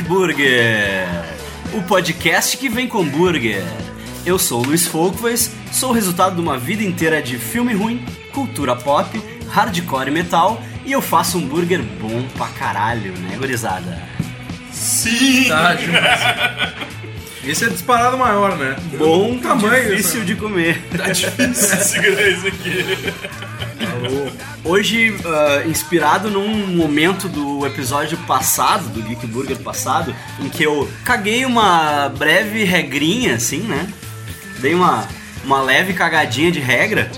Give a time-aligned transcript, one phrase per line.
[0.00, 1.06] Geek Burger,
[1.74, 3.62] o podcast que vem com burger.
[4.24, 8.04] Eu sou o Luiz Folkways, sou o resultado de uma vida inteira de filme ruim,
[8.32, 9.20] cultura pop,
[9.50, 14.02] hardcore e metal, e eu faço um burger bom pra caralho, né, gurizada?
[14.72, 15.48] Sim!
[15.48, 16.20] Tá demais.
[17.44, 18.76] Esse é disparado maior, né?
[18.98, 20.80] Bom, tamanho, difícil de comer.
[20.96, 22.84] Tá difícil segurar isso aqui.
[24.64, 30.88] Hoje, ah, inspirado num momento do episódio passado, do Geek Burger passado, em que eu
[31.04, 33.88] caguei uma breve regrinha, assim, né?
[34.58, 35.06] Dei uma,
[35.44, 37.10] uma leve cagadinha de regra.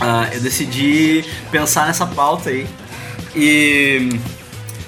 [0.00, 2.66] ah, eu decidi pensar nessa pauta aí.
[3.34, 4.18] E.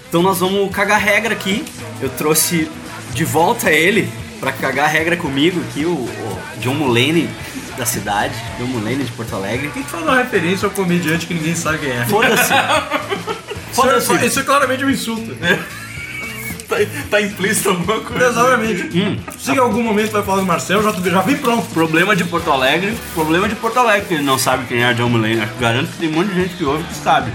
[0.09, 1.64] Então nós vamos cagar regra aqui.
[2.00, 2.70] Eu trouxe
[3.12, 7.28] de volta ele pra cagar regra comigo aqui, o, o John Mulaney
[7.76, 9.70] da cidade, John Mulaney de Porto Alegre.
[9.73, 12.04] Quem que faz uma referência ao comediante que ninguém sabe quem é?
[12.06, 12.52] Foda-se.
[13.73, 14.12] Isso Foda-se.
[14.14, 15.37] é, isso é claramente um insulto.
[16.66, 16.76] Tá,
[17.10, 18.28] tá implícito alguma coisa.
[18.28, 19.20] Exatamente.
[19.38, 21.66] Se em algum momento vai falar do Marcel, já, já vem pronto.
[21.74, 25.10] Problema de Porto Alegre, problema de Porto Alegre, que ele não sabe quem é John
[25.10, 25.40] Mulaney.
[25.40, 27.30] Acho que Garanto que tem um monte de gente que ouve que sabe.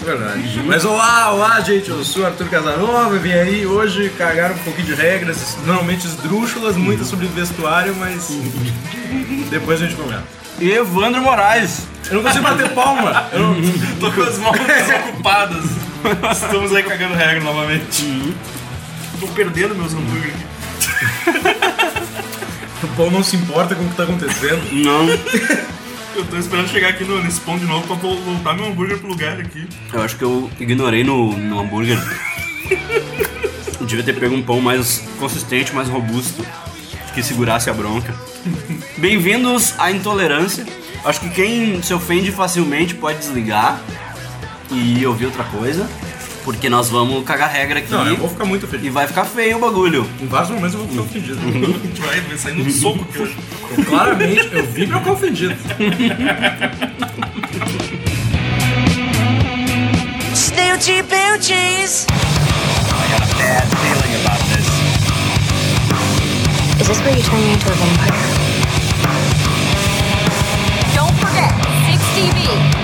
[0.00, 0.62] É verdade.
[0.64, 1.90] Mas olá, olá, gente.
[1.90, 3.18] Eu sou o Arthur Casanova.
[3.18, 8.30] Vim aí hoje cagar um pouquinho de regras, normalmente esdrúxulas, muitas sobre vestuário, mas
[9.50, 10.24] depois a gente comenta.
[10.60, 11.86] Evandro Moraes.
[12.08, 13.28] Eu não consigo bater palma.
[13.32, 13.54] Eu não...
[13.98, 15.64] Tô com as mãos desocupadas.
[16.32, 18.34] Estamos aí cagando regra novamente.
[19.18, 21.70] Tô perdendo meus hambúrgueres aqui.
[22.82, 24.62] O Paulo não se importa com o que tá acontecendo.
[24.72, 25.06] Não,
[26.14, 28.98] Eu tô esperando chegar aqui no, nesse pão de novo pra vol- voltar meu hambúrguer
[28.98, 29.66] pro lugar aqui.
[29.92, 31.98] eu acho que eu ignorei no, no hambúrguer.
[33.80, 36.44] Eu devia ter pego um pão mais consistente, mais robusto,
[37.14, 38.14] que segurasse a bronca.
[38.98, 40.66] Bem-vindos à intolerância.
[41.04, 43.80] Acho que quem se ofende facilmente pode desligar
[44.70, 45.88] e ouvir outra coisa,
[46.44, 48.92] porque nós vamos cagar regra aqui Não, eu vou ficar muito e feliz.
[48.92, 50.06] vai ficar feio o bagulho.
[50.20, 51.38] Em vários momentos eu vou ficar ofendido.
[51.82, 53.36] A gente vai, vai sair no soco aqui hoje.
[53.76, 55.56] Eu, claramente, eu vim pra ficar ofendido.
[60.34, 62.06] Snoochie Boochies!
[66.80, 68.16] Is this where you turn me into a vampire?
[70.94, 71.52] Don't forget,
[71.86, 72.79] 6TV.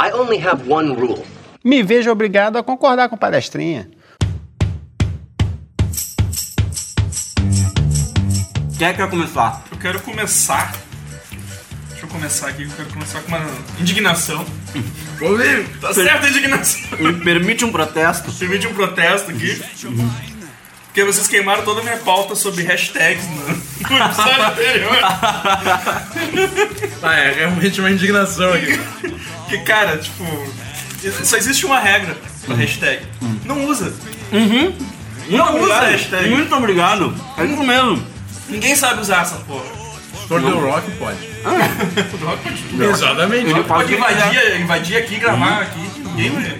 [0.00, 1.22] I only have one rule.
[1.62, 3.90] Me vejo obrigado a concordar com palestrinha.
[8.78, 9.62] Quem é que vai começar?
[9.70, 10.72] Eu quero começar.
[11.90, 13.40] Deixa eu começar aqui, eu quero começar com uma
[13.78, 14.42] indignação.
[15.82, 16.98] Tá certo a indignação.
[16.98, 18.32] Me permite um protesto?
[18.32, 19.62] Permite um protesto aqui.
[20.90, 24.98] Porque vocês queimaram toda a minha pauta sobre hashtags no, no episódio anterior.
[27.00, 28.78] Ah, é realmente uma indignação aqui.
[29.48, 30.24] Que, cara, tipo,
[31.22, 33.06] só existe uma regra pra hashtag.
[33.44, 33.92] Não usa.
[35.28, 36.28] Não usa a hashtag.
[36.28, 37.14] Muito obrigado.
[37.38, 38.04] É isso mesmo.
[38.48, 39.64] Ninguém sabe usar essa porra.
[40.20, 41.18] Se for The Rock, pode.
[42.84, 43.48] Exatamente.
[43.50, 45.99] Ele Pode invadir, invadir aqui, gravar aqui.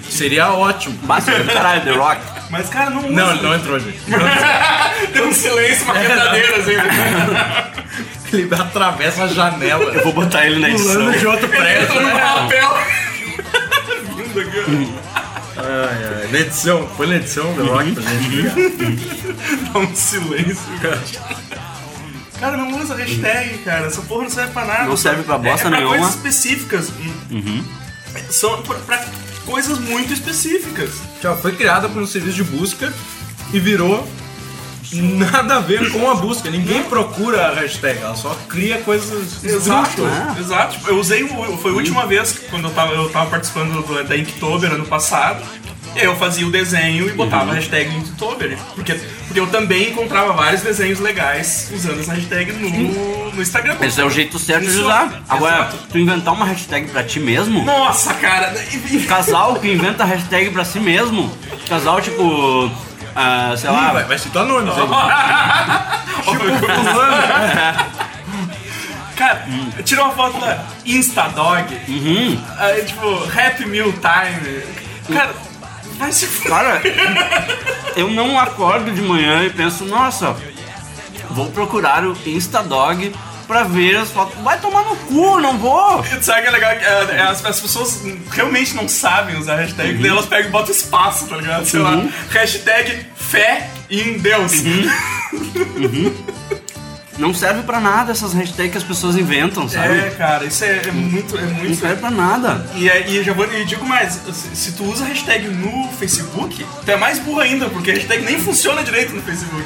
[0.08, 0.96] Seria ótimo.
[1.02, 2.20] Basta do caralho, The Rock.
[2.50, 3.10] Mas, cara, não usa.
[3.10, 3.98] Não, ele não entrou, gente.
[5.12, 6.72] Tem um silêncio, uma quebradeira, assim.
[8.32, 9.82] Ele atravessa a janela.
[9.92, 10.94] Eu vou botar ele na edição.
[10.94, 11.82] Pulando de outro prédio.
[11.82, 12.78] Entra no papel.
[14.16, 14.92] Vindo aqui,
[15.56, 16.28] Ai, ai.
[16.30, 18.46] Na edição, foi na edição The Rock pra gente.
[19.72, 21.02] Dá um silêncio, cara.
[22.38, 23.86] Cara, não usa hashtag, cara.
[23.86, 24.84] Essa porra não serve pra nada.
[24.84, 25.96] Não serve pra bosta é, é pra nenhuma.
[25.98, 26.92] coisas específicas.
[28.30, 29.04] São pra, pra
[29.50, 30.90] coisas muito específicas.
[31.20, 32.92] Já foi criada por um serviço de busca
[33.52, 34.06] e virou
[34.92, 36.48] nada a ver com a busca.
[36.50, 40.38] Ninguém procura a hashtag, ela só cria coisas Exato, esdrúxulas.
[40.38, 40.76] exato.
[40.88, 41.26] Eu usei,
[41.60, 45.44] foi a última vez quando eu tava, eu tava participando do, da Inktober ano passado.
[45.96, 48.56] Eu fazia o desenho e botava a hashtag Inktober.
[48.74, 48.94] Porque,
[49.26, 53.76] porque eu também encontrava vários desenhos legais usando essa hashtag no, no Instagram.
[53.80, 55.22] Esse é o jeito certo de Isso- usar.
[55.28, 55.76] Agora, Exato.
[55.90, 57.64] tu inventar uma hashtag pra ti mesmo.
[57.64, 58.54] Nossa, cara.
[59.08, 61.30] Casal que inventa hashtag pra si mesmo.
[61.68, 62.70] Casal tipo.
[63.14, 63.92] ah, sei lá.
[63.92, 64.80] vai, vai citar nomes aí.
[69.16, 69.44] Cara,
[69.84, 71.66] tira uma foto da Instadog.
[72.58, 73.06] Aí, tipo,
[73.38, 74.62] Happy Meal Time.
[75.12, 75.34] Cara,
[76.00, 76.26] vai se.
[76.48, 76.80] Cara,
[77.94, 80.34] eu não acordo de manhã e penso, nossa,
[81.30, 83.12] vou procurar o Instadog
[83.46, 84.34] pra ver as fotos.
[84.42, 86.02] Vai tomar no cu, não vou!
[86.22, 86.70] Sabe o que é legal?
[86.70, 90.70] É, é, as, as pessoas realmente não sabem usar hashtag, daí elas pegam e botam
[90.70, 91.66] espaço, tá ligado?
[91.66, 94.52] Sei lá, hashtag fé em Deus.
[97.20, 99.98] Não serve pra nada essas hashtags que as pessoas inventam, sabe?
[99.98, 101.36] É, cara, isso é, é muito.
[101.36, 102.66] É Não muito serve pra nada.
[102.74, 105.88] E, é- e eu já vou e digo mais, se, se tu usa hashtag no
[105.92, 109.64] Facebook, tu é mais burro ainda, porque a hashtag nem funciona direito no Facebook.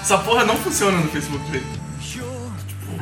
[0.00, 1.83] Essa porra não funciona no Facebook direito.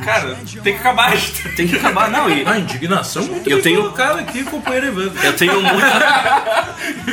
[0.04, 1.54] Cara, tem que acabar hashtag.
[1.56, 2.28] Tem que acabar, não.
[2.28, 5.12] E A indignação muito Eu tenho- colocada aqui, companheiro Evandro.
[5.25, 5.82] eu tenho muito.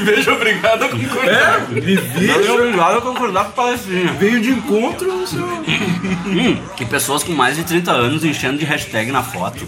[0.06, 1.32] Veja, obrigado a concordar.
[1.32, 4.14] É, me Eu vejo, obrigado a concordar com a palestrinha.
[4.14, 5.44] veio de encontro ao seu...
[5.46, 9.68] Hum, e pessoas com mais de 30 anos enchendo de hashtag na foto.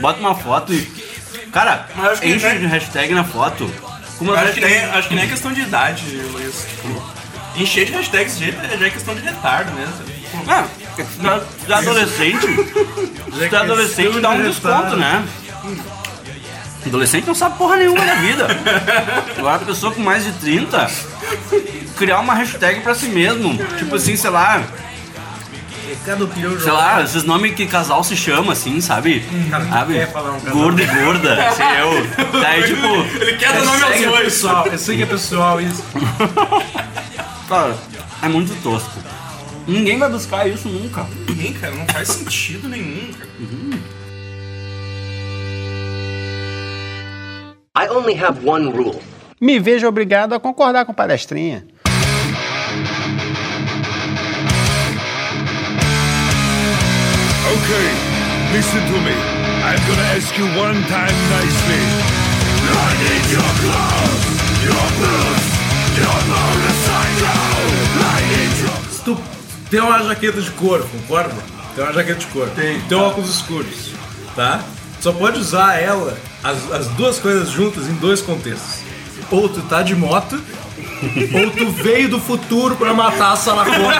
[0.00, 0.86] Bota uma foto e.
[1.52, 1.86] Cara,
[2.20, 3.70] que enche nem- de hashtag na foto.
[4.18, 6.02] Com umas Acho que, nem, acho que nem é questão de idade,
[6.32, 6.66] Luiz.
[6.66, 7.02] Tipo,
[7.56, 9.92] encher de hashtags já é já é questão de retardo mesmo.
[10.04, 10.66] Tipo, Ah,
[11.20, 12.46] da, da adolescente.
[12.46, 15.26] Se tu é adolescente, dá um desconto, né?
[16.86, 18.46] Adolescente não sabe porra nenhuma da vida.
[19.36, 20.88] Agora a pessoa com mais de 30
[21.96, 23.56] criar uma hashtag pra si mesmo.
[23.78, 24.62] Tipo assim, sei lá,
[26.62, 29.24] sei lá, esses nomes que casal se chama, assim, sabe?
[29.70, 29.94] sabe?
[29.94, 30.40] quer falar um.
[30.40, 32.40] Gordo e gorda, assim, eu.
[32.40, 32.86] Daí, tipo,
[33.20, 34.24] ele quer dar nome aos dois.
[34.24, 35.82] pessoal, eu sei que é pessoal isso.
[37.48, 37.76] cara,
[38.22, 39.15] é muito tosco.
[39.66, 41.04] Ninguém vai buscar isso nunca.
[41.28, 43.28] Ninguém, cara, não faz sentido nenhum, cara.
[47.76, 49.00] I only have one rule.
[49.40, 51.66] Me vejo obrigado a concordar com palestrinha.
[57.48, 57.88] Okay,
[58.52, 59.12] listen to me.
[59.62, 61.82] I'm gonna ask you one time nicely.
[62.68, 64.24] I need your clothes,
[64.64, 65.46] your boots,
[65.98, 67.40] your motorcycle.
[68.00, 69.35] I need your...
[69.70, 71.34] tem uma jaqueta de couro, concorda?
[71.74, 72.50] Tem uma jaqueta de couro.
[72.54, 72.80] Tem.
[72.82, 73.92] Tem óculos escuros,
[74.34, 74.60] tá?
[75.00, 78.80] Só pode usar ela, as, as duas coisas juntas, em dois contextos.
[79.30, 80.36] Ou tu tá de moto,
[81.34, 83.96] ou tu veio do futuro pra matar a Saracona.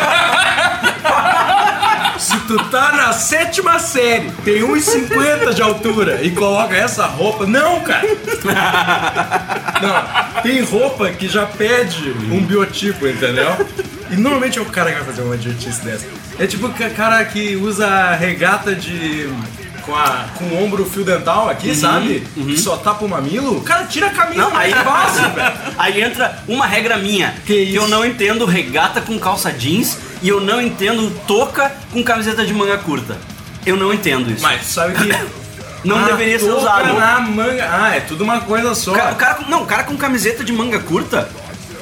[2.19, 7.47] Se tu tá na sétima série, tem 1,50 de altura e coloca essa roupa.
[7.47, 8.09] Não, cara!
[9.83, 13.55] Não, tem roupa que já pede um biotipo, entendeu?
[14.11, 16.07] E normalmente é o cara que vai fazer uma idiotice dessa.
[16.39, 19.29] É tipo o cara que usa regata de.
[19.83, 22.27] Com, a, com o ombro fio dental aqui, sabe?
[22.35, 23.59] Que só tapa o mamilo.
[23.59, 24.43] O cara tira a camisa.
[24.43, 25.53] Não, aí passa, velho.
[25.79, 27.77] Aí entra uma regra minha, Que isso?
[27.77, 32.53] eu não entendo regata com calça jeans e eu não entendo touca com camiseta de
[32.53, 33.17] manga curta.
[33.65, 34.43] Eu não entendo isso.
[34.43, 35.09] Mas sabe que.
[35.87, 36.93] não a deveria ser usado.
[36.95, 37.69] na manga.
[37.71, 38.91] Ah, é tudo uma coisa só.
[38.91, 41.29] O cara, o cara não, o cara com camiseta de manga curta,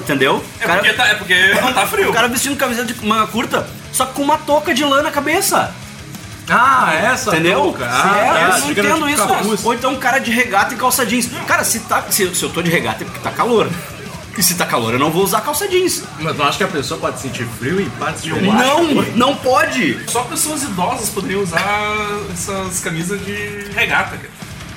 [0.05, 0.45] entendeu?
[0.61, 2.11] É cara, porque, tá, é porque não tá frio.
[2.11, 5.75] o cara vestindo camiseta de manga curta, só com uma touca de lã na cabeça.
[6.49, 7.63] Ah, essa Entendeu?
[7.63, 7.85] touca.
[7.85, 9.27] É, Ah, eu tá, não fica no entendo tipo isso.
[9.29, 9.65] capuz.
[9.65, 11.31] Ou então um cara de regata e calça jeans.
[11.47, 13.67] Cara, se, tá, se, se eu tô de regata é porque tá calor.
[14.37, 16.03] E se tá calor, eu não vou usar calça jeans.
[16.19, 18.59] Mas tu acha que a pessoa pode sentir frio em partes diferentes?
[18.59, 18.83] Não,
[19.15, 19.99] não pode.
[20.11, 21.63] Só pessoas idosas poderiam usar
[22.33, 24.31] essas camisas de regata, cara.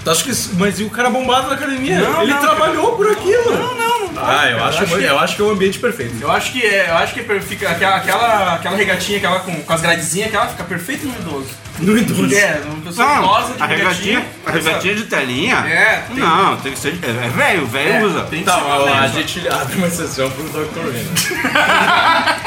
[0.08, 2.00] Tu acha que mas e o cara bombado na academia?
[2.00, 3.52] Não, Ele não, trabalhou por aquilo.
[3.54, 4.24] Não, não, não.
[4.26, 6.16] Ah, eu, acho, acho que- eu acho que é o ambiente perfeito.
[6.22, 9.74] Eu acho que é, eu acho que fica aquela, aquela, aquela regatinha, aquela com, com
[9.74, 11.50] as gradezinhas, aquela fica perfeita no idoso.
[11.80, 12.34] No idoso.
[12.34, 15.56] É, uma pessoa idosa de a regatinha, a regatinha de telinha?
[15.68, 16.94] É, tem- Não, tem que ser.
[16.94, 18.22] de- É velho, velho É, usa.
[18.22, 20.90] tem que Tá, ser mas uma a gente abre uma exceção pro Dr.
[20.90, 21.14] Renan.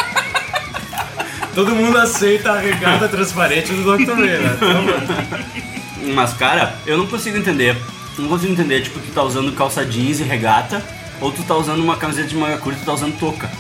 [1.55, 4.15] Todo mundo aceita a regata transparente do Dr.
[4.15, 4.55] Renan.
[4.55, 5.70] Então,
[6.15, 7.77] Mas, cara, eu não consigo entender.
[8.19, 10.85] Não consigo entender, tipo, tu tá usando calça jeans e regata,
[11.21, 13.51] ou tu tá usando uma camiseta de manga curta e tu tá usando touca.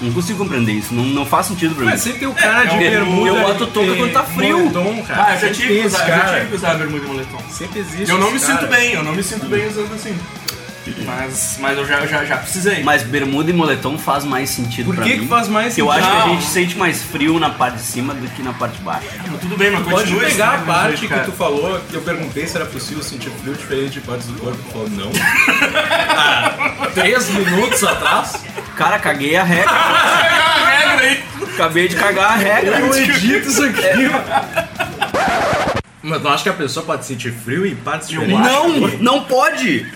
[0.00, 1.90] Não consigo compreender isso, não, não faz sentido pra mim.
[1.92, 3.28] mas sempre tem o cara de É, bermuda.
[3.28, 4.58] eu boto touca e quando tá frio.
[4.58, 5.24] moletom, cara.
[5.28, 6.36] Ah, eu já tive, que usar, já cara.
[6.38, 7.38] tive que usar bermuda e moletom.
[7.48, 8.66] Sempre existe Eu não me esse sinto cara.
[8.72, 10.16] bem, eu não me sinto bem usando assim.
[11.06, 12.82] Mas, mas eu já, eu já, já precisei.
[12.82, 15.20] Mas bermuda e moletom faz mais sentido Por pra que mim.
[15.20, 16.04] que faz mais Eu sentido?
[16.04, 16.34] acho que a Não.
[16.34, 19.06] gente sente mais frio na parte de cima do que na parte de baixo.
[19.40, 21.24] Tudo bem, mas Pode continua pegar a esse parte que cara.
[21.24, 24.58] tu falou, que eu perguntei se era possível sentir frio diferente de partes do corpo.
[24.62, 25.10] Tu falou não.
[26.16, 28.44] Há três minutos atrás.
[28.76, 29.70] Cara, caguei a regra.
[29.72, 31.24] a regra aí.
[31.54, 32.80] Acabei de cagar a regra.
[32.80, 34.10] Eu edito isso aqui.
[36.04, 38.38] Mas não acho que a pessoa pode sentir frio em partes diferentes?
[38.46, 38.68] Não,
[39.00, 39.86] não pode.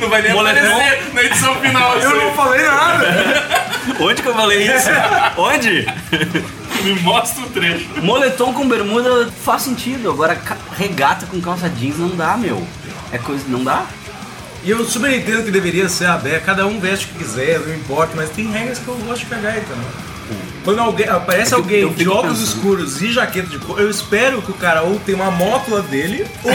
[0.00, 0.60] Não vai nem Moletom.
[0.60, 1.98] aparecer na edição final.
[1.98, 2.16] Eu aí.
[2.16, 3.64] não falei nada.
[3.98, 4.88] Onde que eu falei isso?
[5.36, 5.86] Onde?
[6.84, 7.88] Me mostra o trecho.
[8.00, 10.08] Moletom com bermuda faz sentido.
[10.10, 10.40] Agora,
[10.76, 12.64] regata com calça jeans não dá, meu.
[13.10, 13.42] É coisa.
[13.48, 13.84] Não dá?
[14.62, 17.74] E eu super entendo que deveria ser aberto, cada um veste o que quiser, não
[17.74, 20.13] importa, mas tem regras que eu gosto de cagar, então.
[20.64, 22.56] Quando alguém, aparece É eu- alguém eu de óculos pensando.
[22.56, 26.26] escuros e jaqueta de couro, eu espero que o cara ou tenha uma mótula dele
[26.42, 26.52] ou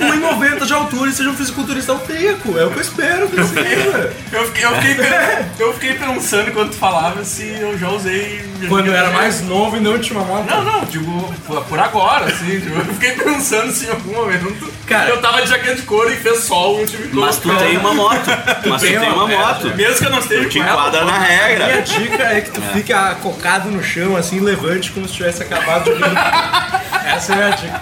[0.00, 2.58] 1,90 de altura e seja um fisiculturista austríaco.
[2.58, 4.12] É o que eu espero que ele seja.
[4.32, 4.96] Eu fiquei, eu, fiquei,
[5.58, 8.46] eu fiquei pensando enquanto tu falava se eu já usei.
[8.68, 10.56] Quando eu era mais novo e não tinha uma mótula.
[10.62, 11.34] Não, não, digo,
[11.68, 15.48] por, agora, assim, tipo, eu fiquei pensando se em algum momento Cara- eu tava de
[15.48, 18.18] jaqueta de couro e fez sol e eu tive Mas tu tem uma moto.
[18.66, 19.76] Mas tu tem uma moto.
[19.76, 21.82] Mesmo que eu não esteja Tu te enquadra na Minha regra.
[21.82, 22.92] dica é que tu fique
[23.28, 26.02] acocado no chão, assim, levante como se tivesse acabado de.
[27.08, 27.80] Essa é a dica.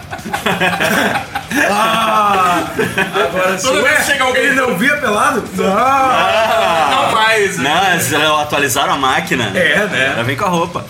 [1.68, 2.64] ah,
[3.28, 3.66] agora sim.
[3.66, 5.44] Toda vez que chega alguém- Ele não via pelado?
[5.54, 5.64] Não.
[5.64, 7.58] não mais.
[7.58, 7.68] né?
[7.68, 9.50] Não, eles atualizaram a máquina.
[9.54, 10.12] É, né?
[10.14, 10.84] Ela vem com a roupa.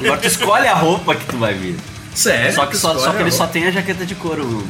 [0.00, 1.76] Agora tu escolhe a roupa que tu vai vir.
[2.14, 2.54] Sério?
[2.54, 4.64] Só que, só, só que ele só tem a jaqueta de couro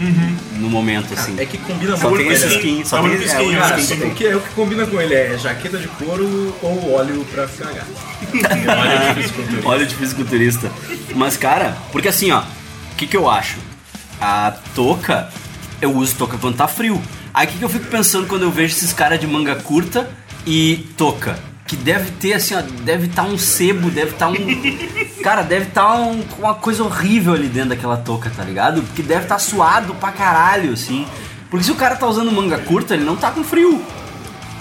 [0.52, 1.34] no momento, assim.
[1.38, 2.84] É que combina Só muito tem com esse skin.
[2.84, 4.10] Só É o tem é, skin, o único Cara, skin só que tem.
[4.10, 7.46] o que, é o que combina com ele é jaqueta de couro ou óleo pra
[7.46, 7.86] ficar gato.
[8.34, 9.68] Óleo de fisiculturista.
[9.68, 10.72] Óleo de fisiculturista.
[11.14, 13.56] Mas, cara, porque assim, ó, o que, que eu acho?
[14.20, 15.28] A touca,
[15.82, 17.00] eu uso touca quando tá frio.
[17.32, 20.08] Aí o que, que eu fico pensando quando eu vejo esses caras de manga curta
[20.46, 21.38] e touca?
[21.66, 24.34] Que deve ter, assim, ó, deve estar um sebo, deve estar um.
[25.22, 28.82] Cara, deve estar um- uma coisa horrível ali dentro daquela touca, tá ligado?
[28.82, 31.06] Porque deve estar suado pra caralho, assim.
[31.50, 33.82] Porque se o cara tá usando manga curta, ele não tá com frio.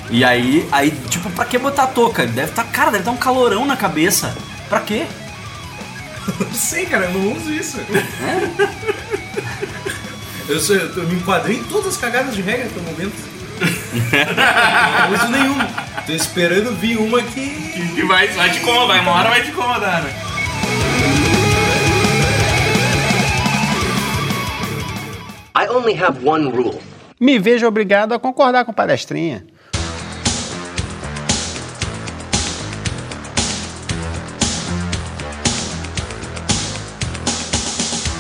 [0.09, 2.25] E aí, aí, tipo, pra que botar touca?
[2.25, 4.33] Deve tá, cara, deve estar um calorão na cabeça.
[4.69, 5.05] Pra quê?
[6.39, 7.77] Não sei, cara, eu não uso isso.
[10.47, 13.13] Eu, sou, eu me enquadrei em todas as cagadas de regra até o momento.
[13.93, 15.67] Não uso nenhuma.
[16.05, 17.49] Tô esperando vir uma que.
[17.95, 20.09] Que vai, vai te incomodar, uma hora vai te incomodar, né?
[25.55, 26.79] I only have one rule.
[27.19, 29.45] Me vejo obrigado a concordar com palestrinha.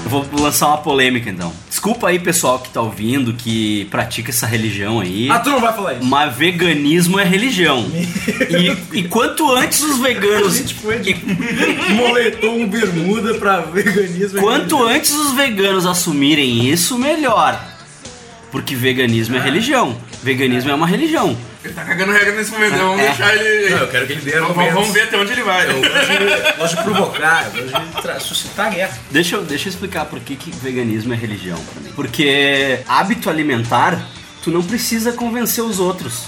[0.05, 1.51] Vou lançar uma polêmica então.
[1.83, 5.29] Desculpa aí, pessoal que tá ouvindo, que pratica essa religião aí.
[5.29, 6.05] Ah, tu não vai falar isso.
[6.05, 7.85] Mas veganismo é religião.
[8.93, 10.55] E, e quanto antes os A veganos.
[10.55, 11.13] gente foi de
[11.93, 14.39] moletom bermuda pra veganismo.
[14.39, 17.61] Quanto antes os veganos assumirem isso, melhor.
[18.49, 19.97] Porque veganismo é religião.
[20.23, 21.35] Veganismo é uma religião.
[21.63, 23.07] Ele tá cagando regra nesse momento, vamos É.
[23.07, 23.69] deixar ele.
[23.69, 24.73] Não, eu quero que ele dê Vamos, argumentos.
[24.75, 25.69] vamos ver até onde ele vai.
[25.69, 28.97] Eu gosto de, gosto de provocar, eu gosto de suscitar guerra.
[29.11, 31.91] Deixa eu, deixa eu explicar por que, que veganismo é religião pra mim.
[31.95, 33.97] Porque hábito alimentar,
[34.43, 36.23] tu não precisa convencer os outros.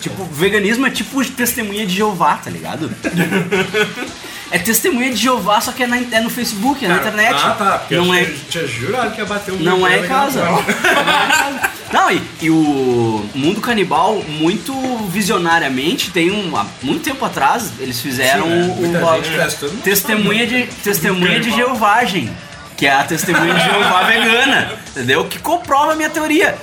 [0.00, 2.88] Tipo, veganismo é tipo testemunha de Jeová, tá ligado?
[4.50, 7.34] é testemunha de Jeová, só que é, na, é no Facebook, é na internet.
[7.44, 7.78] Ah, tá.
[7.78, 10.44] Porque Não eu é, tinha, jurado que ia bater um não é em casa.
[10.44, 11.70] Não é casa.
[11.92, 14.72] Não, e, e o Mundo Canibal, muito
[15.08, 16.54] visionariamente, tem um.
[16.56, 19.00] Há muito tempo atrás, eles fizeram Sim, né?
[19.02, 19.82] o- o- tudo.
[19.82, 22.30] testemunha de testemunha de Jeovagem,
[22.76, 25.24] que é a testemunha de Jeová vegana, entendeu?
[25.24, 26.56] Que comprova a minha teoria.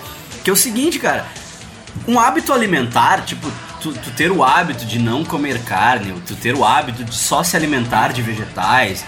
[0.44, 1.26] Que é o seguinte, cara,
[2.08, 3.52] um hábito alimentar, tipo,
[3.94, 7.14] tu, tu ter o hábito de não comer carne, ou tu ter o hábito de
[7.14, 9.06] só se alimentar de vegetais,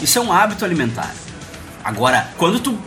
[0.00, 1.14] isso é um hábito alimentar.
[1.84, 2.78] Agora, quando tu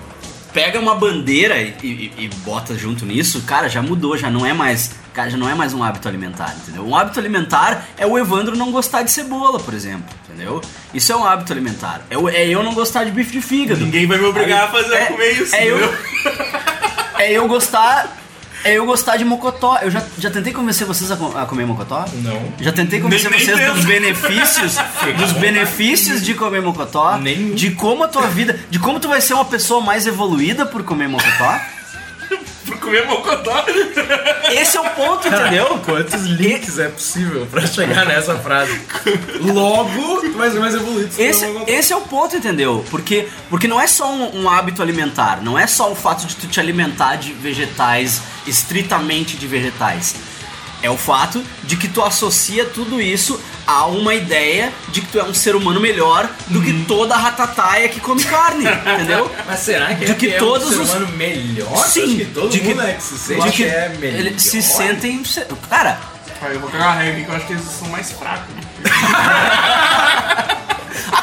[0.52, 4.52] pega uma bandeira e, e- e bota junto nisso, cara, já mudou, já não é
[4.54, 6.88] mais, cara, já não é mais um hábito alimentar, entendeu?
[6.88, 10.60] Um hábito alimentar é o Evandro não gostar de cebola, por exemplo, entendeu?
[10.94, 12.02] Isso é um hábito alimentar.
[12.10, 13.80] É, é eu não gostar de bife de fígado.
[13.86, 15.56] Ninguém vai me obrigar a fazer é, comer isso.
[15.56, 15.78] É eu,
[17.20, 18.18] é eu gostar.
[18.64, 19.78] É eu gostar de mocotó.
[19.82, 22.06] Eu já, já tentei convencer vocês a, co- a comer mocotó?
[22.16, 22.42] Não.
[22.60, 24.76] Já tentei convencer Nem- nem vocês dos benefícios,
[25.18, 27.56] dos benefícios de comer mocotó, Nenhum.
[27.56, 30.84] de como a tua vida, de como tu vai ser uma pessoa mais evoluída por
[30.84, 31.60] comer mocotó.
[32.80, 33.66] Comer mocotó.
[34.52, 35.80] Esse é o ponto, entendeu?
[35.86, 38.82] Quantos links é possível pra chegar nessa frase?
[39.42, 40.22] Logo,
[40.60, 41.14] mais evoluído.
[41.14, 42.84] se Esse, esse é o ponto, entendeu?
[42.90, 46.36] Porque, porque não é só um, um hábito alimentar, não é só o fato de
[46.36, 50.16] tu te alimentar de vegetais, estritamente de vegetais.
[50.82, 55.20] É o fato de que tu associa tudo isso a uma ideia de que tu
[55.20, 56.66] é um ser humano melhor do Uhum.
[56.66, 58.64] que toda a ratataia que come carne,
[58.96, 59.30] entendeu?
[59.46, 61.86] Mas será que De é que que é todos um ser os- humano melhor?
[61.88, 64.20] Sim, que todo de que- mundo é que se de sente que é melhor.
[64.20, 65.22] eles se sentem.
[65.70, 66.00] Cara,
[66.54, 68.48] eu vou cagar regra aqui que eu acho que eles são mais fracos.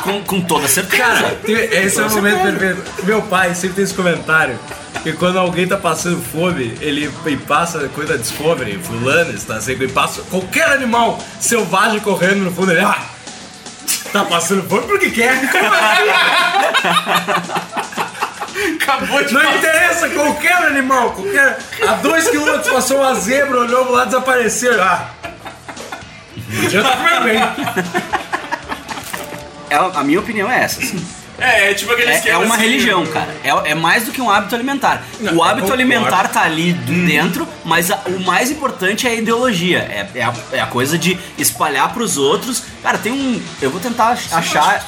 [0.02, 1.02] com, com toda certeza.
[1.02, 2.82] Cara, esse é o momento perfeito.
[3.04, 4.58] Meu pai sempre tem esse comentário.
[5.02, 9.84] Que quando alguém tá passando fome, ele e passa coisa da Discovery, fulano está seco,
[9.84, 12.80] e passa qualquer animal selvagem correndo no fundo, ele.
[12.80, 12.98] Ah!
[14.12, 15.38] Tá passando fome porque quer.
[18.80, 19.56] Acabou de Não passar.
[19.58, 21.58] interessa, qualquer animal, qualquer.
[21.86, 24.82] A dois quilômetros passou uma zebra, olhou pro lado e desapareceu.
[24.82, 25.10] Ah!
[26.70, 27.38] Já tá bem.
[29.70, 30.80] É, a minha opinião é essa.
[30.80, 31.04] assim.
[31.38, 33.10] É, é tipo aquele É, é uma assim, religião, né?
[33.12, 33.34] cara.
[33.44, 35.02] É, é mais do que um hábito alimentar.
[35.20, 39.14] Não, o hábito alimentar tá ali d- dentro, mas a- o mais importante é a
[39.14, 39.80] ideologia.
[39.80, 42.62] É, é a, é a coisa de espalhar pros outros.
[42.82, 43.42] Cara, tem um.
[43.60, 44.82] Eu vou tentar ach- achar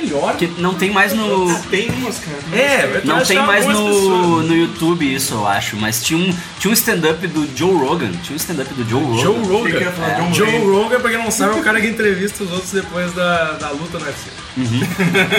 [0.00, 0.36] melhor.
[0.36, 1.58] que não tem mais no.
[1.70, 2.38] Tem umas, cara.
[2.52, 4.46] É, Não tem mais no, pessoas.
[4.46, 5.76] no YouTube isso, eu acho.
[5.76, 8.10] Mas tinha um, tinha um stand-up do Joe Rogan.
[8.22, 9.22] Tinha um stand-up do Joe Rogan.
[9.22, 9.70] Joe Rogan.
[9.70, 10.28] Quem que ia falar?
[10.30, 10.32] É.
[10.32, 10.58] Joe.
[10.58, 13.70] Rogan, pra quem não sabe, é o cara que entrevista os outros depois da, da
[13.70, 14.28] luta no UFC.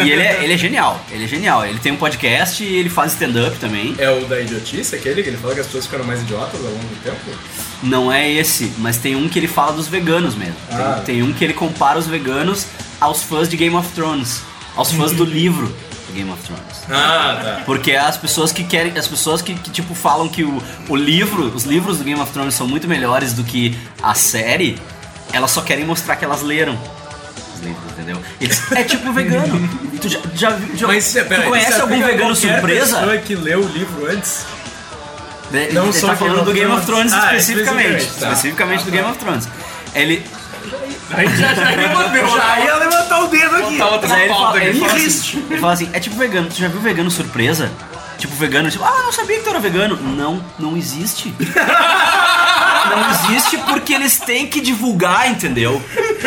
[0.06, 1.04] E ele é, ele é genial.
[1.12, 1.66] Ele é genial.
[1.66, 3.96] Ele tem um podcast e ele faz stand-up também.
[3.98, 6.72] É o da idiotice, aquele que ele fala que as pessoas ficaram mais idiotas ao
[6.72, 7.18] longo do tempo?
[7.82, 10.56] Não é esse, mas tem um que ele fala dos veganos mesmo.
[10.70, 11.02] Tem- Ah.
[11.06, 12.66] Tem, um que ele compara os veganos
[13.00, 14.42] aos fãs de Game of Thrones.
[14.76, 15.68] Aos fãs do livro
[16.08, 16.64] do Game of Thrones.
[16.90, 17.62] Ah, tá.
[17.66, 18.98] Porque as pessoas que querem.
[18.98, 22.32] As pessoas que, que, tipo falam que o, o livro, os livros do Game of
[22.34, 24.78] Thrones são muito melhores do que a série,
[25.32, 26.78] elas só querem mostrar que elas leram.
[27.56, 28.18] Os livros, entendeu?
[28.42, 29.70] Eles, é tipo vegano.
[30.00, 33.00] Tu já, já, já Mas, tu peraí, conhece algum vegano surpresa?
[33.00, 34.46] pessoa que leu o livro antes?
[35.52, 35.70] Né?
[35.72, 37.12] Não Ele só tá falando do Game of Thrones.
[37.12, 37.98] Ah, especificamente.
[37.98, 38.28] especificamente, tá.
[38.28, 39.48] Especificamente do Game of Thrones.
[39.96, 40.26] Ele.
[41.12, 42.28] Aí já, já respondeu.
[42.28, 43.78] Já ia levantar o dedo aqui.
[43.78, 44.68] Mas aí ele fala, aqui.
[44.68, 47.72] ele, fala assim, ele fala assim, é tipo vegano, tu já viu vegano surpresa?
[48.20, 49.96] Tipo, vegano, tipo, ah, não sabia que tu era vegano.
[49.96, 51.34] Não, não existe.
[52.90, 55.80] Não existe porque eles têm que divulgar, entendeu?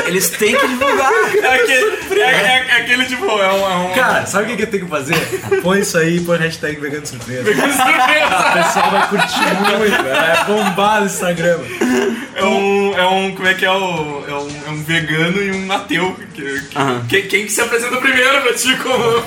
[0.07, 1.13] Eles têm que divulgar.
[1.43, 3.71] É aquele, é, é- é aquele tipo, é um.
[3.71, 5.17] É um Cara, sabe o que, que eu tenho que fazer?
[5.63, 7.51] Põe isso aí e põe hashtag vegano surpresa.
[7.51, 8.53] O surpresa.
[8.55, 11.59] pessoal vai curtir muito, é bombar no Instagram.
[12.35, 13.35] É um, é um.
[13.35, 14.25] Como é que é o.
[14.29, 16.17] É um, é um vegano e um ateu.
[16.35, 17.05] Que, que- Aham.
[17.09, 19.23] quem, quem que se apresenta primeiro pra ti como.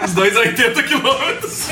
[0.04, 1.66] Os dois a 80 quilômetros.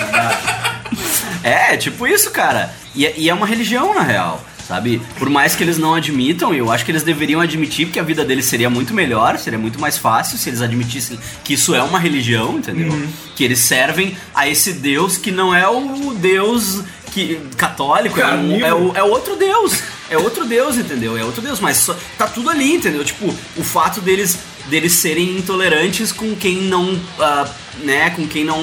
[1.43, 2.71] É, tipo isso, cara.
[2.95, 4.43] E, é- e é uma religião, na real.
[4.67, 5.01] Sabe?
[5.19, 8.25] Por mais que eles não admitam, eu acho que eles deveriam admitir porque a vida
[8.25, 11.99] deles seria muito melhor, seria muito mais fácil se eles admitissem que isso é uma
[11.99, 12.91] religião, entendeu?
[13.37, 16.81] Que eles servem a esse Deus que não é o Deus
[17.13, 19.83] que, católico, é, um- é o- é outro Deus.
[20.11, 21.17] É outro Deus, entendeu?
[21.17, 23.05] É outro Deus, mas só- tá tudo ali, entendeu?
[23.05, 24.39] Tipo, o fato deles
[24.71, 27.47] deles serem intolerantes com quem não, ah,
[27.83, 28.59] né, com quem não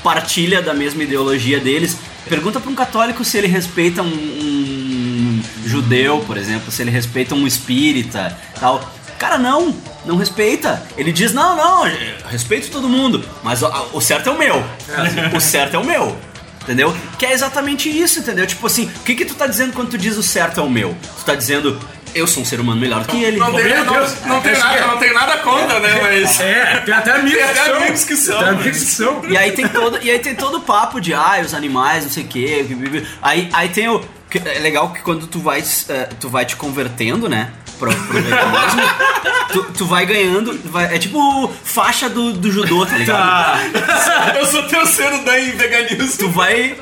[0.00, 1.96] partilha da mesma ideologia deles.
[2.28, 4.53] Pergunta pra um católico se ele respeita um, um
[5.66, 8.92] judeu, por exemplo, se ele respeita um espírita, tal.
[9.18, 9.74] Cara, não,
[10.04, 10.82] não respeita.
[10.96, 11.84] Ele diz, não, não,
[12.28, 14.62] respeito todo mundo, mas o, o certo é o meu.
[15.34, 16.16] O certo é o meu.
[16.62, 16.96] Entendeu?
[17.18, 18.46] Que é exatamente isso, entendeu?
[18.46, 20.70] Tipo assim, o que que tu tá dizendo quando tu diz o certo é o
[20.70, 20.96] meu?
[21.18, 21.78] Tu tá dizendo,
[22.14, 23.36] eu sou um ser humano melhor do que ele.
[23.36, 24.16] Não tem, não, Deus.
[24.24, 25.98] não tem nada, não tem nada contra, né?
[26.00, 26.40] Mas.
[26.40, 27.76] É, tem até amigos Tem até que são.
[27.76, 29.22] amigos que são, Tem amigos que são.
[29.28, 32.10] E aí tem todo, e aí tem todo o papo de ah, os animais, não
[32.10, 32.66] sei o quê.
[33.20, 34.02] Aí, aí tem o.
[34.38, 37.50] É legal que quando tu vai, eh, tu vai te convertendo, né?
[37.78, 38.82] Pro, pro veganismo,
[39.52, 40.58] tu, tu vai ganhando.
[40.70, 43.58] vai- é tipo faixa do, do judô, tá ligado?
[44.38, 46.16] Eu sou terceiro dan em veganismo.
[46.18, 46.76] Tu vai.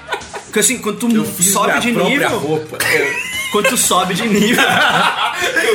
[0.45, 2.38] Porque assim, quando tu Eu sobe de nível.
[2.38, 2.79] roupa.
[3.53, 4.65] Quando tu sobe de nível.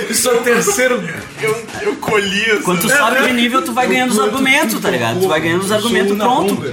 [0.10, 0.96] Eu sou o terceiro.
[1.42, 2.64] Eu, eu colhi assim.
[2.64, 5.20] Quando tu sobe de nível, tu vai ganhando os argumentos, tá ligado?
[5.20, 6.64] Tu vai ganhando os argumentos pronto.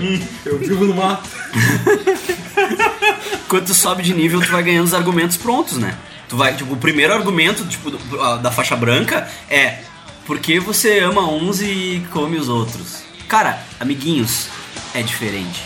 [0.44, 1.28] Eu vivo no mato.
[3.48, 5.96] Quando tu sobe de nível, tu vai ganhando os argumentos prontos, né?
[6.28, 7.90] Tu vai, tipo, o primeiro argumento, tipo,
[8.38, 9.80] da faixa branca é
[10.26, 13.02] por que você ama uns e come os outros?
[13.28, 14.46] Cara, amiguinhos,
[14.94, 15.62] é diferente.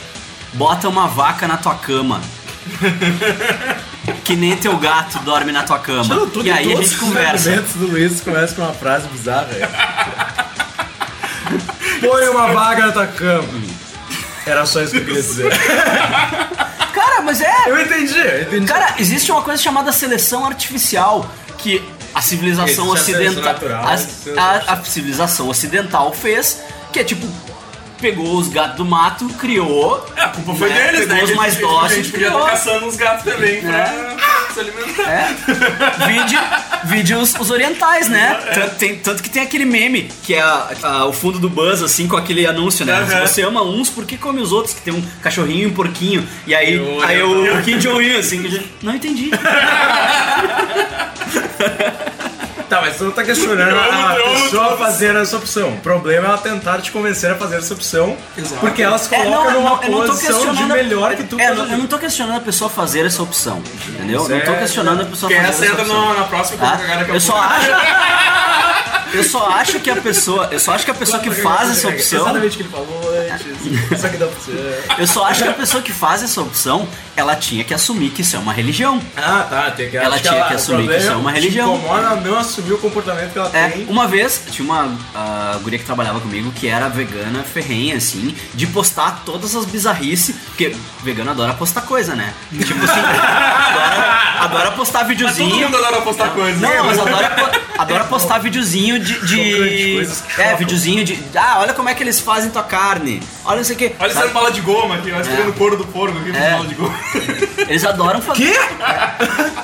[0.55, 2.21] Bota uma vaca na tua cama.
[4.25, 6.29] Que nem teu gato dorme na tua cama.
[6.43, 7.51] E aí a gente conversa.
[7.61, 9.49] Os do Luiz começam com uma frase bizarra.
[12.01, 13.49] Põe uma vaga na tua cama.
[14.47, 15.51] Era só isso que eu queria dizer.
[16.95, 17.55] Cara, mas é.
[17.67, 18.67] Eu entendi, eu entendi.
[18.67, 21.29] Cara, existe uma coisa chamada seleção artificial
[21.59, 21.83] que
[22.15, 23.85] a civilização Existe a seleção ocidental, natural,
[24.37, 26.61] a, a- a civilização ocidental fez,
[26.93, 27.27] que é tipo
[28.01, 31.25] pegou os gatos do mato, criou, É, a culpa foi né, deles, pegou né?
[31.25, 32.43] os mais gente- A dóceis, gente podia criou.
[32.45, 34.17] estar caçando os gatos também pra
[34.55, 35.11] se alimentar.
[35.11, 35.35] É.
[36.07, 36.39] Vide,
[36.85, 38.35] vide os, os orientais, né?
[38.55, 41.83] Tanto, tem- tanto que tem aquele meme, que é a- a- o fundo do Buzz,
[41.83, 43.05] assim, com aquele anúncio, né?
[43.07, 43.27] Se Aham.
[43.27, 44.75] você ama uns, por que come os outros?
[44.75, 46.27] Que tem um cachorrinho e um porquinho.
[46.47, 47.57] E aí, E o aí oriental.
[47.57, 49.31] o, o Kim Jong-un, assim, não entendi.
[52.69, 55.71] Tá, mas tu não tá questionando Eu a amo pessoa fazer essa opção.
[55.75, 58.17] O problema é ela tentar te convencer a fazer essa opção.
[58.61, 61.41] Porque elas É, colocam não, numa não, eu não posição de melhor que tu.
[61.41, 63.63] É, eu não tô questionando a pessoa fazer essa opção.
[63.89, 64.21] Entendeu?
[64.21, 66.09] Isso não tô é- questionando a pessoa fazer essa essa entra opção.
[66.09, 67.69] na, na próxima cagada que Eu só acho.
[69.13, 71.89] eu só acho que a pessoa, eu só acho que a pessoa que faz essa
[71.89, 74.01] opção, Exatamente o que ele falou antes.
[74.01, 74.85] Só que dá pra ser.
[74.99, 78.23] eu só acho que a pessoa que faz essa opção, ela tinha que assumir que
[78.23, 79.01] isso é uma religião.
[79.17, 79.71] Ah, tá.
[79.73, 81.77] Tem que, Ela tinha ela- que o assumir que isso é uma religião.
[81.77, 83.87] incomoda não assumir o comportamento que ela É, tem.
[83.89, 88.67] uma vez tinha uma ah, guria que trabalhava comigo que era vegana ferrenha, assim, de
[88.67, 92.33] postar todas as bizarrices, porque vegano adora postar coisa, né?
[92.53, 95.55] Tipo assim, adora, adora postar Todo videozinho.
[95.69, 96.61] mundo adora postar coisas.
[96.61, 99.15] Não, mas adora, adora postar videozinho de.
[99.15, 101.19] Chocante, de que é, videozinho de.
[101.35, 103.23] Ah, olha como é que eles fazem tua carne.
[103.45, 103.93] Olha não sei o que.
[103.99, 106.53] Olha essa bala de goma aqui, olha tirando o couro do porco aqui, É.
[106.53, 106.95] bala de goma.
[107.69, 108.45] Eles adoram fazer.
[108.53, 108.59] Quê?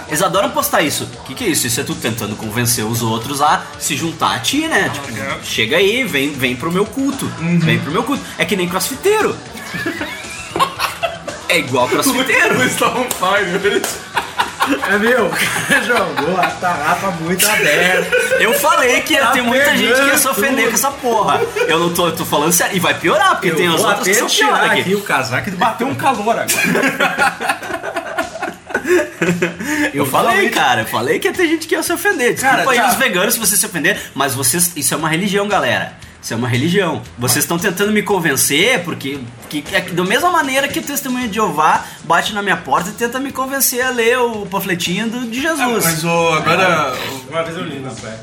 [0.09, 1.09] Eles adoram postar isso.
[1.20, 1.66] O que, que é isso?
[1.66, 4.90] Isso é tu tentando convencer os outros a se juntar a ti, né?
[4.92, 7.27] Tipo, chega aí, vem, vem pro meu culto.
[7.38, 8.23] Vem pro meu culto.
[8.37, 9.37] É que nem crossfiteiro.
[11.47, 12.61] É igual crossfiteiro.
[12.61, 13.81] Eles estavam fire.
[14.90, 15.31] É meu,
[15.87, 18.16] jogou a tarrafa muito aberta.
[18.40, 21.40] Eu falei que ia Tá ter muita gente que ia se ofender com essa porra.
[21.68, 22.77] Eu não tô, eu tô falando sério.
[22.77, 24.81] E vai piorar, porque Eu tem as outras que são piores aqui.
[24.81, 24.94] aqui.
[24.94, 26.46] o casaco e bateu um calor agora.
[29.94, 32.35] Eu falei, cara, eu falei que ia ter gente que ia se ofender.
[32.35, 32.88] Desculpa Cara, aí tá.
[32.88, 34.72] os veganos se vocês se ofender, mas vocês.
[34.77, 35.92] Isso é uma religião, galera.
[36.25, 37.03] Isso é uma religião.
[37.19, 41.29] Vocês estão tentando me convencer, porque que, é que da mesma maneira que o testemunho
[41.29, 45.27] de Jeová bate na minha porta e tenta me convencer a ler o panfletinho do,
[45.31, 45.85] de Jesus.
[45.85, 46.95] Mas o, agora.
[47.29, 48.19] Uma vez eu li na fé.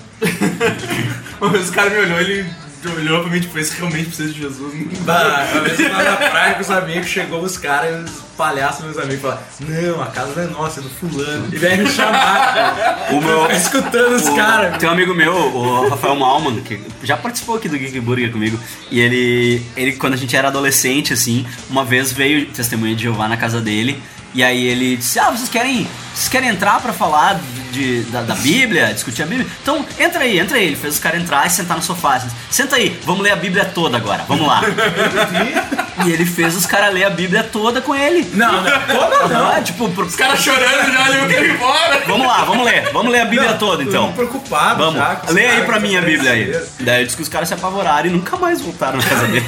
[1.40, 2.50] Uma vez o cara me olhou, ele
[2.90, 4.74] olhou pra mim tipo, esse realmente precisa de Jesus.
[5.02, 8.84] Bah, uma vez eu tava na praia com os amigos, chegou os caras, os palhaços,
[8.86, 11.48] meus amigos, falaram: Não, a casa não é nossa, é do fulano.
[11.52, 12.98] E vem me chamar, cara.
[13.12, 13.52] O meu.
[13.52, 14.78] Escutando os O- caras.
[14.78, 18.60] Tem um amigo meu, o Rafael Malman, que já participou aqui do Geek Burger comigo.
[18.90, 23.28] E ele, ele, quando a gente era adolescente, assim, uma vez veio testemunha de Jeová
[23.28, 24.02] na casa dele.
[24.34, 27.40] E aí ele disse: Ah, vocês querem, vocês querem entrar pra falar
[27.72, 29.48] de, da, da Bíblia, discutir a Bíblia?
[29.62, 30.68] Então entra aí, entra aí.
[30.68, 32.16] Ele fez os caras entrar e sentar no sofá.
[32.16, 34.62] Assim, Senta aí, vamos ler a Bíblia toda agora, vamos lá.
[36.06, 38.30] e ele fez os caras ler a Bíblia toda com ele.
[38.34, 39.52] Não, não, toda não.
[39.52, 42.04] Ah, tipo, pro- Os caras chorando já, ele quer ir embora.
[42.08, 44.08] vamos lá, vamos ler, vamos ler a Bíblia toda então.
[44.08, 45.22] Tô preocupado Vamos, já.
[45.30, 46.58] lê aí pra mim a Bíblia aí.
[46.80, 49.46] Daí eu disse que os caras se apavoraram e nunca mais voltaram na casa dele.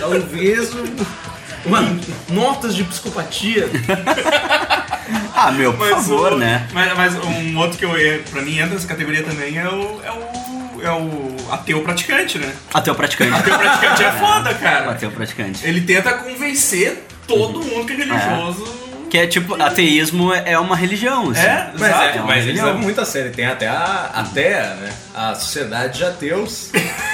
[0.00, 1.35] Talvez um-
[1.66, 1.98] uma,
[2.28, 3.68] notas de psicopatia.
[5.34, 6.66] ah, meu, por favor, o- né?
[6.72, 7.90] Mas, mas um outro que eu,
[8.30, 12.52] pra mim entra nessa categoria também é o, é o, é o ateu praticante, né?
[12.72, 13.32] Até o praticante.
[13.34, 14.90] Ateu praticante é foda, cara.
[14.90, 15.66] Até o praticante.
[15.66, 18.85] Ele tenta convencer todo mundo que é religioso.
[19.16, 21.30] Que é tipo, ateísmo é uma religião.
[21.30, 21.40] Assim.
[21.40, 22.04] É, Mas, exato.
[22.04, 23.32] é, uma mas eles levam muito a sério.
[23.32, 26.68] Tem até a, até, né, a sociedade de ateus.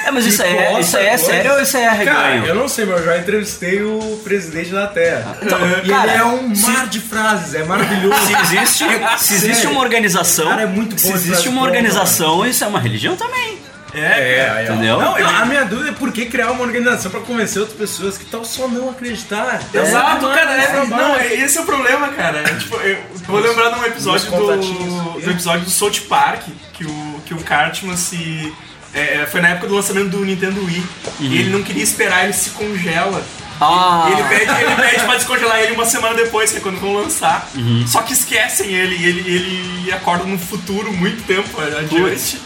[0.05, 1.25] É, mas isso é, isso aí é coisa.
[1.25, 2.45] sério ou isso aí é Cara, reganho?
[2.45, 5.37] eu não sei, mas eu já entrevistei o presidente da Terra.
[5.41, 8.13] e cara, ele é um mar de frases, é maravilhoso.
[8.25, 8.83] Se existe,
[9.17, 9.71] se existe Sério.
[9.71, 13.59] uma organização, Cara, é muito bom se existe uma organização, isso é uma religião também.
[13.95, 14.73] É, aí, ó.
[14.73, 14.99] Entendeu?
[14.99, 18.17] Não, eu- a minha dúvida é por que criar uma organização pra convencer outras pessoas
[18.17, 19.61] que tal só não acreditar.
[19.73, 20.51] Exato, Não cara.
[20.53, 22.39] É, não, é- esse é o problema, cara.
[22.39, 26.85] É, tipo, eu vou lembrar de um episódio do, do episódio do South Park que
[26.85, 28.51] o, que o Cartman se.
[28.93, 30.83] é, é, foi na época do lançamento do Nintendo Wii.
[31.19, 33.23] E ele não queria esperar, ele se congela.
[33.61, 34.09] Ah.
[34.11, 37.47] Ele pede, ele pede pra descongelar ele uma semana depois, que é quando vão lançar.
[37.87, 42.41] Só que esquecem ele, e ele, ele acorda num futuro muito tempo adiante.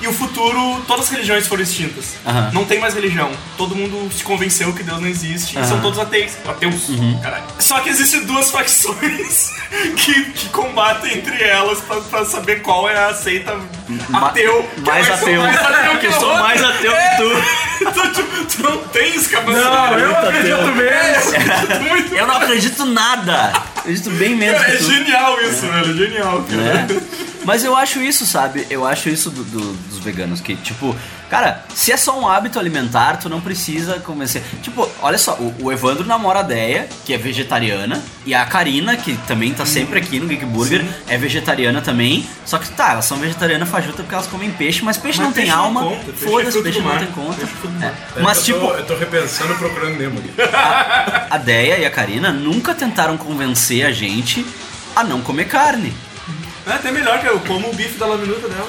[0.00, 2.14] E o futuro, todas as religiões foram extintas.
[2.26, 2.50] Aham.
[2.52, 3.30] Não tem mais religião.
[3.56, 5.58] Todo mundo se convenceu que Deus não existe.
[5.58, 6.32] E são todos ateus.
[6.46, 7.18] Ateus, Uhum.
[7.22, 7.44] caralho.
[7.58, 9.52] Só que existem duas facções
[9.96, 13.56] que, que combatem entre elas pra, pra saber qual é a seita
[14.08, 14.62] Ma- ateu.
[14.74, 15.40] que mais é ateu.
[15.42, 17.66] Mais ateu que Eu sou mais ateu que tu.
[17.78, 19.66] Então, tipo, tu não tens capacidade.
[19.70, 20.74] Não, eu Muito acredito ateu.
[20.74, 21.88] mesmo.
[21.90, 23.52] Muito Eu não acredito nada.
[23.76, 24.84] Acredito bem menos que é tu.
[24.84, 25.90] genial isso, velho.
[25.90, 26.62] É genial, cara.
[26.62, 26.86] né?
[27.46, 28.66] Mas eu acho isso, sabe?
[28.68, 30.94] Eu acho isso do- do- dos veganos, que, tipo,
[31.30, 34.42] cara, se é só um hábito alimentar, tu não precisa convencer.
[34.62, 38.96] Tipo, olha só, o, o Evandro namora a Deia, que é vegetariana, e a Karina,
[38.96, 42.26] que também tá sempre aqui no Geek Burger, é vegetariana também.
[42.44, 45.32] Só que tá, elas são vegetarianas fajuta porque elas comem peixe, mas peixe Mas não
[45.32, 45.92] tem peixe não alma.
[45.92, 46.98] é Foda-se, peixe não mar.
[46.98, 47.42] tem conta.
[47.44, 47.86] É
[48.18, 48.22] É.
[48.22, 50.30] Mas, eu tipo, tô, eu tô repensando procurando Nemo aqui.
[51.30, 54.44] a Deia e a Karina nunca tentaram convencer a gente
[54.96, 55.94] a não comer carne.
[56.66, 58.68] É até melhor que eu como o bife da laminuta dela.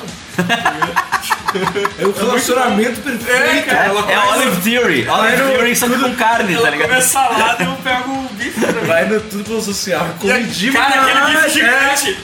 [1.99, 3.31] É o relacionamento perfeito.
[3.31, 3.86] É, cara.
[3.86, 5.07] Ela É Olive Theory.
[5.10, 6.89] Olive no- Theory só que com carne, tá ligado?
[6.89, 8.86] come salada e eu pego o bife também.
[8.86, 10.07] Vai no tudo pelo social.
[10.19, 11.53] Come de Cara, aquele bife demais,
[12.01, 12.19] gigante.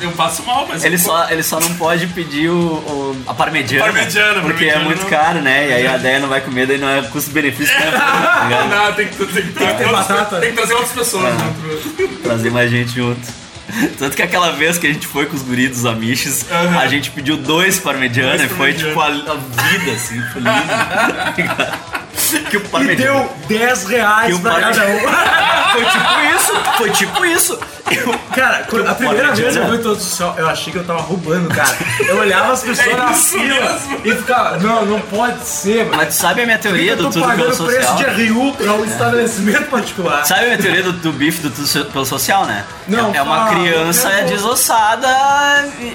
[0.00, 0.84] Eu passo mal, mas.
[0.84, 3.84] Ele só, ele só não pode pedir o, o- a parmegiana.
[3.84, 5.08] Parmegiana, Porque é muito não.
[5.08, 5.68] caro, né?
[5.68, 7.72] E aí a ideia não vai comer, daí não é custo-benefício.
[7.78, 7.92] Né?
[7.94, 8.68] Tá ligado?
[8.68, 10.40] Não, tem que, tem que, trazer ter outras- batata.
[10.40, 11.24] tem que trazer outras pessoas.
[11.26, 11.30] É.
[11.36, 13.43] né, Trazer mais gente junto.
[13.98, 16.78] Tanto que aquela vez que a gente foi com os guris dos Amiches, Aham.
[16.78, 21.94] a gente pediu dois parmegiana e foi tipo a, a vida, assim, foi lindo.
[22.50, 25.00] que o E deu 10 reais pra cada um.
[25.74, 27.58] Foi tipo isso, foi tipo isso.
[27.90, 29.34] Eu- Cara, a primeira Parmegiana.
[29.34, 31.76] vez eu fui todo social, eu achei que eu tava roubando, cara.
[32.06, 35.96] Eu olhava as pessoas É na fila e ficava, não, não pode ser, mano.
[35.96, 38.14] Mas tu sabe a minha teoria eu do tudo pelo pagando preço social?
[38.14, 40.24] de RU pra um estabelecimento particular.
[40.24, 42.64] Sabe a minha teoria do, do bife do tudo pelo social, né?
[42.86, 45.08] Não, é, é uma criança eu vou- desossada.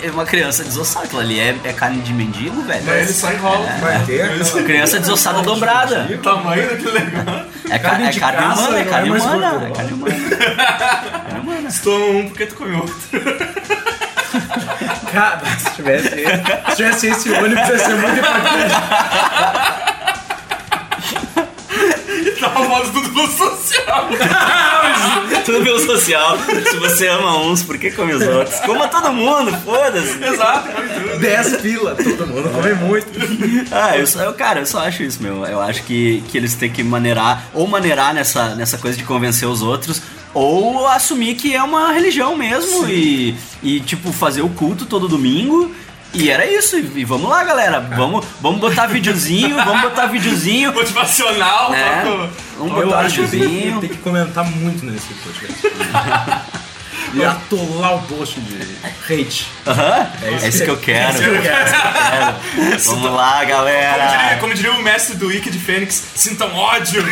[0.03, 1.05] É uma criança desossada.
[1.05, 2.83] Aquilo ali é, é carne de mendigo, velho.
[2.91, 3.65] Aí ele só enrola.
[3.81, 6.08] Vai ter aquela- Criança desossada dobrada.
[6.15, 7.45] O tamanho daquele negócio.
[7.69, 9.67] É, ca- Carne é de carne caça humana, é é carne humana.
[9.67, 10.15] É carne humana.
[11.83, 12.95] Toma um porque tu comeu outro.
[15.11, 18.75] Cara, se tivesse, se tivesse esse ônibus, ia ser muito importante.
[22.39, 24.09] Tá famoso tudo no social.
[25.45, 26.37] Tudo pelo social.
[26.69, 28.59] Se você ama uns, por que come os outros?
[28.59, 30.23] Coma todo mundo, foda-se.
[30.23, 31.19] Exato, come tudo.
[31.19, 33.09] 10 pila, todo mundo come muito.
[33.71, 35.45] Ah, eu, só, eu, cara, eu só acho isso, meu.
[35.45, 39.47] Eu acho que, que eles têm que maneirar, ou maneirar nessa, nessa coisa de convencer
[39.47, 40.01] os outros,
[40.33, 45.71] ou assumir que é uma religião mesmo e, e, tipo, fazer o culto todo domingo.
[46.13, 47.79] E era isso, e, vamos lá, galera.
[47.79, 50.71] Vamos, vamos botar videozinho, vamos botar videozinho.
[50.73, 52.01] Motivacional, É.
[52.03, 53.79] toca- Vamos Eu botar acho videozinho.
[53.79, 56.49] tem que comentar muito nesse podcast.
[57.11, 58.59] E atolar o post de
[59.11, 59.47] hate.
[59.65, 61.07] Aham, É isso é isso que- eu quero.
[61.07, 62.79] é isso que eu quero.
[62.85, 64.37] Vamos lá, Como diria, galera.
[64.39, 67.03] como diria o mestre do Wiki de Fênix, sintam ódio.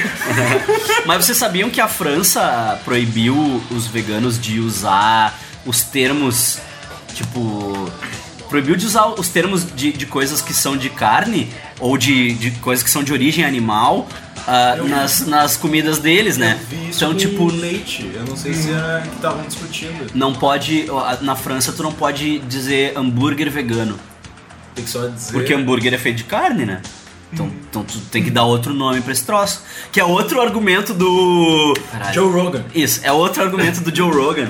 [1.08, 6.60] Mas vocês sabiam que a França proibiu os veganos de usar os termos,
[7.16, 7.92] tipo.
[8.50, 12.52] Proibiu de usar os termos de, de coisas que são de carne ou de, de
[12.52, 14.08] coisas que são de origem animal
[14.48, 16.58] ah, nas, nas comidas deles, né?
[16.90, 18.10] Então, tipo, leite.
[18.14, 20.10] Eu não sei se era que estavam discutindo.
[20.16, 20.86] não pode.
[21.22, 24.00] Na França, tu não pode dizer hambúrguer vegano.
[24.74, 25.34] Tem que só dizer.
[25.34, 26.82] Porque hambúrguer é feito de carne, né?
[27.34, 29.64] Então, então tu tem que dar outro nome pra esse troço.
[29.92, 31.74] Que é outro argumento do.
[31.92, 32.14] Caralho.
[32.14, 32.64] Joe Rogan.
[32.74, 34.50] Isso, é outro argumento do Joe Rogan.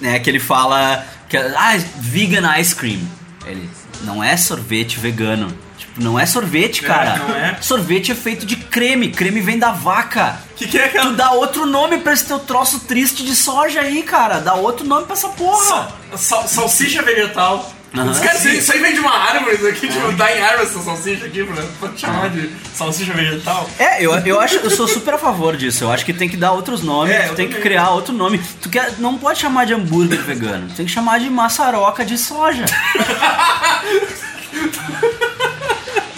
[0.00, 3.00] Né, que ele fala que ah, vegan ice cream.
[3.46, 3.68] Ele
[4.02, 5.56] não é sorvete vegano.
[5.76, 7.16] Tipo, não é sorvete, cara.
[7.18, 7.56] não é.
[7.60, 9.10] Sorvete é feito de creme.
[9.10, 10.38] Creme vem da vaca.
[10.52, 11.12] O que, que é Tu aquela.
[11.14, 14.40] dá outro nome pra esse teu troço triste de soja aí, cara.
[14.40, 15.64] Dá outro nome pra essa porra.
[15.64, 17.72] Sal- sal- salsicha vegetal.
[17.94, 18.10] Aham.
[18.10, 20.78] Os caras, isso, aí vem de uma árvore, isso aqui, tipo, dá em árvore essa
[20.80, 23.68] salsicha aqui, pra, pra chamar de salsicha vegetal.
[23.78, 25.84] É, eu, eu acho, eu sou super a favor disso.
[25.84, 27.62] Eu acho que tem que dar outros nomes, É, tu tem que também.
[27.68, 28.40] criar outro nome.
[28.60, 32.64] Tu quer, não pode chamar de hambúrguer vegano, tem que chamar de maçaroca de soja.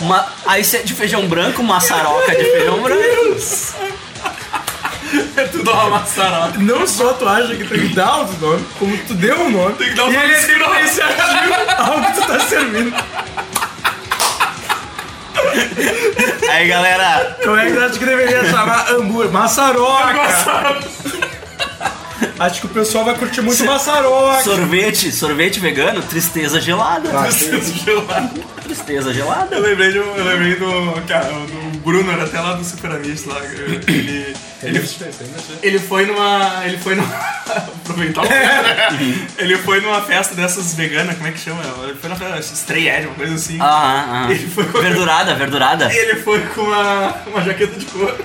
[0.00, 3.36] Uma, aí se é de feijão branco, maçaroca de feijão branco.
[5.36, 6.58] É tudo uma maçaroca.
[6.58, 9.74] Não só tu acha que tem que dar outro nome, como tu deu um nome.
[9.74, 12.94] Tem que dar um e ele é nome diferenciativo ao que tu tá servindo.
[16.50, 19.32] Aí galera, Como é que tu acha que deveria chamar hambúrguer?
[19.32, 20.20] Maçaroca!
[22.38, 24.42] Acho que o pessoal vai curtir muito maçaroca.
[24.42, 27.10] sorvete, sorvete vegano, tristeza gelada.
[27.30, 28.40] Gelado.
[28.62, 29.56] Tristeza gelada.
[29.56, 32.92] Eu lembrei, de, um- eu lembrei do, cara, do Bruno, era até lá do Super
[32.92, 33.38] Amigos lá.
[33.44, 34.88] Ele, ele,
[35.62, 36.62] ele foi numa.
[36.64, 37.08] Ele foi numa.
[37.82, 39.26] aproveitar o né?
[39.38, 41.62] Ele foi numa festa dessas veganas, como é que chama?
[41.82, 43.58] Ele foi na festa Stray Edge, uma coisa assim.
[43.60, 43.66] Aham,
[44.08, 44.30] aham.
[44.30, 45.92] Ele foi com- Verdurada, verdurada.
[45.92, 48.16] Ele foi com uma, uma jaqueta de couro.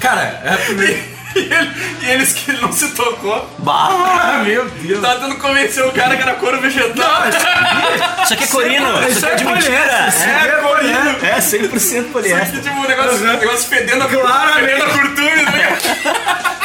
[0.00, 0.98] Cara, é a primeira.
[1.36, 1.70] E, ele,
[2.02, 3.48] e eles que ele não se tocou.
[3.58, 5.00] Bah, Ah, meu Deus.
[5.00, 7.22] Tava tentando convencer o cara que era couro vegetal.
[8.24, 10.08] isso aqui é corino, isso aqui é de mentira.
[10.08, 11.24] isso é poliéster.
[11.24, 12.60] É, 100% poliéster.
[12.62, 14.60] Tipo, um negócio, um negócio fedendo a Claramente.
[14.60, 15.78] fedendo a curtume, né?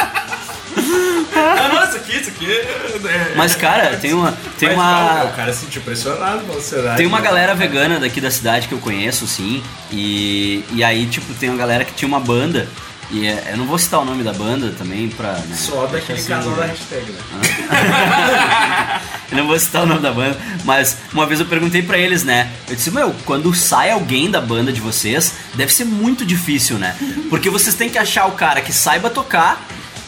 [1.40, 2.50] Ah, não, isso aqui, isso aqui.
[2.50, 6.54] É, Mas cara, tem uma tem Mas, uma não, O cara se sentiu pressionado pela
[6.54, 6.96] sociedade.
[6.96, 7.24] Tem uma né?
[7.24, 9.62] galera vegana daqui da cidade que eu conheço, sim.
[9.92, 12.66] E, e aí, tipo, tem uma galera que tinha uma banda.
[13.10, 15.32] E é- eu não vou citar o nome da banda também pra.
[15.32, 17.18] Né, Só daquele casal da hashtag, né?
[19.30, 22.24] Eu não vou citar o nome da banda, mas uma vez eu perguntei pra eles,
[22.24, 22.50] né?
[22.66, 26.96] Eu disse, meu, quando sai alguém da banda de vocês, deve ser muito difícil, né?
[27.28, 29.62] Porque vocês têm que achar o cara que saiba tocar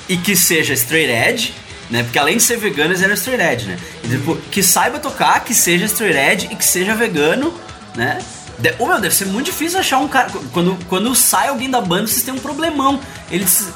[0.08, 1.54] e que seja straight edge,
[1.90, 2.02] né?
[2.02, 3.76] Porque além de ser vegano, eles eram straight edge, né?
[4.04, 7.52] E, tipo, que saiba tocar, que seja straight edge e que seja vegano,
[7.94, 8.18] né?
[8.60, 10.30] De, oh, meu, deve ser muito difícil achar um cara.
[10.52, 13.00] Quando, quando sai alguém da banda, vocês têm um problemão.
[13.30, 13.68] Eles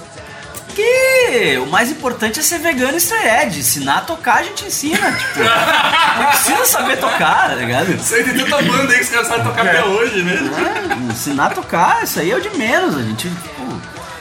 [0.74, 3.60] que o mais importante é ser vegano e straight edge.
[3.60, 5.12] Ensinar a tocar, a gente ensina.
[5.12, 5.38] Tipo,
[6.18, 7.86] não precisa saber tocar, tá ligado?
[7.86, 10.34] Aí tem tanta banda aí que os caras sabem tocar até hoje, né?
[10.34, 12.96] É, ensinar a tocar, isso aí é o de menos.
[12.96, 13.80] A gente, tipo,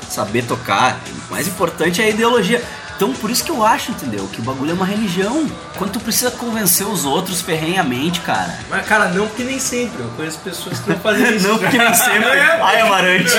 [0.09, 0.99] saber tocar.
[1.27, 2.63] O mais importante é a ideologia.
[2.95, 4.27] Então por isso que eu acho, entendeu?
[4.31, 5.49] Que o bagulho é uma religião.
[5.77, 8.57] Quando tu precisa convencer os outros ferrenhamente, cara.
[8.69, 10.01] Mas, cara, não porque nem sempre.
[10.01, 11.47] Eu conheço pessoas que não fazem isso.
[11.47, 12.29] Não porque nem sempre.
[12.61, 13.31] Ai, Amarante.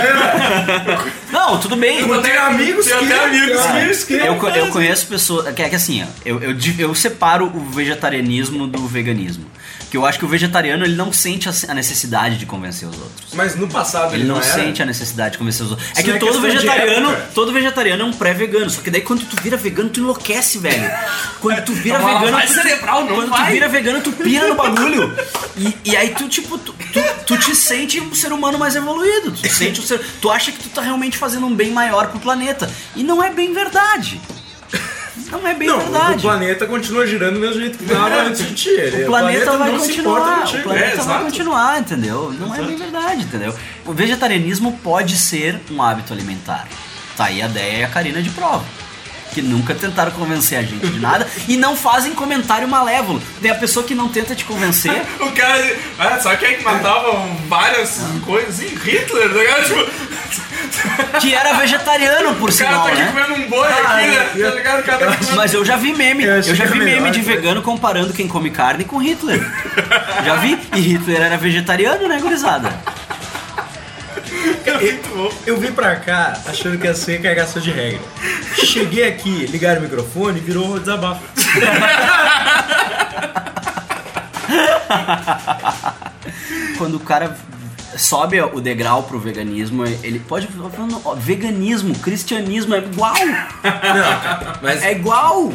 [1.31, 2.01] Não, tudo bem.
[2.01, 3.05] Eu tenho amigos Tem que...
[3.13, 5.55] até amigos cara, que- que Eu, eu conheço pessoas.
[5.55, 9.45] Que é que assim, ó, eu, eu, eu separo o vegetarianismo do veganismo.
[9.91, 13.29] Que eu acho que o vegetariano ele não sente a, necessidade de convencer os outros.
[13.33, 14.45] Mas no passado Ele não era.
[14.45, 15.89] sente a necessidade de convencer os outros.
[15.91, 18.69] É Isso que não é todo vegetariano, todo vegetariano é um pré-vegano.
[18.71, 20.91] Só que daí quando tu vira vegano, tu enlouquece, velho.
[21.41, 23.47] Quando tu vira É vegano, tu, cerebral, não quando vai.
[23.47, 25.15] tu vira vegano, tu pira no bagulho.
[25.57, 29.31] E, e aí tu, tipo, tu, tu, tu te sente um ser humano mais evoluído.
[29.33, 32.09] Tu te sente um ser, tu acha que tu tá realmente fazendo um bem maior
[32.09, 32.71] pro planeta.
[32.97, 34.21] E não é bem verdade.
[35.31, 36.23] Não é bem Não, o verdade.
[36.23, 38.71] planeta continua girando do mesmo jeito que estava antes de ti.
[39.03, 41.25] O planeta, vai continuar, o planeta É, vai exato.
[41.25, 42.35] continuar, entendeu?
[42.39, 43.55] Não é bem verdade, entendeu?
[43.87, 46.67] O vegetarianismo pode ser um hábito alimentar.
[47.17, 48.65] Tá aí a Deia e a Karina de prova.
[49.35, 53.21] Que nunca tentaram convencer a gente de nada e não fazem comentário malévolo.
[53.43, 54.93] Tem a pessoa que não tenta te convencer.
[55.21, 58.69] O cara, ah, sabe quem é que matava várias coisas assim?
[58.69, 59.65] Hitler, tá ligado?
[59.65, 59.91] Tipo,
[61.21, 63.13] Que era vegetariano, por o cara sinal, tá aqui né?
[63.13, 64.49] comendo um boi aqui, né?
[64.49, 64.81] Tá ligado?
[64.81, 65.37] O cara tá aqui comendo...
[65.37, 67.25] Mas eu já vi meme, Eu eu, já que vi meme melhor, de né?
[67.25, 69.41] vegano comparando quem come carne com Hitler.
[70.25, 70.59] já vi?
[70.75, 72.69] E Hitler era vegetariano, né, gurizada?
[74.67, 78.01] Eu, eu vim pra cá achando que ia ser carregação de regra.
[78.55, 81.23] Cheguei aqui, ligaram o microfone e virou desabafo.
[86.77, 87.37] quando o cara
[87.97, 90.71] sobe o degrau pro veganismo, ele pode falar,
[91.05, 93.15] ó, veganismo, cristianismo é igual.
[93.15, 95.53] Não, mas É igual.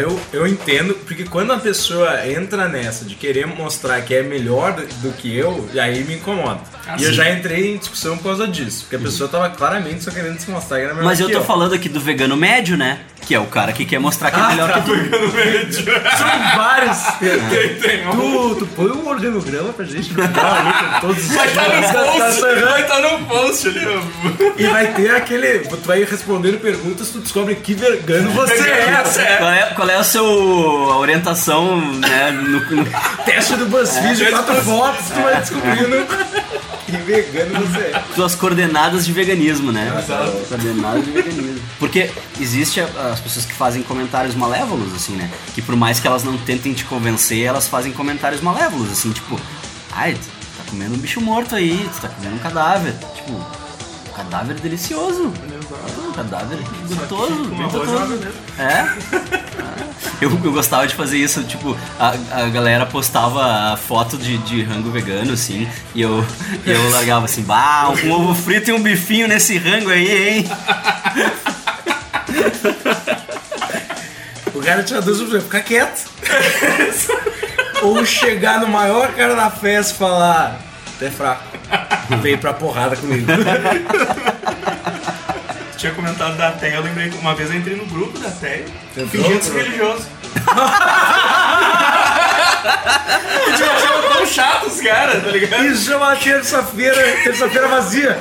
[0.00, 4.74] Eu, eu entendo, porque quando a pessoa entra nessa de querer mostrar que é melhor
[4.74, 6.60] do, que eu, aí me incomoda.
[6.86, 10.04] Ah, e eu já entrei em discussão por causa disso, porque a pessoa tava claramente
[10.04, 12.36] só querendo se mostrar que era melhor Mas eu que tô falando aqui do vegano
[12.36, 13.00] médio, né?
[13.26, 14.94] Que é o cara que quer mostrar que é melhor que tu.
[16.16, 16.98] São vários.
[17.18, 18.02] Tem, tem.
[18.10, 21.68] Tu, tu põe um organograma pra gente no final ali com todos os Vai estar
[21.68, 21.82] no
[22.18, 24.02] post, vai estar no post ali.
[24.58, 25.60] E vai ter aquele.
[25.60, 29.02] Tu vai respondendo perguntas, tu descobre que vegano você é.
[29.04, 29.36] Você é.
[29.36, 32.30] Qual é, qual é a sua orientação, né?
[32.30, 32.86] No, no-
[33.24, 34.30] Teste do BuzzFeed, É.
[34.30, 36.06] quatro fotos, tu vai descobrindo
[36.84, 38.04] que vegano você é.
[38.14, 39.90] suas coordenadas de veganismo, né?
[40.48, 41.60] Coordenadas de veganismo.
[41.78, 45.30] Porque existe as pessoas que fazem comentários malévolos, assim, né?
[45.54, 49.38] Que por mais que elas não tentem te convencer, elas fazem comentários malévolos, assim, tipo,
[49.92, 50.26] ai, tu
[50.58, 52.94] tá comendo um bicho morto aí, tu tá comendo um cadáver.
[53.14, 55.32] Tipo, um cadáver delicioso.
[56.14, 57.44] Cadáver gostoso.
[57.48, 58.20] gostoso.
[58.58, 58.86] É.
[60.20, 64.90] Eu, eu gostava de fazer isso, tipo, a, a galera postava foto de, de rango
[64.90, 66.24] vegano, assim, e eu,
[66.64, 70.44] eu largava assim, bah, um ovo frito e um bifinho nesse rango aí, hein?
[74.54, 76.08] O cara tinha duas opções, ficar quieto.
[77.82, 80.60] Ou chegar no maior cara da festa e falar,
[80.98, 81.42] tu é fraco.
[82.22, 83.26] Veio pra porrada comigo.
[85.76, 89.08] Tinha comentado da Teia, eu lembrei que uma vez eu entrei no grupo da Entrou,
[89.08, 90.06] fingindo ser religioso.
[93.46, 95.66] Eu tinha achado tão chato os caras, tá ligado?
[95.66, 98.18] Isso chama terça-feira, terça-feira vazia.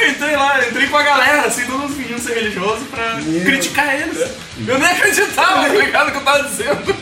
[0.00, 3.16] Eu entrei lá, eu entrei com a galera, assim, todo mundo fingindo ser religioso pra
[3.44, 4.30] criticar eles.
[4.66, 6.96] Eu nem acreditava, tá ligado, no que eu tava dizendo.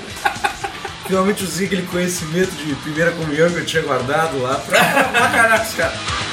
[1.06, 5.66] Finalmente usei aquele conhecimento de primeira comunhão que eu tinha guardado lá pra bacalhar com
[5.66, 6.29] os caras.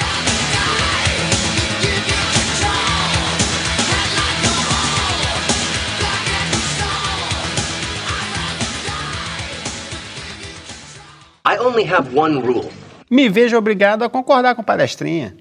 [11.50, 12.70] I only have one rule.
[13.10, 15.34] Me vejo obrigado a concordar com palestrinha.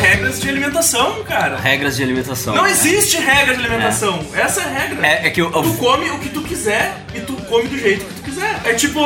[0.00, 1.56] Regras de alimentação, cara.
[1.56, 2.54] Regras de alimentação.
[2.54, 4.24] Não existe regra de alimentação.
[4.34, 5.06] Essa é a regra.
[5.06, 7.78] É, é que o, Tu o- come o que tu quiser e tu come do
[7.78, 8.21] jeito que tu quiser.
[8.64, 9.00] É tipo.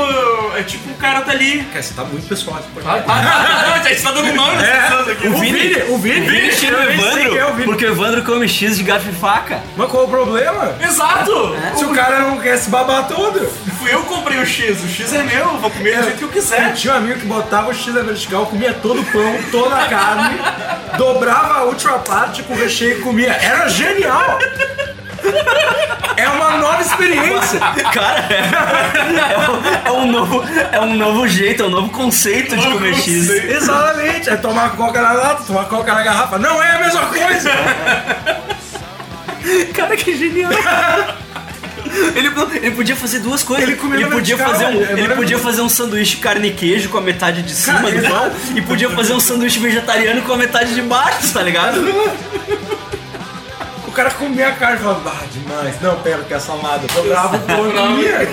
[0.57, 1.63] É tipo o cara tá ali.
[1.65, 2.59] Cara, você tá muito pessoal.
[2.59, 3.05] Ah, podcast.
[3.09, 5.29] ah, ah, a gente tá dando nome das pessoas aqui.
[5.29, 7.65] O Vini, o Vini, Vini o quem é o Evandro, Vini.
[7.65, 9.63] porque o Evandro come X de garfo e faca.
[9.77, 10.77] Mas qual o problema?
[10.81, 11.57] Exato!
[11.77, 13.47] Se o cara não quer se babar todo.
[13.79, 16.19] Fui eu que comprei o X, o X é meu, eu vou comer do jeito
[16.19, 16.71] que eu quiser.
[16.71, 19.77] Eu tinha um amigo que botava o X na vertical, comia todo o pão, toda
[19.77, 20.39] a carne,
[20.97, 23.33] dobrava a última parte com o recheio e comia.
[23.33, 24.39] Era genial!
[26.17, 27.61] É uma nova experiência.
[27.93, 28.41] Cara, é,
[29.35, 32.95] é um, é um novo, é um novo jeito, é um novo conceito de comer
[32.95, 33.29] X.
[33.29, 34.31] Exatamente.
[34.31, 36.39] É tomar coca na lata, tomar coca na garrafa.
[36.39, 37.51] Não é a mesma coisa.
[39.75, 40.51] Cara, que genial.
[42.15, 43.67] Ele, ele podia fazer duas coisas.
[43.67, 46.89] Ele comia ele podia fazer um, é ele podia fazer um sanduíche carne e queijo
[46.89, 50.33] com a metade de cima Cara, do pão e podia fazer um sanduíche vegetariano com
[50.33, 51.81] a metade de baixo, tá ligado?
[53.97, 55.81] O cara comia a carne e falava, ah, demais.
[55.81, 56.87] Não, pera, que é salada.
[56.87, 58.29] Dobrava o pão e comia.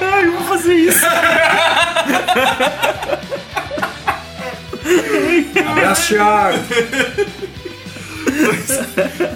[0.00, 1.04] Ai, eu vou fazer isso.
[5.70, 6.58] Abraço, Thiago.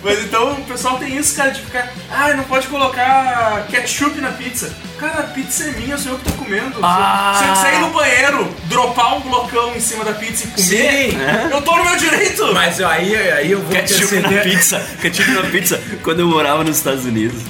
[0.02, 1.92] Mas então o pessoal tem isso, cara, de ficar.
[2.10, 4.72] Ah, não pode colocar ketchup na pizza.
[5.00, 6.78] Cara, a pizza é minha, sou eu que tô comendo.
[6.82, 7.34] Ah.
[7.38, 11.18] Se eu sair no banheiro, dropar um blocão em cima da pizza e comer, Sim.
[11.50, 12.52] eu tô no meu direito!
[12.52, 14.78] Mas aí, aí eu vou Ketchup na pizza.
[15.00, 15.82] Ketchup na pizza.
[16.02, 17.42] Quando eu morava nos Estados Unidos,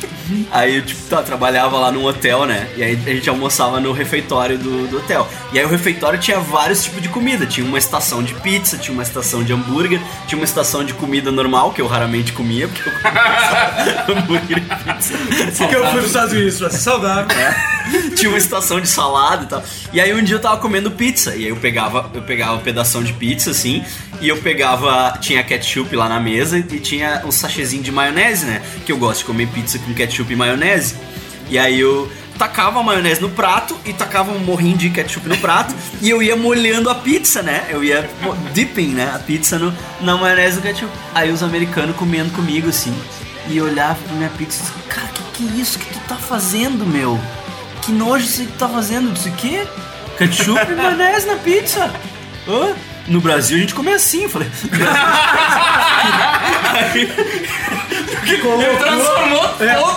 [0.52, 2.68] aí eu tipo, tá, trabalhava lá num hotel, né?
[2.76, 5.28] E aí a gente almoçava no refeitório do, do hotel.
[5.52, 7.46] E aí o refeitório tinha vários tipos de comida.
[7.46, 11.32] Tinha uma estação de pizza, tinha uma estação de hambúrguer, tinha uma estação de comida
[11.32, 12.94] normal, que eu raramente comia, porque eu
[14.06, 15.14] comia hambúrguer e pizza.
[15.58, 17.39] Porque eu fui pros Estados Unidos pra ser saudável.
[18.16, 19.62] tinha uma estação de salada e tal.
[19.92, 21.34] E aí um dia eu tava comendo pizza.
[21.34, 23.84] E aí eu pegava, eu pegava um pedação de pizza, assim,
[24.20, 25.18] e eu pegava.
[25.20, 28.62] Tinha ketchup lá na mesa e tinha um sachêzinho de maionese, né?
[28.84, 30.96] Que eu gosto de comer pizza com ketchup e maionese.
[31.48, 35.36] E aí eu tacava a maionese no prato e tacava um morrinho de ketchup no
[35.36, 37.66] prato e eu ia molhando a pizza, né?
[37.68, 38.08] Eu ia
[38.54, 39.12] dipping, né?
[39.14, 40.90] A pizza no, na maionese do ketchup.
[41.14, 42.94] Aí os americanos comendo comigo, assim.
[43.48, 46.84] E olhava pra minha pizza e cara, que que é isso que tu tá fazendo,
[46.86, 47.18] meu?
[47.82, 49.12] Que nojo isso que tu tá fazendo?
[49.12, 49.66] Disse, o quê?
[50.18, 51.90] Ketchup e maionese na pizza?
[52.48, 52.74] Hã?
[53.06, 54.48] No Brasil a gente come assim, eu falei.
[58.24, 59.48] Ele transformou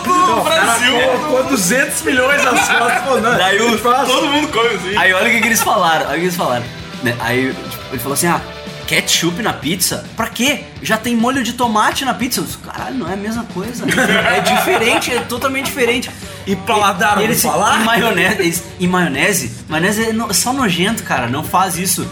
[0.03, 0.93] todo o Brasil.
[1.01, 3.01] Colocou 200 milhões nas fotos.
[3.05, 4.97] Pô, não, Daí o- Todo mundo come assim.
[4.97, 6.63] Aí olha o que, que eles falaram, olha o que eles falaram.
[7.03, 7.15] né?
[7.19, 8.41] Aí tipo, ele falou assim, ah,
[8.87, 10.05] ketchup na pizza?
[10.15, 10.63] Pra quê?
[10.81, 12.39] Já tem molho de tomate na pizza?
[12.39, 13.85] Eu disse, Caralho, não é a mesma coisa.
[13.85, 16.09] É diferente, é totalmente diferente.
[16.45, 17.81] E paladar, Eles, vamos falar?
[17.81, 22.05] E maionese, eles- e maionese, maionese é no- é só nojento, cara, não faz isso.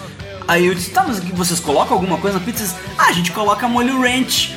[0.47, 2.63] Aí eu disse, tá, mas vocês colocam alguma coisa na pizza?
[2.63, 4.55] Eles, Ah, a gente coloca molho ranch.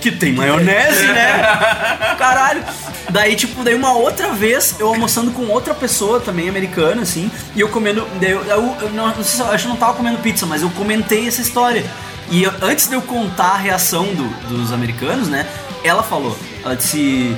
[0.00, 1.42] Que tem maionese, né?
[2.18, 2.62] Caralho.
[3.10, 7.60] Daí, tipo, daí uma outra vez, eu almoçando com outra pessoa também, americana, assim, e
[7.60, 8.06] eu comendo.
[8.20, 10.44] Daí eu, eu, eu não, não sei se eu acho que não tava comendo pizza,
[10.46, 11.84] mas eu comentei essa história.
[12.30, 15.46] E eu- antes de eu contar a reação do- dos americanos, né?
[15.82, 17.34] Ela falou, ela disse.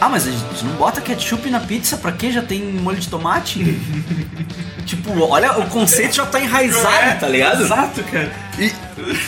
[0.00, 2.30] Ah, mas a gente não bota ketchup na pizza, pra quê?
[2.30, 3.58] Já tem molho de tomate?
[4.84, 7.62] tipo, olha, o conceito já tá enraizado, tá ligado?
[7.62, 8.30] Exato, cara.
[8.58, 8.72] E,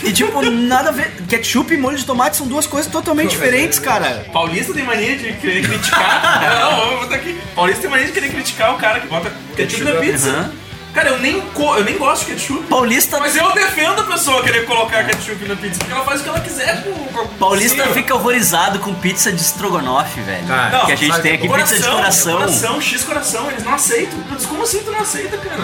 [0.05, 1.11] e, tipo, nada a ver.
[1.29, 4.27] Ketchup e molho de tomate são duas coisas totalmente diferentes, cara.
[4.33, 6.61] Paulista tem mania de querer criticar.
[6.71, 7.39] não, vamos botar aqui.
[7.55, 10.31] Paulista tem mania de querer criticar o cara que bota ketchup na pizza.
[10.31, 10.66] Aham.
[10.97, 12.63] Cara, eu nem, co- eu nem gosto de ketchup.
[12.69, 16.23] Paulista, Mas eu defendo a pessoa querer colocar ketchup na pizza, porque ela faz o
[16.25, 20.47] que ela quiser com, com Paulista fica horrorizado com pizza de estrogonofe, velho.
[20.47, 22.33] Cara, que a gente sabe, tem aqui pizza de coração.
[22.39, 24.19] Coração, X coração, eles não aceitam.
[24.31, 25.61] Mas como assim tu não aceita, cara?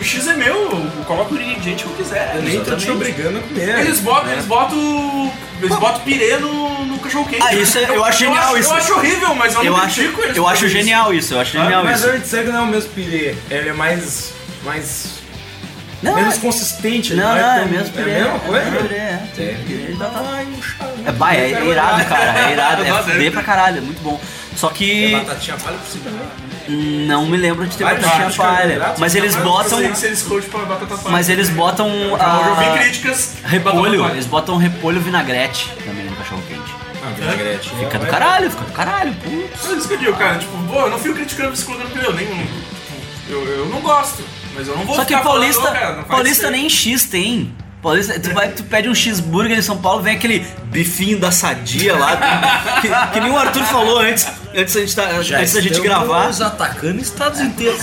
[0.00, 2.32] O X é meu, eu coloco o ingrediente que eu quiser.
[2.34, 3.80] Eu nem tô te obrigando a comer.
[3.80, 5.32] Eles botam, eles botam.
[5.60, 7.42] Eles botam pirê no, no cachorro quente.
[7.46, 8.70] Ah, isso é- eu acho genial acho, isso.
[8.70, 10.74] Eu acho horrível, mas eu, Eu não acho, critico eles eu acho isso.
[10.74, 12.08] genial isso, eu acho genial Mas isso.
[12.08, 13.34] eu dizer que não é o mesmo pirê.
[13.50, 14.32] Ele é mais.
[14.64, 15.20] mais.
[16.02, 17.12] Não, menos é- consistente.
[17.12, 18.10] Não, não não, é, é tão- mesmo pirê.
[18.10, 18.66] É a mesma coisa?
[18.66, 19.00] É, pirê, é.
[19.38, 19.54] É.
[19.66, 20.86] Pirê, dá- dá- Ai, um chá.
[21.06, 22.48] É, bah, é, é irado, cara.
[22.48, 22.82] É irado.
[22.84, 24.18] É fuder é- pra caralho, é muito bom.
[24.56, 27.06] Só que Batatinha palha por cima também.
[27.06, 28.94] não me lembro de ter Vai, batatinha acho que palha.
[28.98, 29.80] Mas eles Mas botam.
[31.10, 31.88] Mas eles botam.
[31.88, 33.36] Eu a- críticas.
[33.44, 36.74] Repolho, eles botam repolho vinagrete também no cachorro quente.
[37.02, 37.70] Ah, vinagrete.
[37.70, 39.70] Fica do caralho, fica do caralho, putz.
[39.70, 40.38] É isso que eu digo, cara.
[40.38, 42.12] Tipo, pô, eu não fico criticando você colocando pneu.
[42.12, 42.48] Nem, tipo,
[43.30, 44.22] eu, eu não gosto.
[44.54, 47.04] Mas eu não vou Só que falando, paulista, "Ô, cara, paulista isso aí." nem X
[47.04, 47.54] tem.
[47.82, 51.96] Paulista, tu, vai, tu pede um cheeseburger em São Paulo, vem aquele bifinho da sadia
[51.96, 52.78] lá.
[52.82, 55.08] que, que nem o Arthur falou antes, antes da gente, tá-
[55.38, 56.28] antes da gente gravar.
[56.28, 57.80] atacando estados inteiros.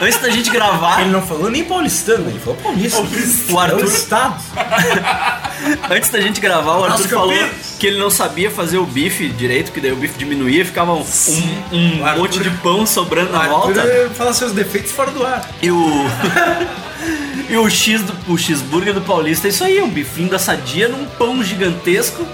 [0.00, 3.02] Antes da gente gravar, Ele não falou nem paulistano, ele falou paulista.
[3.50, 4.42] o Arthur, estado.
[5.90, 9.28] antes da gente gravar, o Arthur Nossa, falou que ele não sabia fazer o bife
[9.28, 12.86] direito, que daí o bife diminuía, ficava um, um, um O Arthur- monte de pão
[12.86, 13.80] sobrando na volta.
[13.80, 15.46] é fala seus defeitos fora do ar.
[15.60, 15.76] E o.
[17.48, 20.88] e o X do o cheeseburger do Paulista é isso aí, um bifinho da sadia
[20.88, 22.26] num pão gigantesco.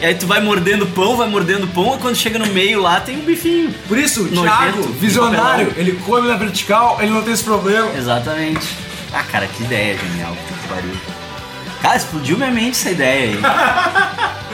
[0.00, 2.46] E aí tu vai mordendo o pão, vai mordendo o pão, e quando chega no
[2.46, 3.74] meio lá tem um bifinho.
[3.88, 7.90] Por isso, Nojento, Thiago, visionário, ele come na vertical, ele não tem esse problema.
[7.96, 8.68] Exatamente.
[9.12, 10.92] Ah, cara, que ideia genial, que pariu.
[11.82, 13.38] Cara, explodiu minha mente essa ideia aí.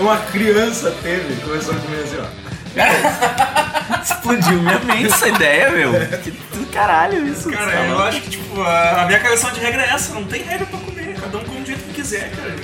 [0.00, 2.43] Uma criança teve, começou a comer assim, ó.
[4.02, 5.92] Explodiu minha mente essa ideia, meu.
[6.22, 7.50] Que do caralho isso.
[7.50, 8.02] Cara, tá eu louco.
[8.04, 10.14] acho que, tipo, a, a minha cabeção de regra é essa.
[10.14, 11.14] Não tem regra pra comer.
[11.20, 12.54] Cada um come do jeito que quiser, cara.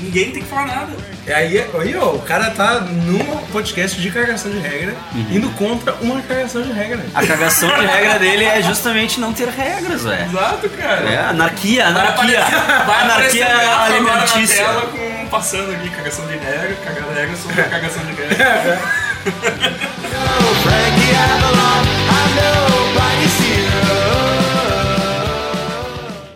[0.00, 0.92] Ninguém tem que falar nada.
[1.26, 3.18] E aí, aí ó, o cara tá num
[3.50, 4.94] podcast de cagação de regra,
[5.30, 7.00] indo contra uma cagação de regra.
[7.14, 10.26] A cagação de regra dele é justamente não ter regras, velho.
[10.26, 11.08] Exato, cara.
[11.10, 12.40] É, anarquia, Vai anarquia.
[12.44, 14.64] aparecer, vai aparecer Anarquia gráfico agora na alimentícia.
[14.64, 18.80] tela com, passando aqui, cagação de regra, cagada de regra sobre cagação de regra.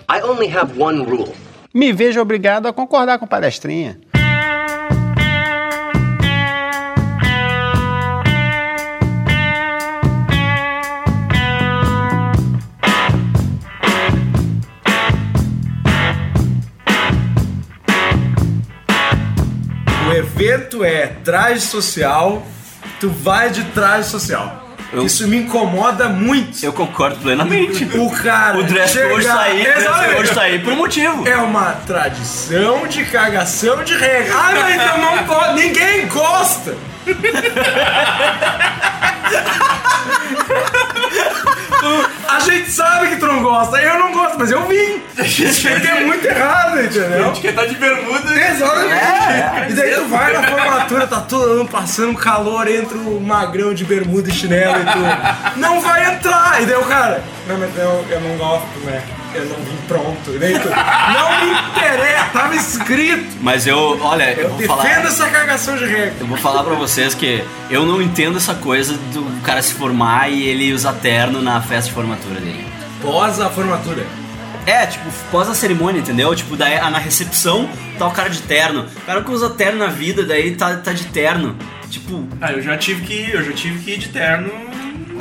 [0.08, 1.32] I only have one rule.
[1.72, 4.00] Me vejo obrigado a concordar com palestrinha.
[20.08, 22.42] O evento é traje social,
[23.00, 24.66] tu vai de traje social.
[24.92, 26.64] Eu- Isso me incomoda muito.
[26.64, 27.84] Eu concordo plenamente.
[27.96, 28.58] O cara.
[28.58, 31.28] O dress code dress tá aí por um motivo.
[31.28, 34.34] É uma tradição de cagação de regra.
[34.36, 35.52] Ah, mas eu não gosto.
[35.54, 36.74] Ninguém gosta.
[42.30, 43.80] A gente sabe que tu não gosta.
[43.80, 45.02] Eu não gosto, mas eu vim.
[45.18, 47.32] Isso é muito errado, entendeu?
[47.32, 48.50] Quem tá de bermuda.
[48.50, 49.70] Exatamente.
[49.70, 53.84] E daí tu vai na formatura, tá todo mundo passando calor, entra o magrão de
[53.84, 56.62] bermuda e chinelo e tu não vai entrar.
[56.62, 59.02] E daí o cara, não, mas eu, eu não gosto, né?
[59.34, 60.38] Eu não vim pronto.
[60.38, 63.36] Daí tu, não me interessa, tava escrito.
[63.40, 65.06] Mas eu, olha, eu, Eu vou defendo falar.
[65.06, 66.14] essa cagação de regra.
[66.20, 70.30] Eu vou falar pra vocês que eu não entendo essa coisa do cara se formar
[70.30, 72.66] e ele usar terno na festa de formatura dele.
[73.02, 74.04] Pós a formatura.
[74.66, 76.34] É, tipo, pós a cerimônia, entendeu?
[76.34, 78.86] Tipo, daí na recepção tá o cara de terno.
[79.02, 81.56] O cara que usa terno na vida, daí tá, tá de terno.
[81.88, 84.50] Tipo, Ah, eu já tive que ir, eu já tive que ir de terno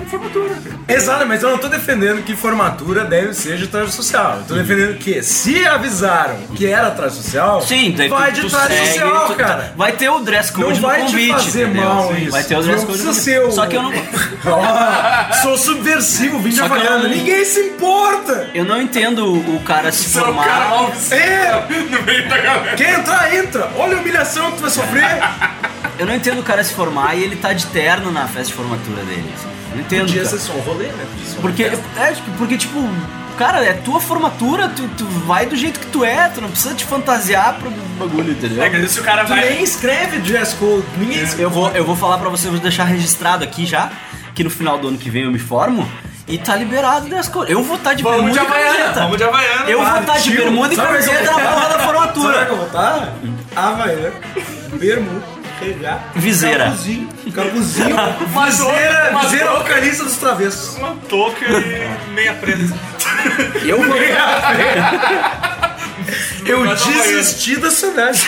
[0.06, 0.56] formatura.
[0.88, 4.38] Exato, mas eu não tô defendendo que formatura deve ser de traje social.
[4.40, 8.42] Eu tô defendendo que se avisaram que era traje social, sim, daí vai tu, de
[8.42, 9.74] tu traje segue, social, tu- cara.
[9.76, 11.84] Vai ter o dress code Não no vai convite, te fazer entendeu?
[11.84, 12.32] mal Sim, isso.
[12.32, 13.44] Vai ter o dress não code no precisa convite.
[13.44, 13.92] ser o- Só que eu não...
[15.42, 16.98] Sou subversivo, vim Havaiana.
[17.04, 18.50] não- Ninguém se importa.
[18.54, 20.46] Eu não entendo o cara se São formar...
[20.46, 22.76] cara É, no meio da galera.
[22.78, 23.70] quer entrar, entra.
[23.78, 25.06] Olha a humilhação que tu vai sofrer.
[25.98, 28.54] Eu não entendo o cara se formar e ele tá de terno na festa de
[28.54, 29.30] formatura dele.
[29.36, 29.48] assim.
[29.76, 30.06] Entendo.
[30.08, 31.06] Podia ser só um rolê, né?
[31.42, 32.80] Porque, é, tipo, porque, tipo,
[33.38, 36.74] cara, é tua formatura, tu, tu vai do jeito que tu é, tu não precisa
[36.74, 38.64] te fantasiar pro bagulho, entendeu?
[38.64, 39.50] É, mas se o cara Tu vai.
[39.50, 40.86] nem escreve dress code.
[40.98, 41.44] Ninguém escreve.
[41.44, 43.90] Eu vou, eu vou falar pra você, vou deixar registrado aqui já,
[44.36, 45.90] que no final do ano que vem eu me formo
[46.28, 47.50] e tá liberado das cores.
[47.52, 49.00] Eu vou estar de Vamos bermuda de e camiseta.
[49.02, 49.70] vamos de Havaiana.
[49.70, 52.46] Eu vou estar de tio, bermuda e camiseta eu na vou porra da formatura.
[52.46, 53.14] que eu vou estar?
[53.56, 54.14] Havaiana,
[54.74, 55.26] bermuda,
[55.60, 56.66] regata, Viseira.
[56.66, 57.96] Capuzinho, capuzinho,
[58.32, 59.64] Uma viseira, uma viseira touca.
[59.64, 60.78] vocalista dos travessos.
[60.78, 62.62] Uma touca e meia preta.
[63.66, 63.96] Eu vou.
[66.46, 68.26] Eu Mas desisti da cidade.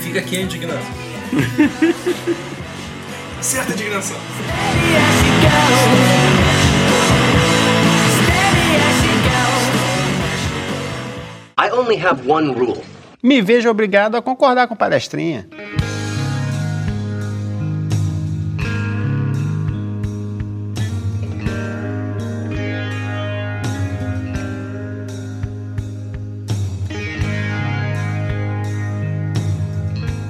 [0.00, 0.94] Fica aqui a indignação.
[3.40, 4.16] Certa indignação.
[11.56, 12.82] I only have one rule.
[13.22, 15.46] Me vejo obrigado a concordar com palestrinha.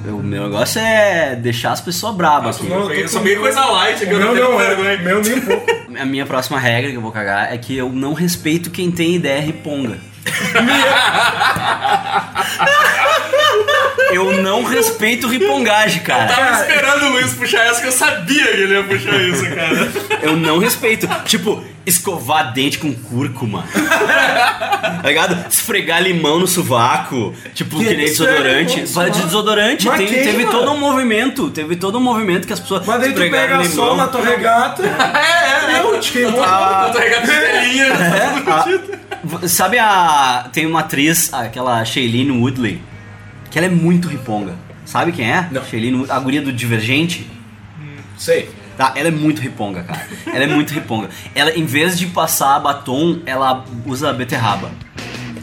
[0.07, 2.67] O meu negócio é deixar as pessoas bravas aqui.
[2.69, 5.41] Não, eu com- meio coisa light aqui, eu não tenho não é, meu nem um
[5.41, 5.65] pouco.
[5.99, 9.15] A minha próxima regra que eu vou cagar é que eu não respeito quem tem
[9.15, 9.97] ideia riponga.
[14.11, 16.27] eu não respeito ripongagem, cara.
[16.33, 19.91] Tava esperando o Luiz puxar essa que eu sabia que ele ia puxar isso, cara.
[20.21, 21.07] Eu não respeito.
[21.25, 23.63] Tipo, escovar dente com cúrcuma.
[23.73, 25.45] tá ligado?
[25.49, 27.33] Esfregar limão no sovaco.
[27.53, 28.75] Tipo, que, Que nem é desodorante.
[28.77, 29.89] limão Fala de desodorante.
[29.89, 30.59] Tem- quem, teve mano?
[30.59, 31.49] todo um movimento.
[31.51, 32.85] Teve todo um movimento que as pessoas.
[32.85, 34.83] Mas daí tu pega sol na tua regata.
[34.83, 36.41] É, é, Não, te queimou.
[36.43, 36.91] é.
[36.91, 37.85] Tô regando estrelinha.
[38.65, 39.04] V-
[39.47, 40.49] Sabe a.
[40.51, 42.81] Tem uma atriz, aquela Shailene Woodley,
[43.49, 44.53] que ela é muito riponga.
[44.85, 45.47] Sabe quem é?
[45.51, 45.63] Não.
[45.63, 47.29] Shailene a guria do Divergente.
[48.17, 48.49] Sei.
[48.77, 50.05] Tá, ela é muito riponga, cara.
[50.27, 51.09] Ela é muito riponga.
[51.33, 54.69] Ela, em vez de passar batom, ela usa beterraba.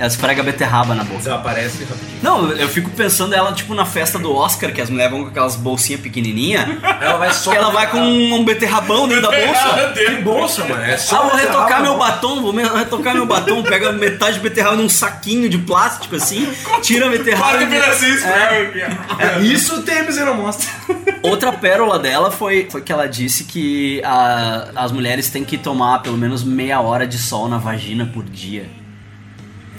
[0.03, 1.19] Ela esfrega beterraba na boca.
[1.19, 2.19] Desaparece rapidinho.
[2.23, 5.29] Não, eu fico pensando ela, tipo, na festa do Oscar, que as mulheres vão com
[5.29, 6.67] aquelas bolsinhas pequenininhas.
[7.01, 7.53] Ela vai só.
[7.55, 9.93] ela vai com um beterrabão dentro da bolsa.
[9.95, 10.83] Que bolsa, mano.
[10.83, 14.75] É Ah, só vou retocar meu batom, vou retocar meu batom, pega metade de beterraba
[14.75, 17.51] num saquinho de plástico assim, tira a beterraba.
[17.59, 18.99] Corta e- um pedacinho, esfrega.
[19.21, 20.69] É, Isso o Temes não mostra.
[21.23, 26.01] Outra pérola dela foi, foi que ela disse que a- as mulheres têm que tomar
[26.03, 28.67] pelo menos meia hora de sol na vagina por dia.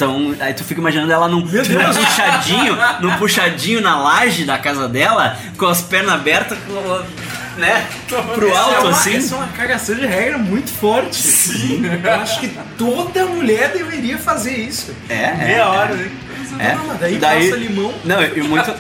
[0.04, 4.88] Então, aí tu fica imaginando ela num, num puxadinho, num puxadinho na laje da casa
[4.88, 7.04] dela, com as pernas abertas, com-
[7.60, 7.86] né?
[8.34, 9.16] Pro Essa é alto, uma- assim.
[9.16, 11.16] Essa é uma cagação de regra muito forte.
[11.16, 11.84] Sim.
[12.04, 12.48] Eu acho que
[12.78, 14.92] toda mulher deveria fazer isso.
[15.10, 15.36] É, é.
[15.36, 16.12] Meia hora, né?
[16.60, 16.76] É.
[16.76, 17.92] Não, daí passa limão.
[18.06, 18.72] Não, e muito,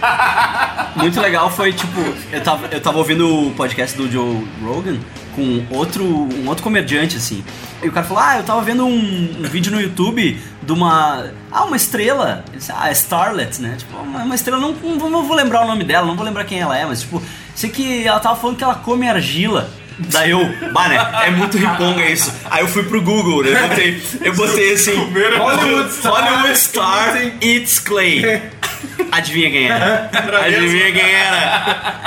[0.95, 1.99] muito legal foi, tipo,
[2.31, 4.97] eu tava, eu tava ouvindo o podcast do Joe Rogan
[5.35, 7.43] com outro, um outro comediante, assim.
[7.81, 11.25] E o cara falou, ah, eu tava vendo um, um vídeo no YouTube de uma.
[11.51, 12.43] Ah, uma estrela.
[12.49, 13.75] Ele disse, Ah, Starlet, né?
[13.77, 16.25] Tipo, uma, uma estrela, não, não, vou- não vou lembrar o nome dela, não vou
[16.25, 17.21] lembrar quem ela é, mas tipo,
[17.55, 19.69] sei que ela tava falando que ela come argila.
[19.99, 20.39] Daí eu,
[20.73, 20.97] bah, né?
[21.27, 22.33] É muito riponga isso.
[22.49, 23.51] Aí eu fui pro Google, né?
[23.51, 24.95] Eu botei, eu botei assim:
[25.37, 28.41] Hollywood Star, Hollywood Star Eats Clay.
[29.11, 30.09] Adivinha quem era?
[30.43, 32.01] Adivinha quem era?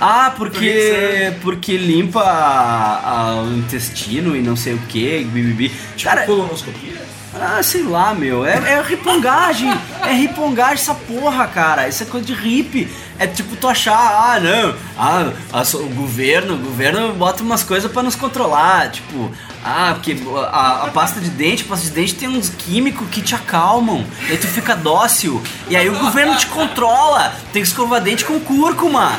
[0.00, 5.72] Ah, porque porque limpa a- a- o intestino e não sei o que, bibibi.
[6.02, 7.02] Cara, Colonoscopia?
[7.34, 8.44] ah, sei lá, meu.
[8.46, 9.72] É, é ripongagem.
[10.06, 11.88] É ripongagem essa porra, cara.
[11.88, 12.88] Isso é coisa de hippie.
[13.18, 14.74] É tipo tu achar, ah, não.
[14.96, 15.32] Ah,
[15.74, 18.90] o governo, o governo bota umas coisas pra nos controlar.
[18.92, 19.30] Tipo,
[19.64, 20.16] ah, porque
[20.50, 24.04] a, a pasta de dente, a pasta de dente tem uns químicos que te acalmam.
[24.28, 25.42] E aí tu fica dócil.
[25.68, 27.34] E aí o governo te controla.
[27.52, 29.12] Tem que escovar dente com cúrcuma.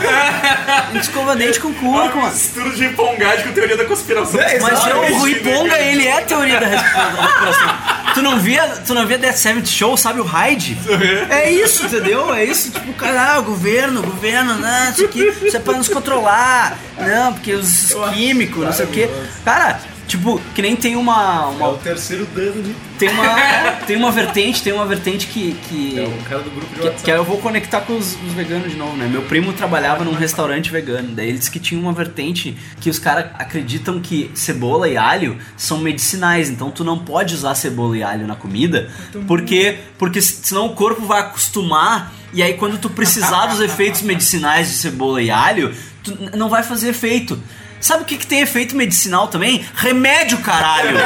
[0.91, 2.29] Tem que escovar dente com cúrcuma.
[2.39, 4.39] Mistura de empongade com teoria da conspiração.
[4.61, 7.99] Mas é o Rui Ponga, ele é a teoria da respiração.
[8.13, 10.77] Tu não via, tu não via Death Seventh Show, sabe o Hyde?
[11.29, 12.33] É isso, entendeu?
[12.33, 15.73] É isso, tipo, cara, ah, o governo, o governo, não, isso aqui, isso é pra
[15.73, 16.77] nos controlar.
[16.97, 19.09] Não, porque os químicos, não sei o quê.
[19.45, 19.79] Cara,
[20.09, 21.43] tipo, que nem tem uma.
[21.53, 22.75] É uma o terceiro dano ali.
[22.97, 23.29] tem uma.
[23.89, 25.55] Tem uma vertente, tem uma vertente que.
[25.67, 27.03] que É o cara do grupo de que, WhatsApp.
[27.03, 29.07] que aí eu vou conectar com os, os veganos de novo, né?
[29.07, 32.99] Meu primo trabalhava num restaurante vegano, daí ele disse que tinha uma vertente que os
[32.99, 38.03] caras acreditam que cebola e alho são medicinais, então tu não pode usar cebola e
[38.03, 38.89] alho na comida,
[39.27, 44.01] porque porque se- senão o corpo vai acostumar e aí quando tu precisar dos efeitos
[44.03, 47.41] medicinais de cebola e alho, tu não vai fazer efeito.
[47.79, 49.65] Sabe o que, que tem efeito medicinal também?
[49.75, 50.97] Remédio, caralho!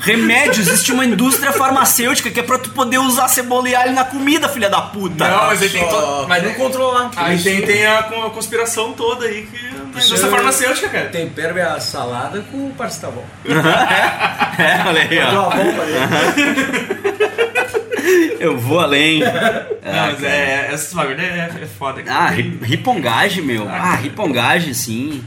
[0.00, 4.04] Remédio, existe uma indústria farmacêutica que é pra tu poder usar cebola e alho na
[4.04, 5.28] comida, filha da puta.
[5.28, 6.26] Não, mas aí tem to...
[6.28, 7.10] Mas não controlar.
[7.14, 11.08] Aí tem, tem a, a conspiração toda aí que a indústria farmacêutica, cara.
[11.08, 13.24] Tempera minha salada com paracetamol.
[14.58, 15.46] É, olha aí, Dá ó.
[15.46, 15.94] uma bomba ali.
[18.40, 19.20] Eu vou além.
[19.20, 19.28] Não,
[19.82, 22.02] mas é, essas bagulho é, é foda.
[22.08, 23.68] Ah, ri- ripongagem, meu.
[23.68, 25.22] Ah, ripongagem, sim.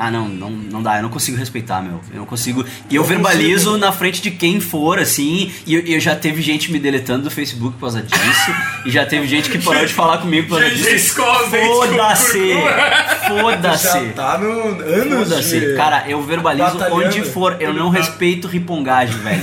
[0.00, 2.00] Ah, não, não, não dá, eu não consigo respeitar, meu.
[2.12, 2.64] Eu não consigo.
[2.88, 5.52] E eu verbalizo na frente de quem for, assim.
[5.66, 8.54] E eu, eu já teve gente me deletando do Facebook por causa disso.
[8.86, 11.16] e já teve gente que parou de falar comigo por causa disso.
[11.16, 12.54] Foda-se!
[13.28, 13.84] Foda-se!
[14.06, 15.60] Já tá no anos Foda-se.
[15.60, 15.74] de...
[15.74, 17.04] Cara, eu verbalizo batalhando.
[17.06, 17.56] onde for.
[17.60, 19.42] Eu não respeito ripongagem, velho.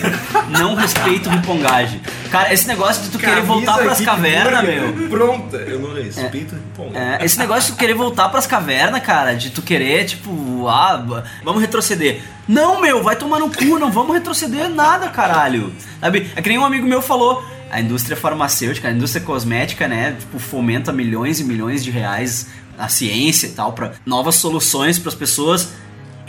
[0.50, 2.00] Não respeito ripongagem.
[2.32, 5.10] Cara, esse negócio de tu querer Camisa voltar pras cavernas, meu.
[5.10, 5.58] Pronta.
[5.58, 6.56] Eu não respeito.
[6.76, 10.30] Bom, É, esse negócio de tu querer voltar pras cavernas, cara, de tu querer, tipo,
[10.68, 12.22] ah, vamos retroceder.
[12.48, 15.74] Não, meu, vai tomar no cu, não vamos retroceder nada, caralho.
[16.00, 16.32] Sabe?
[16.36, 17.44] É que nem um amigo meu falou.
[17.72, 22.90] A indústria farmacêutica, a indústria cosmética, né, tipo, fomenta milhões e milhões de reais a
[22.90, 25.70] ciência e tal, pra novas soluções pras pessoas.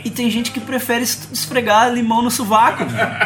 [0.05, 2.85] E tem gente que prefere es- esfregar limão no sovaco.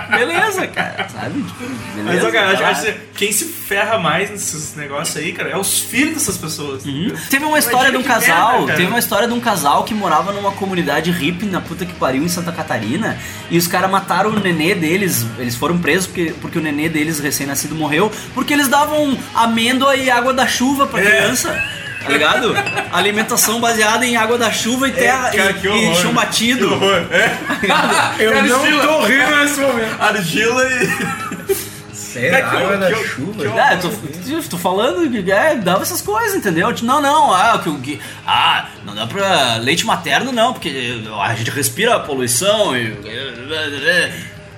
[0.10, 1.44] Beleza, cara, sabe?
[1.44, 1.64] Tipo,
[1.96, 2.24] beleza.
[2.24, 6.14] Mas, cara, acho, que quem se ferra mais nesses negócios aí, cara, é os filhos
[6.16, 6.86] dessas pessoas.
[6.86, 7.14] Uhum.
[7.30, 10.32] Teve uma história de um casal, merda, teve uma história de um casal que morava
[10.32, 13.18] numa comunidade hippie na puta que pariu em Santa Catarina
[13.50, 17.20] e os caras mataram o nenê deles, eles foram presos porque, porque o nenê deles
[17.20, 21.06] recém-nascido morreu, porque eles davam amêndoa e água da chuva pra É.
[21.06, 21.64] criança.
[22.04, 22.54] Tá ligado?
[22.92, 26.68] Alimentação baseada em água da chuva e terra É, cara, e- e, chão batido.
[26.68, 27.06] Que horror.
[27.12, 27.38] É.
[28.24, 30.02] eu Cara, não tô rindo nesse momento.
[30.02, 31.32] Argila e.
[32.14, 33.60] Que água da chuva.
[33.60, 33.90] É, tô,
[34.50, 36.74] tô falando que é, dava essas coisas, entendeu?
[36.74, 41.02] Tipo, Não, não, ah, que, o que, ah, não dá pra leite materno não, porque
[41.22, 42.92] a gente respira a poluição e.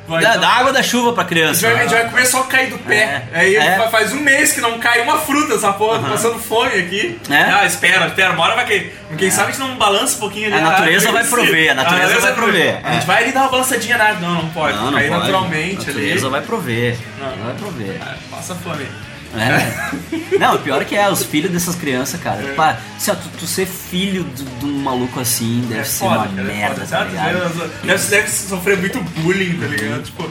[0.06, 1.62] Vai, dá, então- dá água da chuva pra A criança.
[1.62, 3.24] gente vai, a gente vai comer só cair do pé.
[3.34, 3.40] É.
[3.40, 3.78] Aí É.
[3.78, 7.18] fa- faz um mês que não cai uma fruta essa porra, tô passando fome aqui.
[7.30, 7.42] É.
[7.44, 8.94] Ah, espera, espera, uma hora vai cair.
[9.18, 10.58] Quem sabe a gente não balança um pouquinho ali.
[10.58, 11.30] A natureza vai Sim.
[11.30, 12.80] prover, a natureza vai prover.
[12.84, 13.06] A gente É.
[13.06, 14.14] vai ali dar uma balançadinha na.
[14.14, 14.76] Não, não pode.
[14.76, 15.22] Não, não cair pode.
[15.22, 16.00] naturalmente a ali.
[16.02, 16.98] natureza vai prover.
[17.20, 17.46] Não.
[17.46, 17.98] Vai prover.
[18.02, 18.86] Ah, Passa fome.
[19.36, 20.38] É.
[20.38, 22.54] Não, o pior é que é, os filhos dessas crianças, cara.
[22.56, 26.00] Pá, assim, ó, tu, tu ser filho de, de um maluco assim deve É ser
[26.06, 27.72] foda, uma cara, é merda, foda, tá ligado?
[27.84, 30.04] Deve, deve sofrer muito bullying, tá ligado?
[30.04, 30.30] Tipo,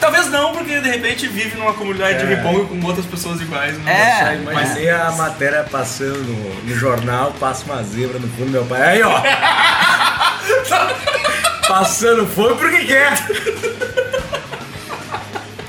[0.00, 2.36] talvez não, porque de repente vive numa comunidade de É.
[2.36, 3.74] riponga com outras pessoas iguais.
[3.86, 4.34] É.
[4.36, 8.64] Eu imaginei a matéria passando no, no jornal, passa uma zebra no fundo do meu
[8.66, 8.82] pai.
[8.82, 9.20] Aí, ó.
[11.66, 13.14] Passando fome porque quer.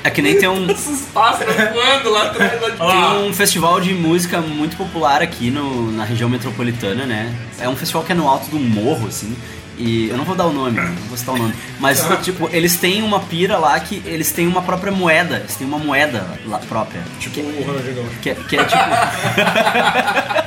[0.05, 2.61] É que nem tem um, Esses pássaros voando lá atrás.
[2.61, 7.33] Lá de Tem um festival de música muito popular aqui no, na região metropolitana, né?
[7.59, 9.35] É um festival que é no alto do morro, assim.
[9.79, 11.55] E eu não vou dar o nome, não vou citar o nome.
[11.79, 15.37] Mas, tipo, eles têm uma pira lá que eles têm uma própria moeda.
[15.37, 17.01] Eles têm uma moeda lá própria.
[17.19, 18.19] Tipo o Ronaldinho Gaúcho.
[18.21, 18.77] Que, é- que é tipo.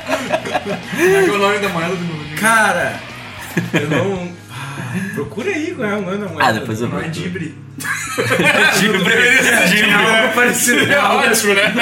[0.95, 2.35] Qual é o nome da moeda do mundo?
[2.39, 2.99] Cara,
[3.73, 4.31] eu não.
[5.13, 6.45] Procura aí qual é o nome da moeda.
[6.45, 7.55] Ah, depois eu Não é Dibre.
[9.69, 10.91] Tinha algo parecido.
[10.91, 11.73] É ótimo, né?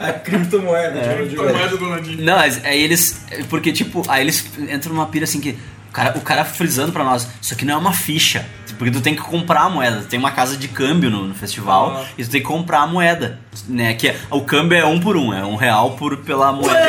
[0.00, 0.98] A criptomoeda.
[0.98, 1.26] É.
[1.26, 2.24] tipo, de A moeda do Ronaldinho.
[2.24, 3.24] Não, mas aí eles.
[3.48, 5.56] Porque, tipo, aí eles entram numa pira assim que.
[5.88, 8.46] O cara, o cara frisando pra nós, isso aqui não é uma ficha.
[8.82, 10.04] Porque tu tem que comprar a moeda.
[10.10, 12.08] Tem uma casa de câmbio no, no festival Ah.
[12.18, 13.38] e tu tem que comprar a moeda.
[13.68, 13.94] Né?
[13.94, 16.80] Que é- o câmbio é um por um, é um real por, pela moeda.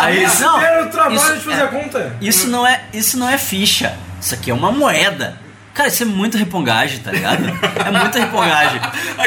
[0.00, 2.16] Aí, não, Era o trabalho isso de fazer é- a conta.
[2.20, 3.96] Isso não, é, isso não é ficha.
[4.20, 5.36] Isso aqui é uma moeda.
[5.74, 7.42] Cara, isso é muito repongagem, tá ligado?
[7.84, 8.78] É muita repongagem.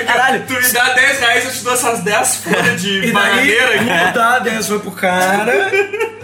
[0.06, 3.12] Caralho, Tu me dá 10 reais, eu te dou essas 10 folhas de E daí,
[3.12, 4.12] bananeira aqui.
[4.12, 5.46] tu dá 10 foi pro cara.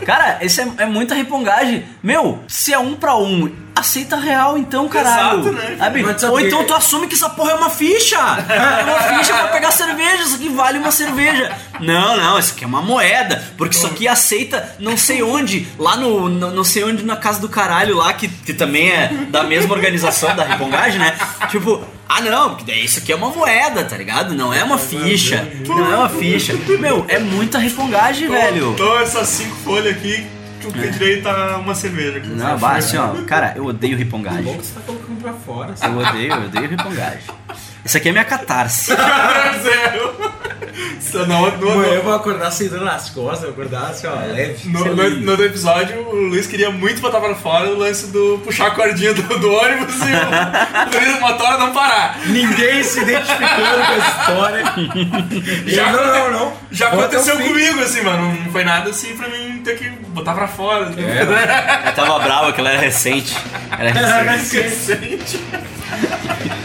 [0.06, 1.86] Cara, isso é, é muita repongagem.
[2.02, 5.40] Meu, se é um pra um, aceita real então, caralho.
[5.40, 5.76] Exato, né?
[5.78, 6.04] Sabe?
[6.04, 8.18] Mas sabe Ou então tu assume que essa porra é uma ficha.
[8.52, 11.52] É uma ficha pra pegar cerveja, isso aqui vale uma cerveja.
[11.80, 13.44] Não, não, isso aqui é uma moeda.
[13.58, 17.40] Porque isso aqui aceita não sei onde, lá no, no- não sei onde na casa
[17.40, 21.16] do caralho lá, que, que também é da mesma organização da repongagem, né?
[21.50, 24.34] Tipo, ah não, isso aqui é uma moeda, tá ligado?
[24.34, 25.48] Não é uma ficha.
[25.66, 26.54] Não é uma ficha.
[26.80, 28.72] Meu, é muita repongagem, velho.
[28.74, 30.26] Então essas 5 folhas aqui,
[30.62, 32.18] tu tem direito a uma cerveja.
[32.18, 32.28] aqui.
[32.28, 34.44] Não, bah, assim, ó, cara, eu odeio ripongagem.
[34.44, 35.74] Bom que você tá colocando pra fora.
[35.82, 37.22] Eu odeio, eu odeio ripongagem.
[37.84, 38.92] Isso aqui é minha catarse.
[39.64, 40.32] Zero.
[41.28, 44.68] Não, no, Amanhã eu vou acordar sem dor nas costas, vou acordar assim, ó, leve.
[44.70, 48.40] no, no, no outro episódio, o Luiz queria muito botar pra fora o lance do
[48.44, 52.20] puxar a cordinha do, do ônibus e o, Luiz motora não parar.
[52.28, 54.64] Ninguém se identificando com essa história.
[55.66, 56.54] Já- eu, não, não, não.
[56.72, 58.34] Já aconteceu comigo, assim, mano.
[58.46, 60.92] Não foi nada assim pra mim ter que botar pra fora.
[60.96, 63.36] Eu tava brava que ela era recente.
[63.78, 64.62] Era recente.
[64.62, 65.40] Recente.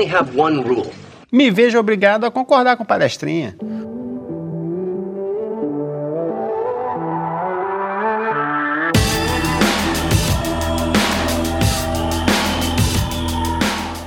[0.00, 0.90] only have one rule.
[1.30, 3.54] Me vejo obrigado a concordar com palestrinha.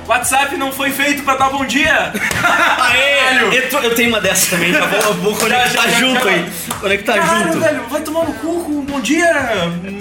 [0.06, 2.12] WhatsApp não foi feito pra dar bom dia.
[2.78, 5.88] Aê, Eu, tô- eu tenho uma dessa também, já vou, eu vou conectar Já, já,
[5.88, 6.30] já, junto já.
[6.30, 6.46] aí.
[6.80, 7.60] Conectar Caralho, junto.
[7.64, 9.32] velho, vai tomar no cu com um bom dia.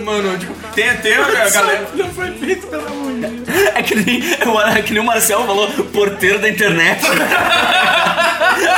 [0.04, 1.88] Mano, tipo, tem, tem a galera.
[1.96, 3.32] Não foi feito pela mulher.
[3.76, 4.22] É que nem,
[4.76, 7.01] é que nem o Marcel falou, porteiro da internet.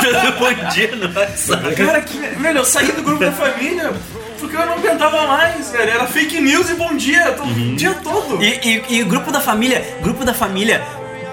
[0.02, 1.74] Dando bom dia no WhatsApp.
[1.74, 3.92] Cara, que, velho, eu saí do grupo da família
[4.38, 5.90] porque eu não aguentava mais, velho.
[5.90, 8.42] Era fake news e bom dia, tô- o dia todo.
[8.42, 10.82] E, e, e grupo da família, grupo da família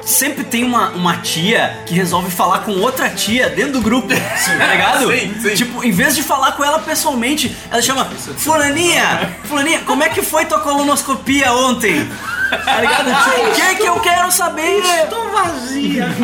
[0.02, 4.66] sempre tem uma, uma tia que resolve falar com outra tia dentro do grupo, tá
[4.68, 5.10] ligado?
[5.12, 5.54] Sim, sim.
[5.56, 8.06] Tipo, em vez de falar com ela pessoalmente, ela chama
[8.38, 12.10] Fulaninha, Fulaninha, como é que foi tua colonoscopia ontem?
[12.58, 13.06] Tá ligado?
[13.24, 14.80] Tipo, o que que eu quero saber?
[14.80, 16.08] Estou vazia.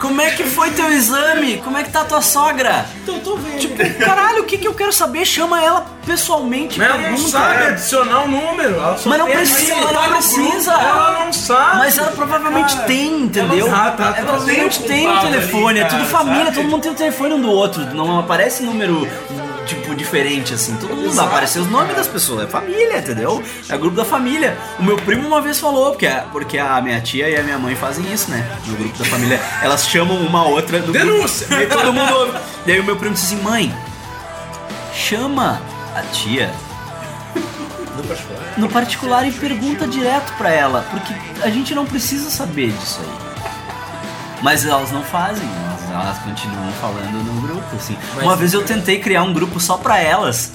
[0.00, 1.58] Como é que foi teu exame?
[1.58, 2.84] Como é que tá tua sogra?
[3.04, 3.60] Então, tô vendo.
[3.60, 5.24] Tipo, caralho, o que que eu quero saber?
[5.24, 6.76] Chama ela pessoalmente.
[6.76, 8.74] Mas ela não sabe adicionar o número.
[8.80, 10.72] Ela só Mas não precisa, ela tá não precisa.
[10.72, 11.76] Ela não sabe.
[11.78, 13.68] Mas ela provavelmente Cara, tem, entendeu?
[13.68, 14.22] ela- Ah, tá, Ela tá.
[14.24, 16.56] provavelmente Tem um tem um contato telefone, ali, é tudo cara, família, sabe?
[16.56, 19.08] todo mundo tem um telefone um do outro, não aparece número
[19.66, 23.42] tipo diferente assim, todo mundo vai aparecer os nomes das pessoas, é família, entendeu?
[23.68, 24.56] É grupo da família.
[24.78, 27.58] O meu primo uma vez falou, porque a, porque a minha tia e a minha
[27.58, 28.46] mãe fazem isso, né?
[28.66, 31.46] No grupo da família, elas chamam uma outra do Denúncia!
[31.46, 31.62] grupo.
[31.62, 32.38] E todo mundo ouve.
[32.66, 33.74] Daí o meu primo disse assim: "Mãe,
[34.94, 35.60] chama
[35.94, 36.50] a tia
[38.56, 43.32] no particular e pergunta direto pra ela, porque a gente não precisa saber disso aí.
[44.42, 47.96] Mas elas não fazem, elas, elas continuam falando no grupo, assim.
[48.20, 50.52] Uma vez eu tentei criar um grupo só pra elas.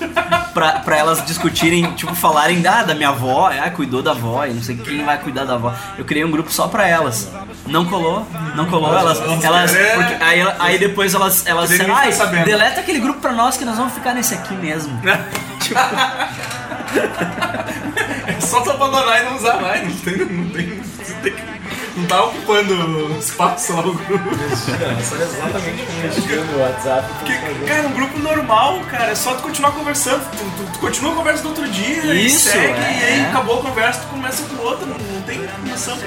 [0.54, 4.52] Pra, pra elas discutirem, tipo, falarem ah, da minha avó, ah, cuidou da avó, e
[4.52, 5.72] não sei quem vai cuidar da avó.
[5.96, 7.30] Eu criei um grupo só pra elas.
[7.66, 9.20] Não colou, não colou, elas.
[9.44, 13.64] elas porque aí, aí depois elas, elas disseram, sabendo." deleta aquele grupo pra nós que
[13.64, 15.00] nós vamos ficar nesse aqui mesmo.
[18.26, 19.82] É só tu abandonar e não usar mais.
[19.84, 20.16] Não tem.
[20.18, 21.57] Não tem, você tem que
[21.98, 24.30] Não tá ocupando espaço lá o grupo.
[25.02, 27.08] Sabe exatamente como no WhatsApp.
[27.18, 27.34] Porque,
[27.66, 30.22] cara, um grupo normal, cara, é só tu continuar conversando.
[30.30, 32.98] Tu, tu- tu continua a conversa do outro dia, e Isso, segue, é.
[33.00, 35.98] e aí acabou a conversa, tu começa com outra, não, não tem noção.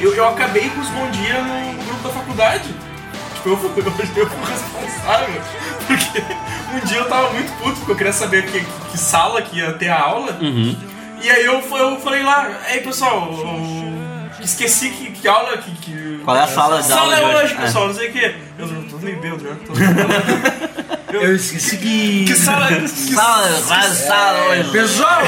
[0.00, 2.74] Eu, eu acabei com os bom dia no grupo da faculdade.
[3.36, 5.40] Tipo, eu fui, eu fui responsável.
[5.86, 6.22] Porque
[6.74, 9.72] um dia eu tava muito puto, porque eu queria saber que, que sala que ia
[9.74, 10.36] ter a aula.
[11.22, 14.05] E aí eu, eu falei lá, ei pessoal, eu
[14.46, 15.70] esqueci que, que aula que.
[15.72, 17.44] que Qual é a sala da Sala aula é de hoje?
[17.44, 17.56] hoje, É.
[17.58, 18.34] pessoal, não sei o que.
[18.58, 19.54] Eu tô meio bêbado já.
[19.54, 21.16] Tô...
[21.18, 22.24] Eu esqueci que.
[22.26, 22.66] Que sala.
[22.68, 24.70] Que Sala, vai sala hoje.
[24.70, 25.22] Pessoal!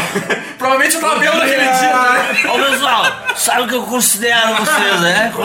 [0.58, 2.50] Provavelmente eu tava bêbado naquele dia, né?
[2.52, 3.04] Ô pessoal,
[3.36, 5.32] sabe o que eu considero vocês, né?
[5.32, 5.38] Eu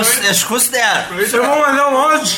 [0.47, 1.03] considero.
[1.15, 2.37] Vocês vão mandar um áudio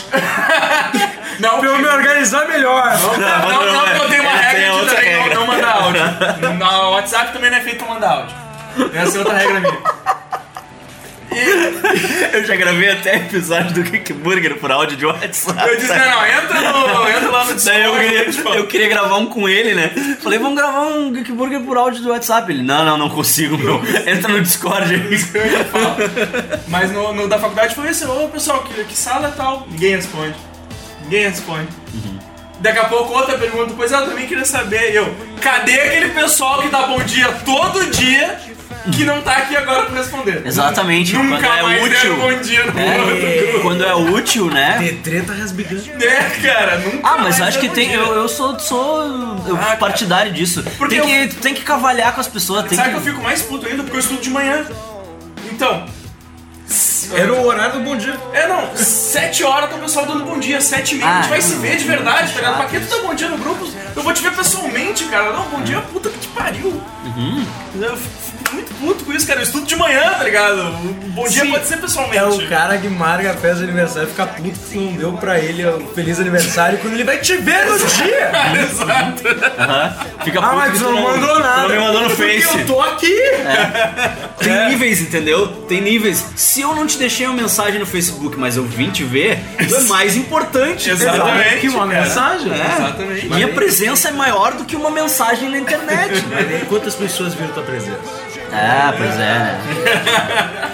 [1.40, 2.98] Não, pra eu me organizar melhor.
[3.00, 5.36] Não, não, não, eu tenho uma é regra de não, regra.
[5.36, 6.02] não mandar áudio.
[6.54, 8.36] No WhatsApp também não é feito pra mandar áudio.
[8.94, 9.80] Essa é outra regra minha.
[12.34, 15.70] Eu já gravei até episódio do Kick Burger por áudio de WhatsApp.
[15.70, 17.82] Eu disse, não, não, entra, no, entra lá no Discord.
[17.82, 19.92] Eu queria, eu queria gravar um com ele, né?
[20.22, 22.52] Falei, vamos gravar um Geek Burger por áudio do WhatsApp.
[22.52, 23.82] Ele, não, não, não consigo, meu.
[24.06, 25.02] Entra no Discord aí.
[25.34, 25.98] eu ia falar.
[26.68, 29.68] Mas no, no da faculdade foi assim, ô pessoal, que, que sala é tal?
[29.70, 30.36] Ninguém responde.
[31.04, 31.68] Ninguém responde.
[32.60, 36.70] Daqui a pouco outra pergunta, pois eu também queria saber, eu, cadê aquele pessoal que
[36.70, 38.40] dá bom dia todo dia
[38.92, 40.42] que não tá aqui agora pra responder?
[40.46, 42.00] Exatamente, Nunca quando é mais útil.
[42.00, 42.98] deram bom dia no É,
[43.48, 43.62] outro.
[43.62, 44.78] quando é útil, né?
[44.80, 45.84] De treta rasbigando.
[46.04, 47.92] É, cara, nunca Ah, mas mais acho que tem.
[47.92, 49.04] Eu, eu sou, sou
[49.48, 49.78] eu Ah, cara.
[49.78, 50.64] partidário disso.
[50.78, 52.66] Porque tem, eu- que, tem que cavalhar com as pessoas.
[52.68, 52.96] Tem Sabe que...
[52.96, 54.66] que eu fico mais puto ainda porque eu estudo de manhã.
[55.52, 55.86] Então.
[57.14, 58.16] Era o horário do bom dia.
[58.34, 61.26] É, não, sete horas tá o pessoal dando bom dia, sete e meia, a gente
[61.26, 62.56] Ah, vai se ver de verdade, tá ligado?
[62.58, 63.70] Pra que tu dá bom dia no grupo?
[63.96, 65.32] Eu vou te ver pessoalmente, cara.
[65.32, 66.82] Não, bom dia, puta que te pariu.
[67.06, 67.46] Uhum.
[67.80, 67.96] Eu
[68.56, 69.40] muito puto com isso, cara.
[69.40, 70.60] Eu estudo de manhã, tá ligado?
[70.62, 71.52] O bom dia Sim.
[71.52, 72.18] pode ser pessoalmente.
[72.18, 75.14] É o cara que marca a festa de aniversário e fica puto que não deu
[75.14, 78.32] pra ele o feliz aniversário quando ele vai te ver no dia.
[78.64, 79.24] Exato.
[79.60, 79.96] Aham.
[80.24, 81.62] Fica Ah, puto mas tu não mandou nada.
[81.64, 82.60] Não me mandou no Porque Face.
[82.60, 83.14] eu tô aqui.
[84.40, 85.48] Tem níveis, entendeu?
[85.68, 86.24] Tem níveis.
[86.36, 89.76] Se eu não te deixei uma mensagem no Facebook, mas eu vim te ver, isso
[89.76, 90.90] é mais importante.
[90.90, 92.02] Exatamente, Que uma cara.
[92.02, 92.52] mensagem.
[92.52, 92.76] É.
[92.82, 93.28] Exatamente.
[93.28, 96.24] Minha presença é maior do que uma mensagem na internet.
[96.70, 98.00] Quantas pessoas viram tua presença?
[98.56, 99.62] Ah, pois é, né?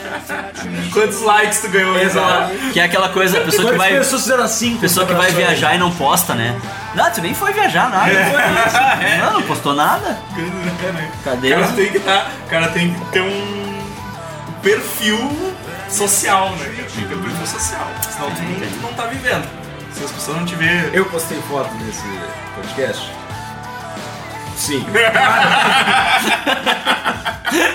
[0.94, 1.98] Quantos likes tu ganhou?
[1.98, 2.54] Exato.
[2.74, 3.98] Que é aquela coisa, a pessoa que vai.
[3.98, 4.78] pessoas fizeram assim?
[4.78, 6.60] Pessoa que vai viajar e não posta, né?
[6.94, 8.12] Não, tu nem foi viajar nada.
[8.12, 9.22] Foi isso.
[9.22, 10.18] Não, não postou nada.
[11.24, 11.54] Cadê?
[11.54, 13.82] O cara tem que tá, o cara tem que ter um
[14.62, 15.54] perfil
[15.90, 16.66] social, né?
[16.66, 16.76] cara?
[16.76, 17.88] Tem que ter um perfil social.
[18.12, 19.48] Senão tu não, tu não tá vivendo.
[19.94, 20.90] Se as pessoas não te verem.
[20.94, 22.04] Eu postei foto nesse
[22.56, 23.21] podcast.
[24.62, 24.86] Sim.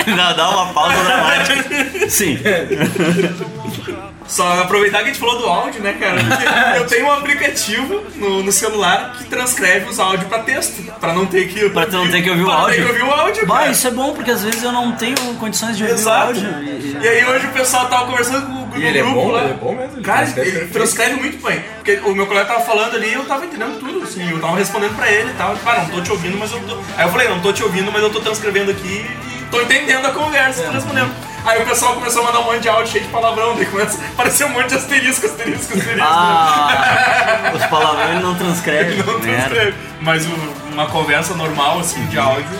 [0.07, 1.65] Não, dá uma pausa dramática.
[2.09, 2.39] Sim.
[4.29, 6.17] Só aproveitar que a gente falou do áudio, né, cara?
[6.23, 6.45] Porque
[6.79, 11.27] eu tenho um aplicativo no, no celular que transcreve os áudios pra texto, pra não
[11.27, 11.71] ter que.
[11.71, 12.85] Pra tu não ter que ouvir o pra não ter áudio.
[12.85, 13.71] que ouvir o áudio, Bah, cara.
[13.73, 16.19] isso é bom, porque às vezes eu não tenho condições de ouvir Exato.
[16.19, 16.49] o áudio.
[16.63, 19.31] E- E aí hoje o pessoal tava conversando com o grupo E ele é bom,
[19.31, 19.43] lá.
[19.43, 21.61] ele é bom mesmo, ele Cara, transcreve ele transcreve muito bem.
[21.77, 24.29] Porque o meu colega tava falando ali e eu tava entendendo tudo, assim.
[24.31, 25.55] Eu tava respondendo pra ele e tal.
[25.67, 26.77] Ah, não tô te ouvindo, mas eu tô.
[26.97, 30.07] Aí eu falei, não tô te ouvindo, mas eu tô transcrevendo aqui e tô entendendo
[30.07, 31.13] a conversa, tô respondendo.
[31.47, 34.03] Aí o pessoal começou a mandar um monte de áudio cheio de palavrão, daí começa
[34.03, 36.03] a aparecer um monte de asterisco, asterisco, asterisco.
[36.03, 38.95] Ah, os palavrões não transcreve.
[38.95, 39.75] Ele não transcreve.
[40.01, 40.27] Mas
[40.73, 42.59] uma conversa normal, assim, de áudio,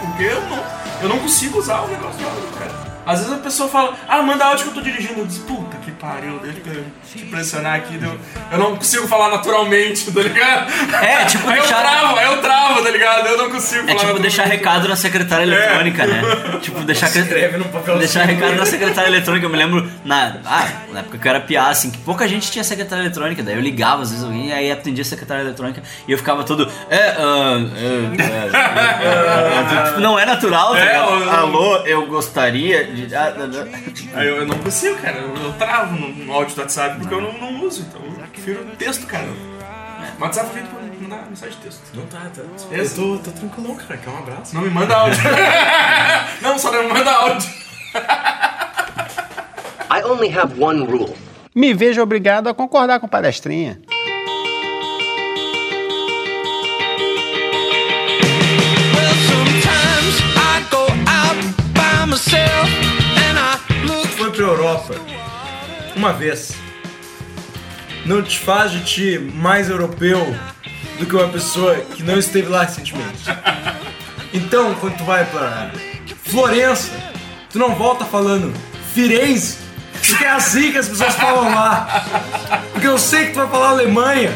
[0.00, 0.64] porque eu não,
[1.02, 2.89] eu não consigo usar o negócio do áudio, cara.
[3.10, 5.20] Às vezes a pessoa fala, ah, manda áudio que eu tô dirigindo.
[5.20, 7.96] Eu disse, puta que pariu, deixa eu te pressionar aqui.
[7.98, 8.18] deu-
[8.52, 10.72] Eu não consigo falar naturalmente, tá ligado?
[11.02, 13.26] É, tipo, aí deixar- eu travo, aí eu travo, tá ligado?
[13.26, 16.22] Eu não consigo É falar tipo deixar recado na secretária eletrônica, né?
[16.60, 17.98] Tipo, deixar Escreve num papelzinho.
[17.98, 19.44] Deixar recado na secretária eletrônica.
[19.46, 22.50] Eu me lembro, na, ah, na época que eu era piá, assim, que pouca gente
[22.50, 23.42] tinha secretária eletrônica.
[23.42, 26.44] Daí eu ligava, às vezes alguém, e aí atendia a secretária eletrônica e eu ficava
[26.44, 26.70] todo.
[26.88, 31.10] É, ah, é, é, é, tipo, não é natural, tá É, ligado?
[31.24, 32.99] eu- Alô, eu gostaria de.
[33.14, 33.68] Ah, ah,
[34.14, 34.18] ah.
[34.18, 35.18] Aí eu, eu não consigo, cara.
[35.18, 37.86] Eu, eu travo no, no áudio do WhatsApp porque eu não, não uso.
[37.88, 39.26] Então eu prefiro texto, cara.
[40.18, 41.80] O WhatsApp é feito pra mandar mensagem de texto.
[41.94, 42.42] Não tá, tá.
[42.70, 43.96] Eu tô, tô tranquilão, cara.
[43.96, 44.54] Quer um abraço?
[44.54, 45.20] Não me manda áudio.
[46.42, 47.50] não, só não me manda áudio.
[49.92, 51.16] I only have one rule.
[51.54, 53.80] Me vejo obrigado a concordar com palestrinha.
[64.16, 64.94] Foi pra Europa
[65.96, 66.52] uma vez.
[68.04, 70.36] Não te faz de ti mais europeu
[70.98, 73.24] do que uma pessoa que não esteve lá recentemente.
[74.32, 75.70] Então, quando tu vai pra
[76.24, 76.90] Florença,
[77.50, 78.52] tu não volta falando
[78.94, 79.58] Firenze,
[79.92, 82.04] Porque é assim que as pessoas falam lá.
[82.72, 84.32] Porque eu sei que tu vai falar Alemanha.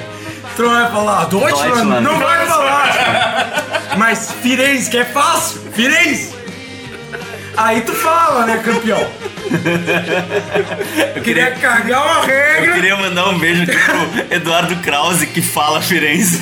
[0.56, 2.00] Tu não vai falar Deutschland, Deutschland.
[2.04, 3.96] não vai falar.
[3.96, 6.43] Mas Firenze, que é fácil, Firenze.
[7.56, 8.98] Aí tu fala, né, campeão?
[11.14, 12.72] Eu queria cagar uma Eu regra.
[12.74, 16.40] queria mandar um beijo pro Eduardo Krause, que fala Firenze.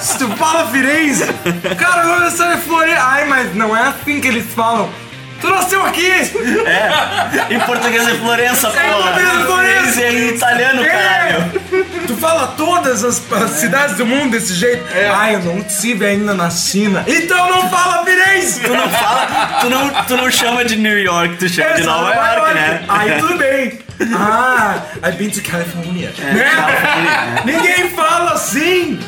[0.00, 1.24] Se tu fala Firenze,
[1.78, 3.02] cara, não é Florença.
[3.02, 4.90] Ai, mas não é assim que eles falam.
[5.42, 6.10] Tu nasceu aqui!
[7.50, 8.78] Em português é Florença, pô.
[8.80, 10.00] português é Florença.
[10.02, 10.88] É em italiano, É.
[10.88, 11.52] caralho.
[12.06, 14.84] Tu fala todas as, as cidades do mundo desse jeito.
[15.14, 17.04] Ai, eu não estive ainda na China.
[17.06, 18.60] Então não fala Firenze!
[18.60, 22.14] Tu não fala, tu não, tu não chama de New York, tu chama de Nova
[22.14, 22.84] York, né?
[22.88, 23.78] Aí tudo bem.
[24.16, 26.12] Ah, I've been to California.
[26.18, 27.42] É, Né?
[27.44, 28.98] Ninguém fala assim.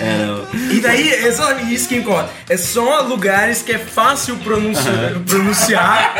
[0.00, 0.46] É, não.
[0.72, 2.30] E daí, é só isso que importa.
[2.48, 6.14] É só lugares que é fácil pronunciar, pronunciar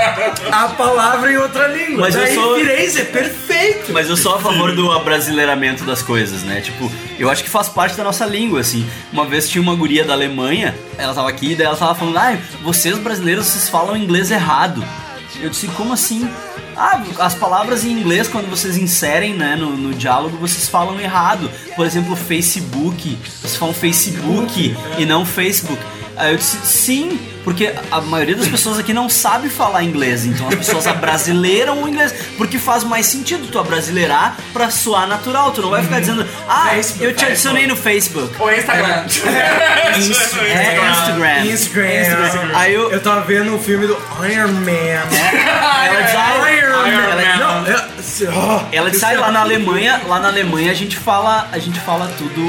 [0.53, 2.03] a palavra em outra língua.
[2.03, 3.93] Mas eu daí sou- Firenze é perfeito.
[3.93, 6.61] Mas eu sou a favor do abrasileiramento das coisas, né?
[6.61, 8.87] Tipo, eu acho que faz parte da nossa língua, assim.
[9.13, 12.39] Uma vez tinha uma guria da Alemanha, ela tava aqui, daí ela tava falando, ai,
[12.63, 14.85] vocês brasileiros, vocês falam inglês errado.
[15.41, 16.29] Eu disse, como assim?
[16.83, 21.51] Ah, as palavras em inglês, quando vocês inserem né, no, no diálogo, vocês falam errado.
[21.77, 25.79] Por exemplo, Facebook, vocês falam Facebook e não Facebook.
[26.21, 30.47] Aí eu disse, sim, porque a maioria das pessoas aqui não sabe falar inglês, então
[30.49, 35.63] as pessoas abrasileiram o inglês, porque faz mais sentido tu abrasileirar pra soar natural, tu
[35.63, 38.35] não vai ficar dizendo, ah, eu te adicionei no Facebook.
[38.39, 39.05] Ou Instagram.
[39.99, 41.45] Isso, é Instagram.
[42.03, 42.51] Instagram.
[42.55, 43.97] Aí eu- eu tava vendo o filme do
[44.31, 44.71] Iron Man.
[44.71, 47.37] Ela diz, Iron ela- Man.
[47.39, 47.81] Não, eu,
[48.73, 52.11] Ela disse, ah, lá na Alemanha, lá na Alemanha a gente fala, a gente fala
[52.19, 52.41] tudo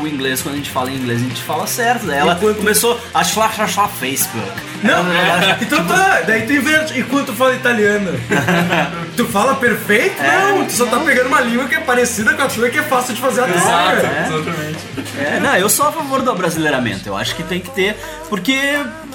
[0.00, 2.06] o, inglês, quando a gente fala em inglês, a gente fala certo.
[2.06, 4.50] Daí ela Enquanto- começou a falar Facebook.
[4.82, 6.98] Não, Ela- então tá, daí tu inverte.
[6.98, 8.10] E quando tu fala italiano?
[9.16, 10.16] tu fala perfeito?
[10.22, 12.82] não, tu só tá pegando uma língua que é parecida com a tua que é
[12.82, 14.06] fácil de fazer a troca.
[14.06, 14.26] É.
[14.26, 14.78] Exatamente.
[15.18, 17.08] É, não, eu sou a favor do abrasileiramento.
[17.08, 17.96] Eu acho que tem que ter,
[18.28, 18.58] porque,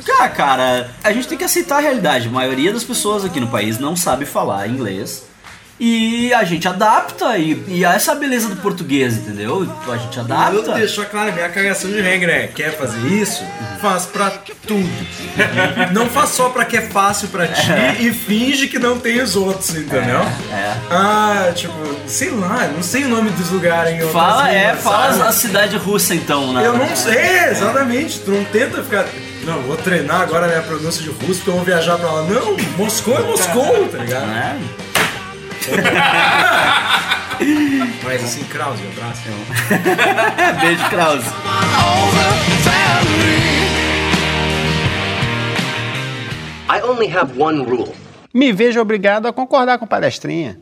[0.06, 2.28] cara, cara, a gente tem que aceitar a realidade.
[2.28, 5.24] A maioria das pessoas aqui no país não sabe falar inglês.
[5.80, 9.70] E a gente adapta, e, e essa é a beleza do português, entendeu?
[9.88, 10.74] A gente Eu adapta.
[10.74, 13.44] deixo claro, minha cagação de regra é: quer fazer isso?
[13.80, 14.32] Faz pra
[14.66, 14.90] tudo.
[15.94, 17.62] não faz só pra que é fácil pra ti
[18.00, 20.22] e finge que não tem os outros, entendeu?
[20.52, 20.74] É.
[20.90, 21.74] Ah, tipo,
[22.08, 25.30] sei lá, não sei o nome dos lugares em Fala, é, línguas, fala sabe?
[25.30, 26.66] a cidade russa então, né?
[26.66, 28.20] Eu não sei, exatamente.
[28.22, 29.06] Tu não tenta ficar.
[29.44, 32.24] Não, vou treinar agora a minha pronúncia de russo porque eu vou viajar pra lá.
[32.24, 34.26] Não, Moscou é Moscou, tá ligado?
[34.32, 34.58] É.
[38.04, 39.22] Mas assim, Krause, um abraço.
[40.62, 41.28] Beijo, Krause.
[46.70, 47.94] I only have one rule.
[48.34, 50.60] Me vejo obrigado a concordar com palestrinha.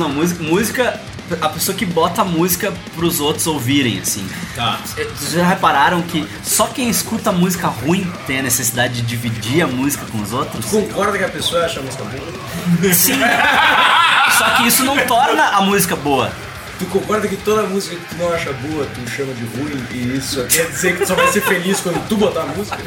[0.00, 1.00] Não, música, música
[1.42, 4.26] a pessoa que bota a música pros outros ouvirem, assim.
[4.56, 4.80] Tá.
[4.86, 9.66] Vocês já repararam que só quem escuta música ruim tem a necessidade de dividir a
[9.66, 10.64] música com os outros?
[10.64, 12.94] Concorda que a pessoa acha a música boa?
[12.94, 13.20] Sim.
[14.38, 16.32] Só que isso não torna a música boa.
[16.78, 20.16] Tu concorda que toda música que tu não acha boa, tu chama de ruim e
[20.16, 22.78] isso quer dizer que tu só vai ser feliz quando tu botar a música?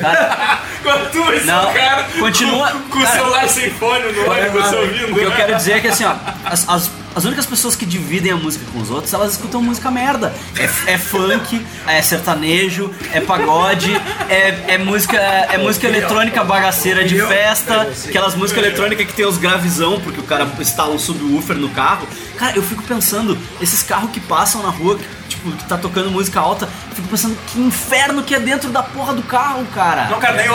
[0.81, 4.73] Quando tu ser Não, cara continua- com, com o cara, celular sem fone no ônibus
[4.73, 5.11] ouvindo.
[5.11, 7.85] O que eu quero dizer é que assim, ó, as, as, as únicas pessoas que
[7.85, 10.33] dividem a música com os outros, elas escutam música merda.
[10.57, 13.91] É, é funk, é sertanejo, é pagode,
[14.29, 19.37] é, é música é música eletrônica bagaceira de festa, aquelas músicas eletrônicas que tem os
[19.37, 22.07] gravizão, porque o cara instala um subwoofer no carro.
[22.37, 24.99] Cara, eu fico pensando, esses carros que passam na rua,
[25.43, 28.81] tipo, que tá tocando música alta, eu fico pensando que inferno que é dentro da
[28.81, 30.05] porra do carro, cara.
[30.09, 30.49] Não, cara, nem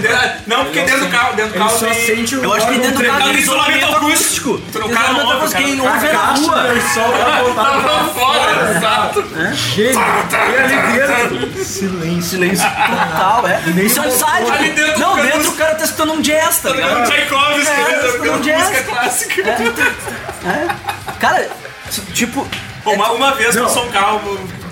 [0.00, 2.06] dentro, não, porque dentro do carro, dentro do carro só tem...
[2.06, 4.58] sente o Eu acho que dentro do carro tem isolamento acústico.
[4.58, 5.94] Tem carro não isolamento ouve, acústico, Quem cara.
[5.94, 7.42] ouve é na rua.
[7.42, 9.24] voltar Tá pra fora, exato.
[9.54, 10.00] gênio.
[10.00, 12.22] E ali dentro, silêncio.
[12.22, 13.60] Silêncio total, é.
[13.82, 14.52] Isso é um sádico.
[14.52, 16.90] Ali dentro Não, dentro o cara tá escutando um jazz, tá Tá ligado?
[16.94, 17.08] ligado?
[17.10, 18.06] Tchaikovsky, É, né?
[18.06, 18.68] escutando Porque jazz.
[18.68, 19.42] música clássica.
[21.18, 21.48] Cara,
[22.12, 22.46] tipo.
[22.84, 23.64] Pô, Uma, uma vez Não.
[23.64, 24.20] passou um carro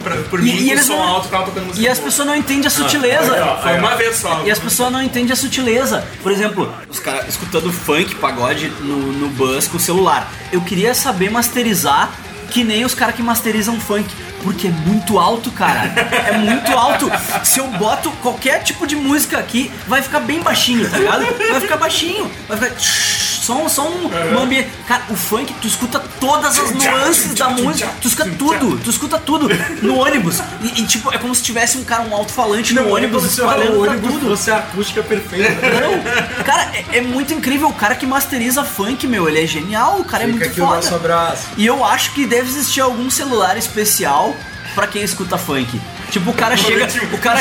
[0.04, 2.28] pra- por E- mim e eles som não- alto, tava tocando música E as pessoas
[2.28, 3.58] não entendem a sutileza.
[3.62, 4.42] Foi uma vez só.
[4.44, 6.04] E as pessoas não entendem a sutileza.
[6.22, 10.30] Por exemplo, os caras escutando funk, pagode no, no bus com o celular.
[10.52, 12.10] Eu queria saber masterizar
[12.50, 14.08] que nem os caras que masterizam funk.
[14.42, 15.84] Porque é muito alto, cara.
[16.26, 17.08] É muito alto.
[17.44, 21.24] Se eu boto qualquer tipo de música aqui, vai ficar bem baixinho, tá ligado?
[21.50, 22.28] Vai ficar baixinho.
[22.48, 23.31] Vai ficar.
[23.42, 24.70] Só, um- só um, um ambiente.
[24.86, 27.90] Cara, o funk, tu escuta todas as nuances da música.
[28.00, 28.78] Tu escuta tudo.
[28.84, 29.48] Tu escuta tudo
[29.82, 30.38] no ônibus.
[30.62, 33.80] E, e, tipo, é como se tivesse um cara, um alto-falante no ônibus o espalhando
[33.82, 34.28] pra ônibus tudo.
[34.28, 35.50] fosse a acústica perfeita.
[35.50, 37.68] Não, cara, é, é muito incrível.
[37.68, 39.98] O cara que masteriza funk, meu, ele é genial.
[39.98, 40.96] O cara é Fica muito aqui o nosso foda.
[40.96, 41.48] abraço.
[41.56, 44.34] E eu acho que deve existir algum celular especial
[44.76, 45.80] pra quem escuta funk.
[46.12, 46.84] Tipo, o cara chega.
[47.14, 47.40] O cara,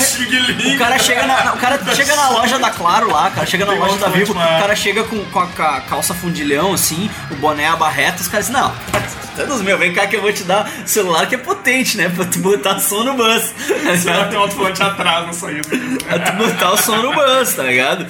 [0.75, 3.65] o cara chega na, o cara chega na loja da Claro lá, o cara chega
[3.65, 7.35] na loja da Vivo, o cara chega com, com a ca- calça fundilhão, assim, o
[7.35, 8.73] boné a barreta, os caras dizem, não,
[9.35, 12.09] todos meu, vem cá que eu vou te dar um celular que é potente, né?
[12.09, 13.53] Pra tu botar som no bus.
[14.05, 15.67] Ela tem um alto-falante atrás na saída.
[16.09, 18.05] É tu botar o som no bus, tá ligado?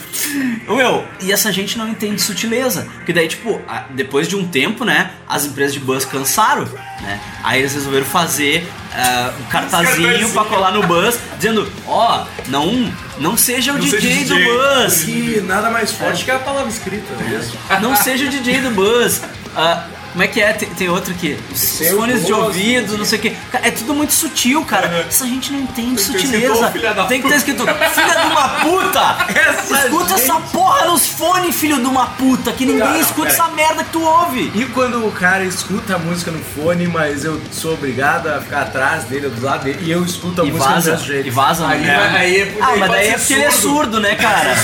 [0.68, 2.88] Meu, e essa gente não entende sutileza.
[2.96, 3.62] Porque daí, tipo,
[3.92, 6.66] depois de um tempo, né, as empresas de bus cansaram,
[7.02, 7.20] né?
[7.44, 13.36] Aí eles resolveram fazer ah, um cartazinho pra colar no bus, dizendo, ó, não, não
[13.38, 14.46] seja o Não seja DJ do DJ.
[14.54, 15.04] bus.
[15.04, 17.58] Que nada mais forte que a palavra escrita, não é isso?
[17.82, 19.22] Não seja o DJ do bus.
[19.56, 20.54] Ah, como é que é?
[20.54, 23.36] Tem, tem outro que os fones de ouvido, não sei o que.
[23.54, 25.06] É tudo muito sutil, cara.
[25.08, 26.38] Essa gente não entende que ter sutileza.
[26.54, 29.18] escrito, "Ô, filha da Tem que ter escrito, filha de uma puta!
[29.52, 33.48] Essa escuta gente- essa porra nos fones, filho de uma puta, que ninguém escuta essa
[33.50, 34.52] merda que tu ouve.
[34.56, 38.62] E quando o cara escuta a música no fone, mas eu sou obrigado a ficar
[38.64, 41.28] atrás dele, do lado dele, e eu escuto a E música vaza, do jeito.
[41.28, 41.96] e vaza, Aí, né?
[41.98, 44.56] vai- aí, é- Ah, mas daí é porque ele é surdo, né, cara?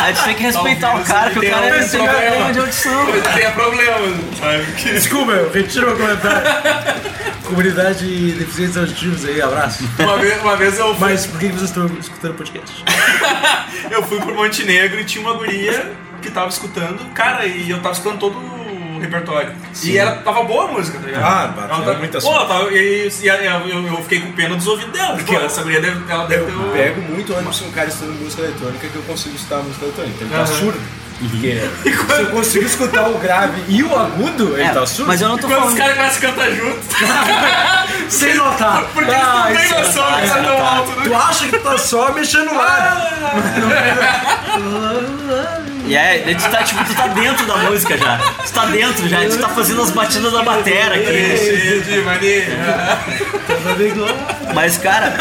[0.00, 2.52] Aí tu tem que respeitar o Talvez cara, ele que o cara um tem problema
[2.52, 3.06] de audição.
[3.34, 3.98] Tem problema,
[4.40, 4.87] sabe?
[4.92, 6.48] Desculpa, eu retiro meu comentário.
[7.44, 9.88] Comunidade de deficientes auditivos aí, abraço.
[9.98, 12.84] Uma vez, uma vez eu fui, Mas por que vocês estão escutando o podcast?
[13.90, 17.94] eu fui pro Montenegro e tinha uma guria que tava escutando, cara, e eu tava
[17.94, 19.52] escutando todo o repertório.
[19.82, 21.22] E ela tava boa a música, tá ligado?
[21.24, 24.32] Ah, bateu ela tava, muita Pô, ela tava, e, e eu, eu, eu fiquei com
[24.32, 26.72] pena dos ouvidos dela, porque essa guria deve, ela deve ter Eu o...
[26.72, 29.84] pego muito ônibus se um cara estudando música eletrônica que eu consigo escutar a música
[29.86, 30.24] eletrônica.
[30.24, 30.46] Ele tá Aham.
[30.46, 30.80] surdo.
[31.18, 31.60] Porque
[32.14, 35.08] se eu consigo escutar o grave e o agudo, ele É, tá surdo.
[35.08, 35.78] mas eu não tô Quando os falando.
[35.78, 36.78] caras começam a cantar junto,
[38.08, 38.84] sem notar.
[38.94, 41.02] porque eles não têm noção que tá tão alto, né?
[41.04, 43.18] Tu acha que tu tá só mexendo lá?
[45.86, 48.18] E é, tu tá, tipo, tu tá dentro da música já.
[48.44, 51.36] Tu tá dentro já, tu tá fazendo as batidas da batera aqui.
[51.38, 52.44] Cheio de mania.
[54.54, 55.14] Mas, cara,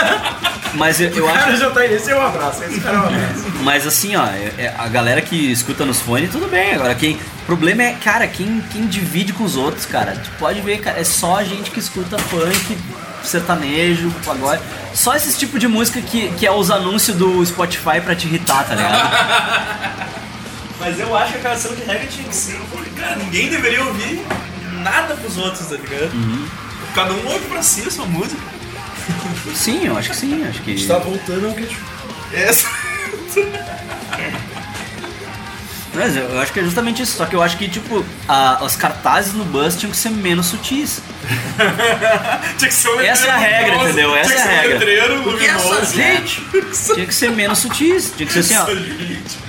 [0.75, 1.39] mas eu, eu O acho.
[1.39, 1.93] cara já tá aí.
[1.93, 2.63] Esse é um abraço.
[2.63, 3.45] Esse cara é um abraço.
[3.63, 6.73] Mas assim, ó, é- é- a galera que escuta nos fones, tudo bem.
[6.75, 7.15] Agora, quem.
[7.15, 10.11] O problema é, cara, quem, quem divide com os outros, cara.
[10.13, 12.77] Tu pode ver, cara, é só a gente que escuta funk,
[13.23, 14.61] sertanejo, pagode.
[14.93, 18.65] Só esse tipo de música que, que é os anúncios do Spotify pra te irritar,
[18.65, 20.07] tá ligado?
[20.79, 22.59] Mas eu acho que a canção de reggae tinha que ser.
[22.95, 24.21] Cara, ninguém deveria ouvir
[24.83, 26.11] nada pros outros, tá ligado?
[26.93, 28.41] Cada um ouve pra si a sua música.
[29.55, 30.85] Sim, eu acho que sim, acho que.
[30.85, 31.67] Tá voltando ao que
[32.33, 32.67] Essa.
[35.93, 37.17] Mas eu acho que é justamente isso.
[37.17, 40.45] Só que eu acho que, tipo, a- os cartazes no bus tinham que ser menos
[40.47, 41.01] sutis.
[42.57, 44.15] Tinha que ser um Essa é a regra, luminoso, entendeu?
[44.15, 44.77] Essa tinha que é a um regra.
[44.77, 45.93] letreiro Porque essa luminoso.
[45.95, 46.41] gente
[46.93, 48.13] tinha que ser menos sutis.
[48.15, 48.65] Tinha que ser assim, ó.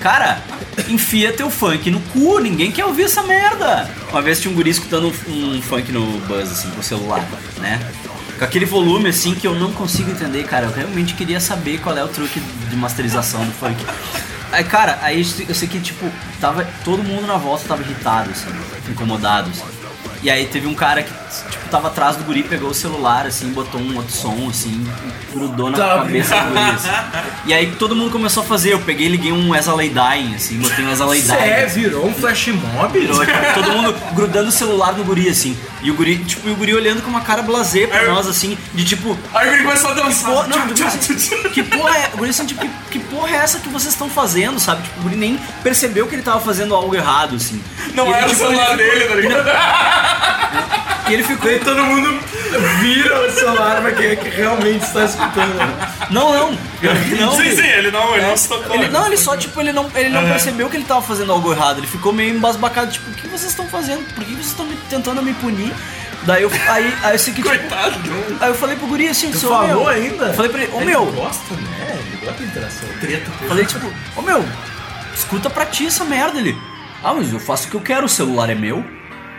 [0.00, 0.40] Cara,
[0.88, 3.88] enfia teu funk no cu, ninguém quer ouvir essa merda.
[4.10, 7.22] Uma vez tinha um guri escutando um, um funk no buzz, assim, com o celular,
[7.58, 7.78] né?
[8.38, 10.66] Com aquele volume, assim, que eu não consigo entender, cara.
[10.66, 13.84] Eu realmente queria saber qual é o truque de masterização do funk.
[14.52, 16.10] Aí, cara, aí eu sei que, tipo,
[16.40, 18.48] tava, todo mundo na volta tava irritado, assim,
[18.88, 19.64] incomodado, assim.
[20.20, 23.52] E aí teve um cara que, tipo, tava atrás do guri, pegou o celular, assim,
[23.52, 26.88] botou um outro som, assim, e grudou na Tá cabeça do guri, assim.
[27.46, 29.90] E aí todo mundo começou a fazer, eu peguei e liguei um As a Lay
[29.90, 31.36] Dying, assim, botei um As a Lay Dying.
[31.36, 32.98] É, virou um flash mob?
[32.98, 35.56] Virou, tipo, todo mundo grudando o celular no guri, assim.
[35.82, 38.26] E o guri, tipo, e o guri olhando com uma cara blasé pra Aí nós,
[38.26, 39.16] assim, de tipo.
[39.32, 40.30] Aí ele começou a dançar.
[40.30, 42.10] Pô, não, tipo assim, que porra é.
[42.14, 44.82] O guri assim, tipo, que, que porra é essa que vocês estão fazendo, sabe?
[44.82, 47.62] Tipo, o guri nem percebeu que ele tava fazendo algo errado, assim.
[47.94, 49.48] Não E ele, era o tipo, celular ele dele, tá ligado?
[51.08, 51.48] E ele ficou.
[51.48, 52.20] Daí todo mundo
[52.80, 55.56] vira o celular pra quem é que realmente está escutando.
[56.10, 56.58] Não, não.
[57.18, 58.74] Não, sim, sim, ele não, ele não se tocou.
[58.74, 61.52] Ele, não, ele só, tipo, ele não, ele não percebeu que ele tava fazendo algo
[61.52, 61.78] errado.
[61.78, 64.04] Ele ficou meio embasbacado, tipo, o que vocês estão fazendo?
[64.14, 65.72] Por que vocês estão me- tentando me punir?
[66.22, 67.94] Daí eu, aí, aí eu sei que, tipo, Coitado.
[68.40, 70.32] aí eu falei pro guri assim, Tu seu falou meu, ainda?
[70.34, 71.98] Falei pra ele, ô Ele meu, gosta, né?
[72.06, 72.88] Ele gosta de interação.
[73.00, 73.30] Treta.
[73.48, 74.44] falei tipo, ô meu,
[75.14, 76.56] escuta pra ti essa merda ele.
[77.02, 78.84] Ah, mas eu faço o que eu quero, o celular é meu.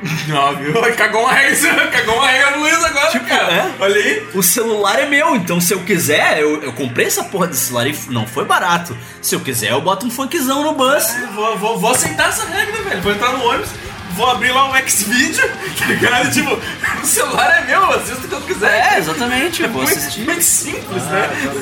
[0.28, 0.74] Não, viu?
[0.96, 3.52] Cagou uma regra, cagou uma regra no Luiz agora, Tipo, cara.
[3.54, 3.72] é?
[3.80, 4.28] Olha aí.
[4.34, 7.88] O celular é meu, então se eu quiser, eu, eu comprei essa porra desse celular
[7.88, 8.98] e não foi barato.
[9.22, 11.04] Se eu quiser, eu boto um funkzão no bus.
[11.36, 13.02] Vou, vou, vou aceitar essa regra, velho.
[13.02, 13.70] Vou entrar no ônibus,
[14.12, 16.32] vou abrir lá o Xvideo, tá ligado?
[16.32, 16.58] Tipo,
[17.04, 18.94] o celular é meu, eu assisto o que eu quiser.
[18.94, 20.22] É, exatamente, eu vou muito, assistir.
[20.22, 21.30] muito simples, Ah, né?
[21.44, 21.54] tá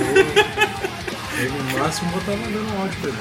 [1.74, 3.18] no máximo botar mandando um áudio pra ele.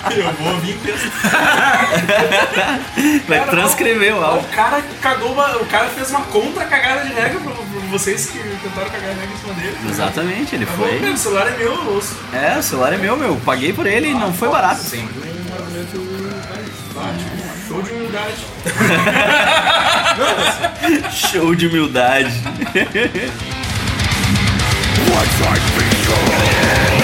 [0.16, 1.12] Eu vou vir pensando.
[3.28, 4.48] Vai transcrever o O áudio.
[4.48, 8.38] cara cagou uma, O cara fez uma contra cagada de regra pra, pra vocês que
[8.38, 9.76] tentaram cagar regra em cima dele.
[9.88, 10.98] Exatamente, ele Tá bom, foi.
[11.00, 12.16] meu, O celular é meu, eu ouço.
[12.32, 13.36] É, o celular é meu, meu.
[13.44, 14.80] Paguei por ele e não foi barato.
[14.82, 16.20] Sempre um argumento
[17.68, 18.34] Show de humildade.
[21.12, 22.32] Show de humildade.
[25.12, 26.99] I only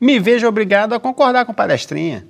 [0.00, 2.26] Me vejo obrigado a concordar com palestrinha.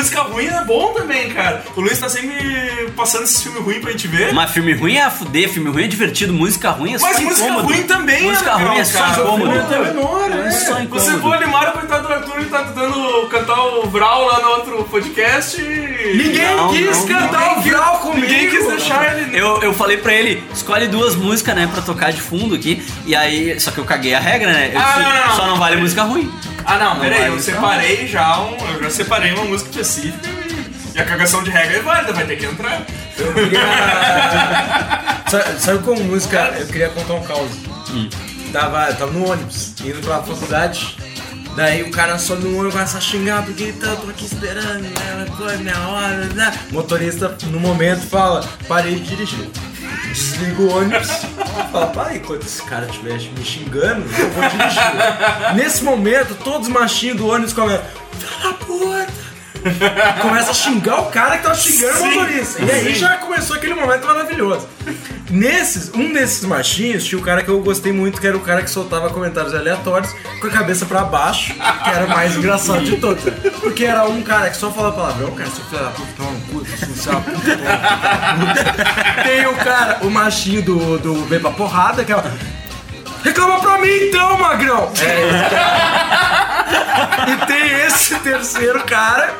[0.00, 1.62] Música ruim é bom também, cara.
[1.76, 4.32] O Luiz tá sempre passando esses filmes ruins pra gente ver.
[4.32, 7.20] Mas filme ruim é a fuder, filme ruim é divertido, música ruim é só Mas
[7.20, 7.66] música incômodo.
[7.68, 9.20] ruim também Música é legal, ruim é só cara.
[9.22, 9.52] incômodo.
[9.74, 11.20] É menor, É só Você incômodo.
[11.20, 14.84] for animar o coitado do Arthur, ele tá tentando cantar o Vral lá no outro
[14.84, 15.60] podcast.
[15.60, 18.20] e- Ninguém Não, quis não, cantar o Vral comigo.
[18.26, 19.38] Ninguém quis deixar ele.
[19.38, 22.82] Eu, eu falei pra ele, escolhe duas músicas, né, pra tocar de fundo aqui.
[23.06, 24.70] E aí, só que eu caguei a regra, né?
[24.72, 25.36] Eu Ah, disse, não, não, não.
[25.36, 26.32] Só não vale música ruim.
[26.64, 27.40] Ah, não, peraí, eu então.
[27.40, 28.56] separei já um.
[28.74, 30.60] Eu já separei uma música específica e.
[30.94, 32.82] E a cagação de regra é válida, vai ter que entrar.
[33.16, 33.60] Eu queria...
[35.58, 36.52] sabe, como música?
[36.58, 37.50] Eu queria contar um caos.
[38.52, 40.96] Tava, eu tava no ônibus, indo pra faculdade.
[41.60, 45.26] Daí o cara sobe no ônibus, começa a xingar, porque tá, tô aqui esperando, né?
[45.36, 46.58] Foi minha hora, né?
[46.70, 49.46] Motorista, no momento, fala, parei de dirigir.
[50.08, 51.10] Desliga o ônibus.
[51.70, 55.54] Fala, para enquanto esse cara estiver me xingando, eu vou dirigir.
[55.54, 57.84] Nesse momento, todos os machinhos do ônibus começam,
[58.42, 59.29] da puta!
[60.22, 62.62] Começa a xingar o cara que tava xingando o Sim, motorista.
[62.62, 63.00] E aí sim.
[63.00, 64.66] já começou aquele momento maravilhoso.
[65.30, 68.62] Nesses, um desses machinhos tinha o cara que eu gostei muito, que era o cara
[68.62, 72.96] que soltava comentários aleatórios com a cabeça pra baixo, que era o mais engraçado de
[72.96, 73.22] todos.
[73.60, 76.64] Porque era um cara que só falava palavrão, cara, seu filho da puta, toma cu,
[77.10, 77.58] uma puta.
[79.22, 82.22] Tem o cara, o machinho do, do Beba Porrada, que é o,
[83.22, 84.90] Reclama pra mim então, magrão!
[87.28, 89.34] E tem esse terceiro cara,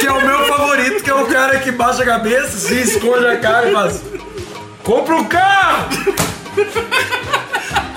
[0.00, 3.26] que é o meu favorito, que é o cara que baixa a cabeça, se esconde
[3.26, 4.02] a cara e faz.
[4.82, 5.88] Compra um carro!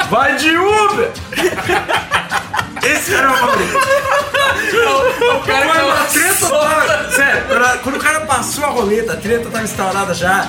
[0.10, 1.12] Vai de Uber!
[2.84, 3.78] Esse era o meu favorito.
[3.80, 7.12] O cara Quando a tava- treta tava.
[7.12, 7.44] Sério,
[7.84, 10.48] quando- o cara passou a roleta, a treta tava instaurada já.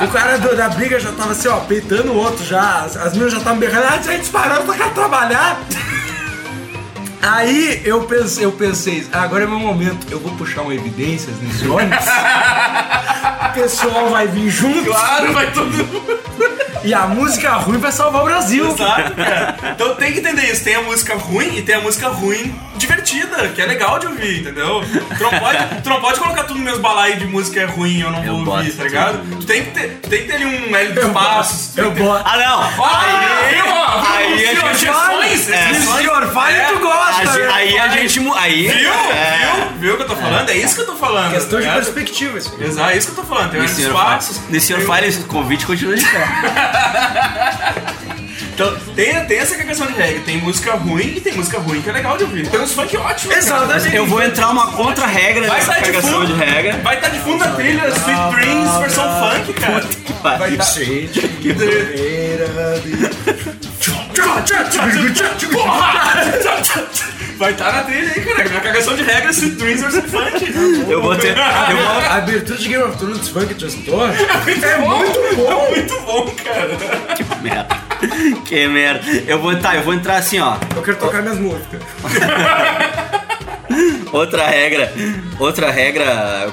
[0.00, 2.80] O cara do- da briga já tava assim, ó, peitando o outro já.
[2.84, 5.60] As, as meninas já estavam berrando, ah, a gente parou pra cá trabalhar.
[7.22, 11.36] Aí eu pensei, eu pensei, "Ah, agora é meu momento, eu vou puxar um evidências
[11.42, 11.98] nesse ônibus.
[13.46, 16.20] o pessoal vai vir junto Claro, vai todo mundo.
[16.82, 18.68] E a música ruim vai salvar o Brasil.
[18.68, 19.56] Exato, cara.
[19.74, 20.64] Então tem que entender isso.
[20.64, 24.40] Tem a música ruim e tem a música ruim divertida, que é legal de ouvir,
[24.40, 24.82] entendeu?
[25.16, 27.98] Tu não pode, tu não pode colocar tudo no mesmo balaio de música é ruim
[27.98, 29.20] e eu não Eu vou ouvir, tá ligado?
[29.40, 31.76] Tu tem que ter, tu tem que ter ali um L dos Eu passos.
[31.78, 32.22] Eu boto.
[32.24, 32.62] Ah, não!
[32.62, 37.50] Aí, ó, aí a gente exceções, É, senhor fale, É, tu gosta, A gente- né?
[37.52, 38.20] aí a gente.
[38.36, 38.92] Aí, Viu?
[38.92, 39.38] É.
[39.38, 39.70] Viu?
[39.80, 40.50] Viu o que eu tô falando?
[40.50, 41.30] É isso que eu tô falando.
[41.32, 41.84] Questão tá de ligado?
[41.84, 42.56] perspectiva isso.
[42.60, 43.50] Exato, é isso que eu tô falando.
[43.50, 44.40] Tem O L dos passos.
[44.60, 46.28] senhor esse convite continua de pé.
[48.42, 50.20] Então, tem, tem essa questão de regra.
[50.24, 52.48] Tem música ruim e tem música ruim que é legal de ouvir.
[52.48, 53.36] Tem uns funk ótimos.
[53.36, 53.84] Exatamente.
[53.84, 53.96] cara.
[53.96, 56.26] Eu vou entrar uma contra-regra Vai nessa estar de cagação fundo.
[56.26, 56.76] de regra.
[56.82, 59.84] Vai estar de fundo a trilha Sweet Dreams versão funk, cara.
[60.38, 60.64] Vai tá-
[67.40, 68.50] Vai estar na trilha aí, cara.
[68.50, 70.54] Na cagação de regra Sweet Dreams versão funk.
[70.90, 71.30] Eu vou ter.
[71.30, 75.50] Eu vou, A abertura de Game of Thrones Funk Just Door É muito bom.
[75.50, 76.68] É muito bom, cara.
[77.40, 77.80] merda.
[78.44, 79.10] Que merda.
[79.26, 80.58] Eu vou, tá, eu vou entrar assim, ó.
[80.76, 81.80] Eu quero tocar minhas músicas.
[84.12, 84.92] Outra regra.
[85.38, 86.46] Outra regra.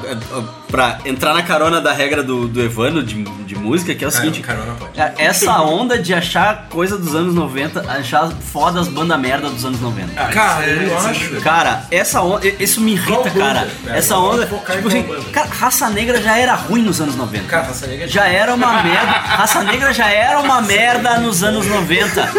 [0.69, 4.11] Pra entrar na carona da regra do, do Evandro de, de música, que é o
[4.11, 4.41] seguinte.
[4.41, 4.99] carona pode.
[4.99, 9.63] é, Essa onda de achar coisa dos anos 90, achar foda as bandas merda dos
[9.65, 10.11] anos 90.
[10.15, 11.41] Ah, Cara, é- eu isso é acho.
[11.41, 13.67] Cara, essa onda, isso me irrita, cara.
[13.87, 17.45] Essa onda, tipo assim, cara, Raça Negra já era ruim nos anos 90.
[17.47, 19.11] Cara, Raça Negra Já era uma merda.
[19.11, 22.29] Raça Negra já era uma merda nos anos 90.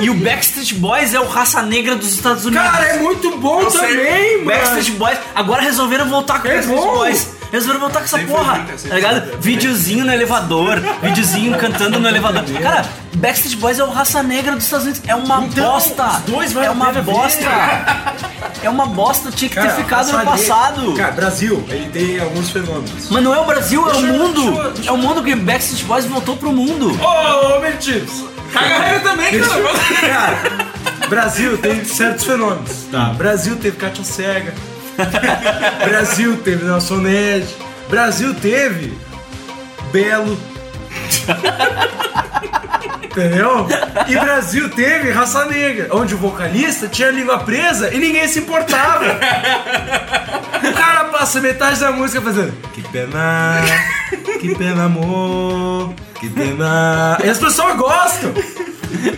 [0.00, 2.66] E o Backstreet Boys é o Raça Negra dos Estados Unidos.
[2.70, 3.80] Cara, é muito bom Eu sei.
[3.96, 4.46] também, mano.
[4.50, 5.18] Backstreet Boys.
[5.34, 6.94] Agora resolveram voltar com o É Backstreet bom.
[6.94, 7.37] Boys.
[7.50, 8.66] Resolveram voltar com essa Sempre porra.
[8.76, 9.38] sempre Tá ligado?
[9.40, 10.80] Videozinho no elevador.
[11.02, 12.44] Videozinho cantando no elevador.
[12.60, 12.84] Cara,
[13.14, 15.02] Backstreet Boys é o Raça Negra dos Estados Unidos.
[15.08, 16.06] É uma Então, bosta.
[16.08, 17.02] os dois vale é uma ver.
[17.02, 17.46] bosta.
[18.62, 19.30] É uma bosta.
[19.30, 20.92] Tinha que Cara, ter ficado no passado.
[20.94, 23.08] Cara, Brasil, ele tem alguns fenômenos.
[23.10, 24.42] Mas não é o Brasil, é o eu- mundo.
[24.42, 26.98] deixa eu- deixa É o mundo que Backstreet Boys voltou pro mundo.
[27.02, 28.24] Ô, ô, Meritíveis.
[28.52, 29.62] Cagarreira também, cara.
[30.00, 30.38] Cara,
[31.08, 32.86] Brasil tem certos fenômenos.
[32.90, 33.06] Tá.
[33.16, 34.54] Brasil teve Katia Cega.
[35.88, 37.46] Brasil teve Nelson Ned.
[37.88, 38.96] Brasil teve
[39.92, 40.38] Belo.
[43.04, 43.66] Entendeu?
[44.06, 48.38] E Brasil teve Raça Negra, onde o vocalista tinha a língua presa e ninguém se
[48.38, 49.18] importava.
[50.62, 53.60] O cara passa metade da música fazendo Que pena,
[54.40, 57.18] que pena amor, que pena.
[57.24, 58.32] E as pessoas gostam.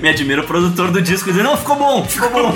[0.01, 2.53] Me admira o produtor do disco dizendo, não, ficou bom, ficou bom.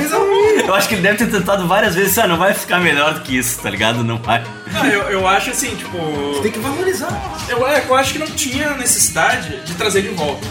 [0.67, 3.21] Eu acho que ele deve ter tentado várias vezes, ah, não vai ficar melhor do
[3.21, 4.03] que isso, tá ligado?
[4.03, 4.43] Não vai.
[4.73, 5.97] Não, eu, eu acho assim, tipo.
[6.43, 7.11] Tem que valorizar.
[7.49, 10.47] Eu, é, eu acho que não tinha necessidade de trazer de volta.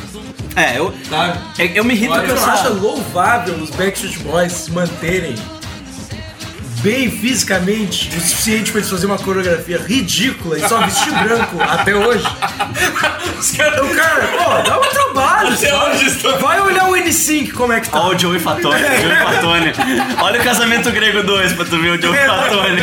[0.55, 1.39] É, eu, Sabe?
[1.57, 2.69] é- eu me irrito com eu acho essa...
[2.69, 5.33] louvável os Backstreet Boys se manterem
[6.83, 11.95] bem fisicamente o suficiente pra eles fazerem uma coreografia ridícula e só vestir branco até
[11.95, 12.25] hoje.
[13.39, 13.79] Os caras.
[13.81, 15.53] O cara, pô, dá um trabalho.
[15.53, 15.91] Até sabe?
[15.95, 17.99] hoje estão- Vai olhar o N5 como é que tá.
[18.01, 19.73] Olha o Joey Fatone, Joey Fatone.
[20.21, 22.27] Olha o Casamento Grego 2 pra tu ver o Joey É.
[22.27, 22.81] Fatone.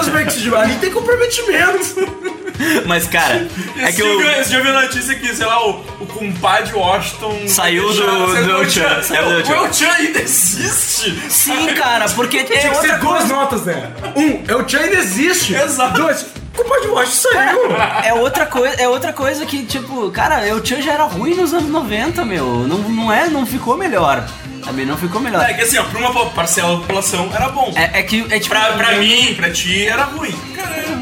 [0.00, 2.37] Os Backstreet Boys ali tem comprometimento.
[2.86, 3.46] Mas, cara,
[3.78, 7.42] é que viu, você já viu a notícia que, sei lá, o, o compadre Washington.
[7.46, 9.02] Saiu do- do El Chan.
[9.02, 9.54] saiu do O El-Chan.
[9.54, 11.20] El Chan ainda existe?
[11.30, 13.90] Sim, cara, porque é Tinha outra ser duas notas, né?
[14.16, 15.54] Um, é o Chan ainda existe.
[15.54, 16.00] Exato.
[16.00, 17.72] Dois, o compadre Washington saiu.
[18.04, 21.52] É outra coisa, é outra coisa que, tipo, cara, o Chan já era ruim nos
[21.54, 22.44] anos 90, meu.
[22.66, 24.26] Não, não é, não ficou melhor.
[24.64, 25.48] Sabe, não ficou melhor.
[25.48, 27.72] É que assim, ó, pra uma parcela da população era bom.
[27.74, 28.48] É, é que, é tipo...
[28.54, 30.34] Pra, pra mim, pra ti, era ruim.
[30.54, 30.97] Cara, eu, eu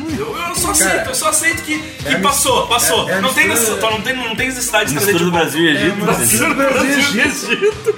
[0.66, 3.08] só aceito, Cara, eu só aceito que, que é passou, passou.
[3.08, 5.30] é- é não, tem mistura- não, tem, não tem necessidade de trazer Mistura de do
[5.30, 5.44] volta.
[5.50, 6.04] Brasil e Egito.
[6.04, 6.18] né?
[6.18, 7.94] Mistura do Brasil e Egito.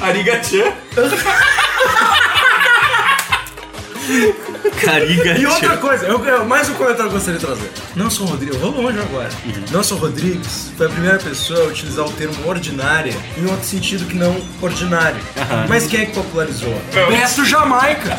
[0.00, 0.72] Arigatchan.
[4.70, 7.70] Cariga, E outra coisa, eu, eu- mais um comentário que eu gostaria de trazer.
[7.94, 9.28] Nelson Rodrigues, eu vou longe agora.
[9.70, 14.16] Nelson Rodrigues foi a primeira pessoa a utilizar o termo ordinária em outro sentido que
[14.16, 15.18] não ordinário.
[15.68, 16.74] Mas quem é que popularizou?
[16.92, 18.16] Beto Jamaica.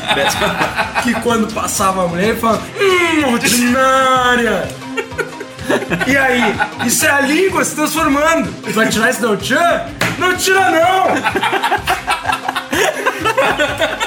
[1.04, 4.68] que quando passava a mulher ele falava, hum, ordinária.
[6.08, 6.56] E aí,
[6.86, 8.50] isso é a língua se transformando.
[8.74, 9.86] Vai tirar isso do tchan?
[10.18, 11.08] Não tira não!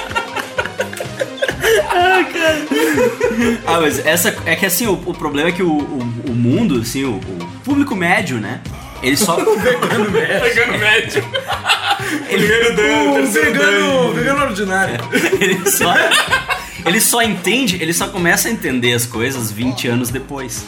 [3.65, 5.99] Ah, mas essa é que assim, o, o problema é que o, o,
[6.29, 8.61] o mundo, assim, o, o público médio, né?
[9.01, 9.35] Ele só.
[9.43, 11.23] Pegando médio.
[12.27, 14.13] Primeiro dano, O terceiro vegano, dano.
[14.13, 14.95] vegano ordinário.
[15.39, 15.93] ele só.
[16.85, 20.65] Ele só entende, ele só começa a entender as coisas 20 anos depois.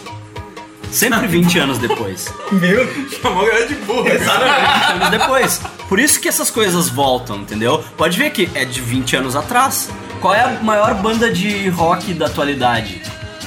[0.91, 2.31] Sempre 20 anos depois.
[2.51, 4.03] Meu Chamou a galera de burro.
[4.03, 5.61] 20 anos depois.
[5.89, 7.83] Por isso que essas coisas voltam, entendeu?
[7.97, 9.89] Pode ver que é de 20 anos atrás.
[10.23, 13.01] Qual é a maior banda de rock da atualidade?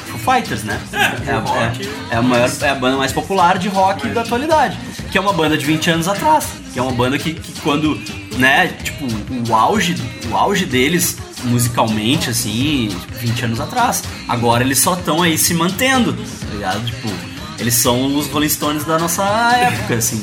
[0.08, 0.78] Foo Fighters, né?
[1.26, 1.88] É, a- rock.
[2.10, 4.78] é- é a maior, é a banda mais popular de rock da atualidade.
[5.10, 6.48] Que é uma banda de 20 anos atrás.
[6.74, 7.98] Que é uma banda que, que quando,
[8.36, 9.06] né, tipo,
[9.50, 9.96] o auge,
[10.30, 14.02] o auge deles musicalmente, assim, tipo, 20 anos atrás.
[14.28, 16.84] Agora eles só estão aí se mantendo, tá ligado?
[16.84, 17.08] Tipo,
[17.58, 19.22] eles são os Rolling Stones da nossa
[19.56, 20.22] época, assim.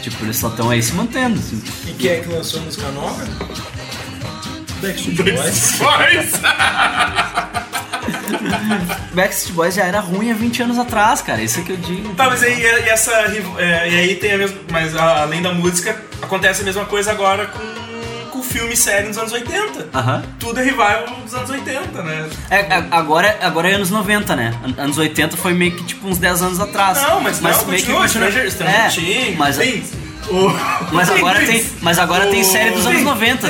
[0.00, 1.60] Tipo, eles só estão aí se mantendo, assim.
[1.88, 3.26] E quem é que lançou música nova?
[4.80, 5.78] Backstreet Boys.
[5.78, 6.32] Boys.
[9.14, 11.42] Backstreet Boys já era ruim há 20 anos atrás, cara.
[11.42, 12.14] Isso é que eu digo.
[12.14, 13.12] Tá, mas aí, e essa,
[13.58, 14.58] é, e aí tem a mesma.
[14.70, 19.08] Mas a- além da música, acontece a mesma coisa agora com, com filme e série
[19.08, 19.88] nos anos 80.
[19.94, 20.22] Aham.
[20.38, 22.28] Tudo é revival dos anos 80, né?
[22.50, 24.54] É, é, agora, agora é anos 90, né?
[24.64, 27.00] An- Anos 80 foi meio que tipo uns 10 anos atrás.
[27.02, 29.92] Não, mas, não, meio que continua, Stranger, Stranger É, Things, mas, Things.
[30.92, 33.48] Mas agora tem, mas agora tem série dos anos 90.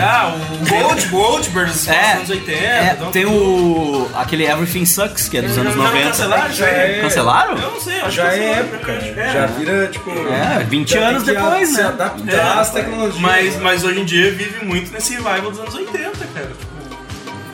[0.00, 2.52] Ah, o Gold, Goldbergs dos É, anos 80.
[2.58, 6.06] é, então- tem o aquele Everything Sucks que é dos anos já 90.
[6.08, 6.52] cancelaram?
[6.52, 7.56] Já é- Cancelaram?
[7.58, 8.92] Eu não sei, acho Já que é época.
[8.92, 9.30] é.
[9.32, 10.10] Já vira, tipo.
[10.10, 11.84] É, 20 já tem anos depois, se né?
[11.84, 13.18] adaptar É, às tecnologias.
[13.20, 16.46] Mas, mas hoje em dia vive muito nesse revival dos anos 80, cara.
[16.46, 16.72] Tipo,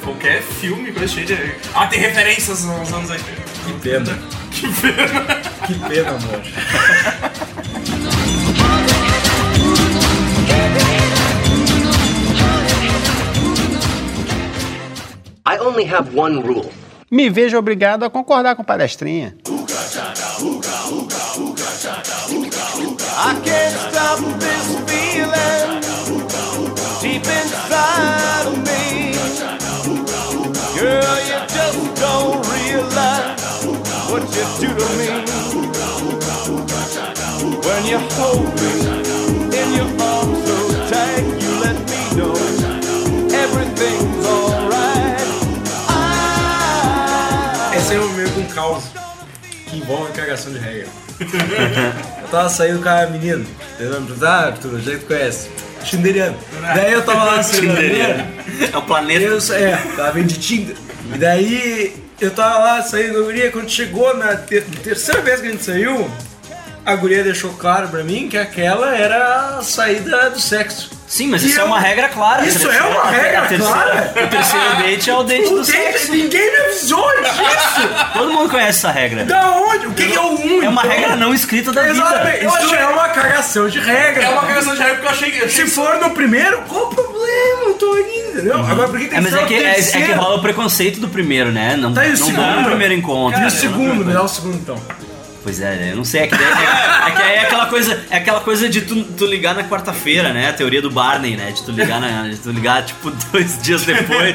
[0.04, 1.38] qualquer filme, coisa cheia de.
[1.74, 3.48] Ah, tem referências aos anos 80.
[3.66, 4.18] Que pena.
[4.50, 5.40] Que pena.
[5.66, 6.40] Que pena, amor.
[15.48, 16.70] I only have one rule.
[17.10, 19.34] Me vejo obrigado a concordar com palestrinha.
[23.16, 24.68] I can't stop this
[49.88, 50.86] que envolve cagação de regra.
[52.22, 53.44] eu tava saindo com a menina,
[53.74, 54.02] entendeu?
[54.22, 55.48] Ah, Arthur, já que tu conhece.
[55.84, 56.36] Tinderiano.
[56.74, 58.26] Daí eu tava lá menina.
[58.72, 59.24] É o planeta.
[59.24, 60.76] Eu, é, tava vendo de Tinder.
[61.14, 65.40] E daí eu tava lá saindo com a guria, quando chegou na ter- terceira vez
[65.40, 66.10] que a gente saiu,
[66.84, 70.90] a guria deixou claro pra mim que aquela era a saída do sexo.
[71.08, 72.44] Sim, mas E isso é eu- uma regra clara.
[72.44, 74.12] Isso A é uma regra terceira- clara?
[74.14, 76.12] O terceiro date é o date do O date- sexo.
[76.12, 77.88] Ninguém me avisou disso!
[78.12, 79.24] Todo mundo conhece essa regra.
[79.24, 79.86] Da onde?
[79.86, 80.62] O que, que é o um?
[80.62, 80.96] É uma então?
[80.96, 82.40] regra não escrita da Exatamente.
[82.40, 82.58] vida.
[82.62, 84.22] Isso é uma cagação de regra.
[84.24, 85.48] É uma cagação de regra porque eu achei que.
[85.48, 87.62] Se for no primeiro, qual o problema?
[87.68, 88.58] Eu tô indo, entendeu?
[88.58, 91.00] Agora por que tem É, mas ser é que, é, é que rola o preconceito
[91.00, 91.74] do primeiro, né?
[91.76, 92.36] Não, Tá, e o não segundo?
[92.36, 93.38] dá no primeiro encontro.
[93.40, 93.50] E o né?
[93.50, 94.76] segundo, me dá o segundo então.
[95.42, 96.22] Pois é, eu não sei.
[96.22, 99.24] É que, daí- é, é que é aquela coisa, é aquela coisa de tu, tu
[99.26, 100.48] ligar na quarta-feira, né?
[100.50, 101.52] A teoria do Barney, né?
[101.52, 104.34] De tu ligar, na, de tu ligar tipo dois dias depois.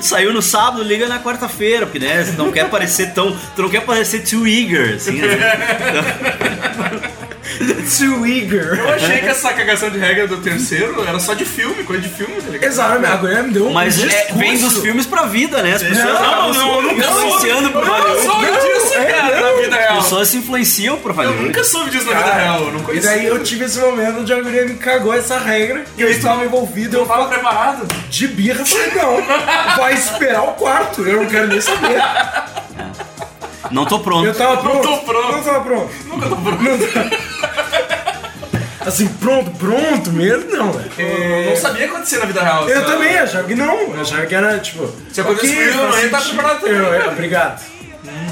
[0.00, 2.22] Saiu no sábado, liga na quarta-feira, porque né?
[2.24, 3.36] Tu não quer parecer tão.
[3.56, 5.36] Tu não quer parecer too eager, assim, né?
[7.98, 8.78] Too eager.
[8.78, 12.08] Eu achei que essa cagação de regra do terceiro era só de filme, coisa de
[12.08, 12.70] filme, tá ligado?
[12.70, 15.74] Exato, a guria me deu um Mas é, vem dos filmes pra vida, né?
[15.74, 17.26] As pessoas Não, não, eu nunca soube.
[17.26, 18.22] influenciando por Eu nunca Hollywood.
[18.26, 19.42] soube disso, é, cara, não.
[19.56, 19.96] na vida As real.
[20.02, 21.42] pessoas se influenciam por Eu Hollywood.
[21.44, 23.10] nunca soube disso na vida real, eu não E conhecia.
[23.10, 26.44] daí eu tive esse momento onde a guria me cagou essa regra e eu estava
[26.44, 26.96] envolvido.
[26.96, 27.86] Eu Eu tava preparado.
[28.08, 32.00] de birra falei, não, vai esperar o quarto, eu não quero nem saber.
[33.70, 34.26] Não tô pronto.
[34.26, 34.82] Eu tava pronto.
[34.82, 35.32] tô pronto.
[35.32, 35.90] Não tava pronto.
[36.06, 36.60] Nunca tô pronto.
[38.86, 40.90] Assim, pronto, pronto mesmo, não, velho.
[40.98, 42.68] Eu não sabia acontecer na vida real.
[42.68, 42.92] Eu sabe?
[42.92, 43.80] também achava que não.
[43.94, 44.92] Eu achava que era tipo.
[45.10, 46.34] Se acontecesse ok, comigo, eu estar sentido.
[46.36, 46.76] preparado também.
[46.76, 47.74] Eu- eu- Obrigado.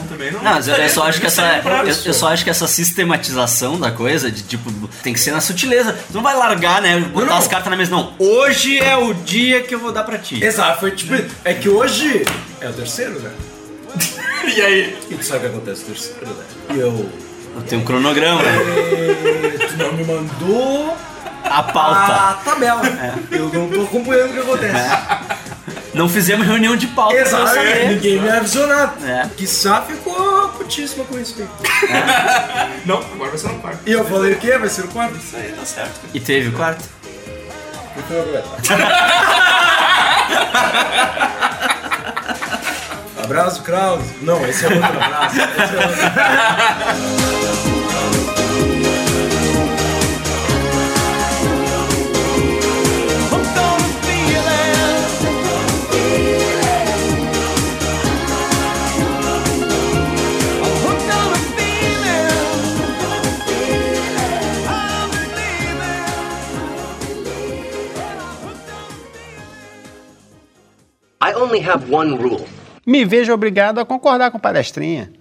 [0.08, 0.42] Também não.
[0.42, 1.62] Não, mas eu, eu só acho que essa.
[1.86, 4.70] Eu, eu só acho que essa sistematização da coisa, de tipo,
[5.02, 5.94] tem que ser na sutileza.
[6.08, 7.00] Tu não vai largar, né?
[7.00, 7.36] Botar não.
[7.38, 8.12] as cartas na mesa, não.
[8.18, 10.44] Hoje é o dia que eu vou dar pra ti.
[10.44, 11.14] Exato, foi tipo.
[11.44, 12.26] É que hoje
[12.60, 13.30] é o terceiro, né?
[14.46, 14.98] E aí?
[15.10, 16.36] E tu sabe o que acontece no terceiro?
[16.70, 17.10] E eu.
[17.54, 20.96] Eu tenho um cronograma, eh, tu não me mandou
[21.44, 22.12] A pauta.
[22.14, 22.80] a tabela.
[23.30, 24.88] Eu não tô acompanhando o que acontece.
[25.92, 27.88] Não fizemos reunião de pauta saber.
[27.88, 28.94] ninguém me avisou nada.
[29.06, 29.28] É.
[29.36, 31.48] Quiçá ficou putíssima com isso aí.
[32.86, 33.80] Não, agora vai ser no quarto.
[33.86, 34.56] E eu falei o quê?
[34.56, 35.14] Vai ser o quarto?
[35.16, 36.00] Isso aí, tá certo.
[36.14, 36.82] E teve o quarto?
[43.22, 44.02] Abraço, Kraus.
[44.20, 45.36] Não, esse é outro abraço.
[45.36, 47.42] Esse é outro.
[71.20, 72.48] I only have one rule.
[72.84, 75.12] Me vejo obrigado a concordar com palestrinha.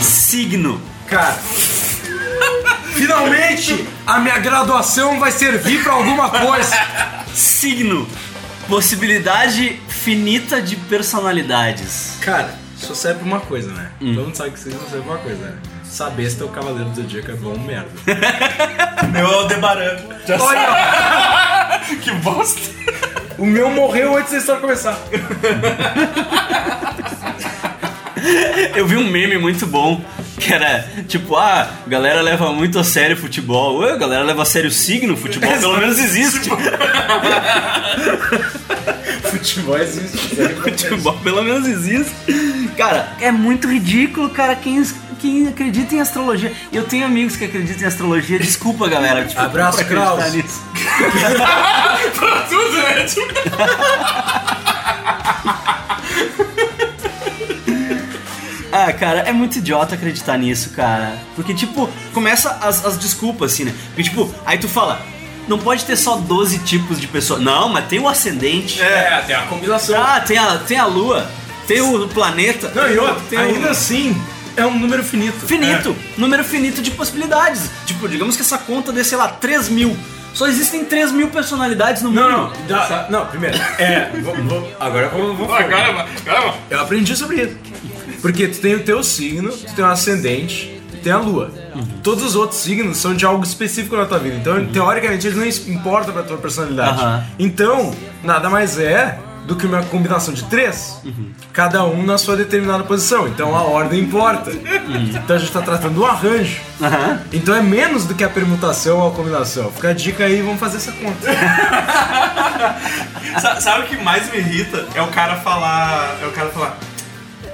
[0.00, 0.80] Signo.
[1.06, 1.34] Cara,
[2.94, 6.74] finalmente a minha graduação vai servir pra alguma coisa.
[7.34, 8.08] Signo.
[8.66, 12.16] Possibilidade finita de personalidades.
[12.22, 13.92] Cara, só serve pra uma coisa, né?
[13.98, 15.73] Todo mundo sabe que não serve pra uma coisa, né?
[15.94, 17.86] Saber se teu cavaleiro do Zodíaco é bom ou merda.
[19.12, 19.96] Meu Aldebaran.
[20.26, 21.80] Já Olha.
[22.02, 22.60] Que bosta.
[23.38, 24.98] o meu morreu antes da história começar.
[28.74, 30.02] Eu vi um meme muito bom
[30.38, 33.78] que era tipo, ah, galera leva muito a sério futebol.
[33.78, 36.50] Ué, a galera leva a sério o signo, futebol pelo menos existe.
[39.30, 40.34] Futebol existe.
[40.36, 40.48] né?
[40.62, 42.14] futebol pelo menos existe.
[42.76, 44.82] Cara, é muito ridículo, cara, quem,
[45.14, 46.52] quem acredita em astrologia.
[46.72, 48.38] Eu tenho amigos que acreditam em astrologia.
[48.38, 49.24] Desculpa, galera.
[49.24, 50.32] Tipo, Abraço, Kraus.
[50.32, 50.62] nisso.
[52.18, 53.06] pra tudo, né?
[58.72, 61.16] Ah, cara, é muito idiota acreditar nisso, cara.
[61.36, 63.74] Porque, tipo, começa as, as desculpas, assim, né?
[63.88, 65.00] Porque, tipo, aí tu fala,
[65.46, 67.38] não pode ter só 12 tipos de pessoa.
[67.38, 68.82] Não, mas tem o ascendente.
[68.82, 70.02] É, tem a combinação.
[70.02, 71.30] Ah, tem a, tem a lua,
[71.68, 72.72] tem o planeta.
[72.74, 74.20] Não, e outro, tem o- ainda assim,
[74.56, 75.38] é um número finito.
[75.46, 75.96] Finito.
[76.16, 77.70] Número finito de possibilidades.
[77.86, 79.96] Tipo, digamos que essa conta dê, sei lá, 3 mil.
[80.32, 82.52] Só existem 3 mil personalidades no Não, mundo.
[82.60, 87.42] não, dá- não, primeiro, é, vou- vou- agora eu vou, Agora, agora, Eu aprendi sobre
[87.42, 87.56] isso.
[88.20, 91.52] Porque tu tem o teu signo, tu tem o ascendente, tu tem a lua.
[92.02, 94.36] Todos os outros signos são de algo específico na tua vida.
[94.36, 97.00] Então, teoricamente, eles não importam pra tua personalidade.
[97.00, 97.24] Aham.
[97.38, 101.00] Então, nada mais é do que uma combinação de três,
[101.52, 103.28] cada um na sua determinada posição.
[103.28, 104.50] Então a ordem importa.
[104.50, 106.60] Então a gente tá tratando do arranjo.
[106.80, 107.20] Aham.
[107.32, 109.70] Então é menos do que a permutação ou a combinação.
[109.70, 111.28] Fica a dica aí, vamos fazer essa conta.
[113.40, 114.86] Sa- Sabe o que mais me irrita?
[114.94, 116.16] É o cara falar.
[116.22, 116.76] É o cara falar.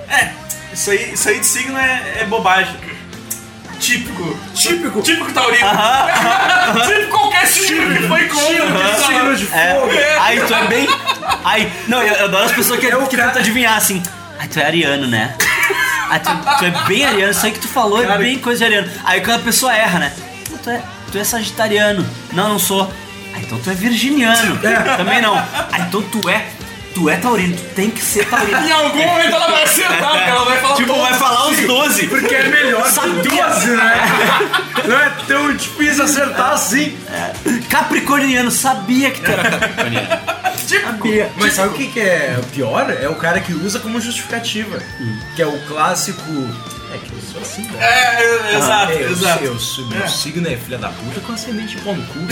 [0.09, 0.31] É,
[0.73, 2.75] isso aí, isso aí de signo é, é bobagem.
[3.81, 4.39] Típico.
[4.55, 5.02] Típico.
[5.02, 5.66] Típico taurino.
[6.86, 8.98] Típico qualquer signo que foi contra.
[8.98, 9.90] Signo de É, fogo.
[10.20, 10.89] aí tu é bem.
[11.44, 14.02] Aí, não, eu, eu adoro as pessoas que, É que cara- tentam adivinhar assim.
[14.39, 15.35] Ai, tu é ariano, né?
[16.11, 18.59] Ai, tu, tu é bem ariano, isso aí que tu falou é Cara, bem coisa
[18.59, 18.90] de ariano.
[19.05, 20.12] Aí quando a pessoa erra, né?
[20.51, 22.07] "Pô, Tu é, tu é sagitariano.
[22.32, 22.82] Não, não sou.
[23.35, 24.59] Ah, então tu é virginiano.
[24.97, 25.35] Também não.
[25.36, 26.47] Ah, então tu é.
[26.95, 28.59] Tu é taurino, tu tem que ser taurino.
[28.67, 30.77] Em algum momento ela vai acertar, porque ela vai falar.
[30.77, 32.07] Tipo, vai falar os 12.
[32.09, 33.47] Porque é melhor que Sabia.
[33.47, 33.93] 12, né?
[34.89, 36.97] Não é tão difícil acertar assim.
[37.69, 40.09] Capricorniano, sabia que tu era capricorniano.
[40.71, 41.33] Sabia.
[41.37, 42.91] Mas sabe o que, que é o pior?
[42.91, 44.79] É o cara que usa como justificativa.
[45.35, 46.23] Que é o clássico.
[46.93, 47.79] É que eu sou assim, né?
[47.81, 48.23] É,
[48.53, 49.45] é, exato, É, eu, exato.
[49.45, 52.19] Eu, sou- meu signo é filha da puta com ascendente pau no cu.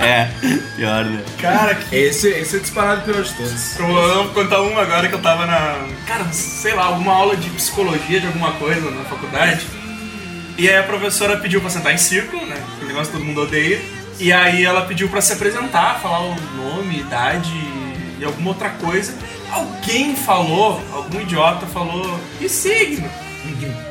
[0.00, 0.28] É,
[0.76, 1.22] pior, né?
[1.40, 1.94] Cara, que.
[1.94, 3.78] Esse, esse é disparado pior de todos.
[3.78, 3.86] Eu
[4.24, 5.86] vou contar um agora que eu tava na.
[6.06, 9.64] Cara, sei lá, alguma aula de psicologia de alguma coisa na faculdade.
[10.58, 12.56] E aí a professora pediu pra sentar em círculo, né?
[12.78, 13.80] Que negócio que todo mundo odeia.
[14.18, 17.50] E aí ela pediu pra se apresentar, falar o nome, idade
[18.18, 19.14] e alguma outra coisa.
[19.52, 23.08] Alguém falou, algum idiota falou, e signo?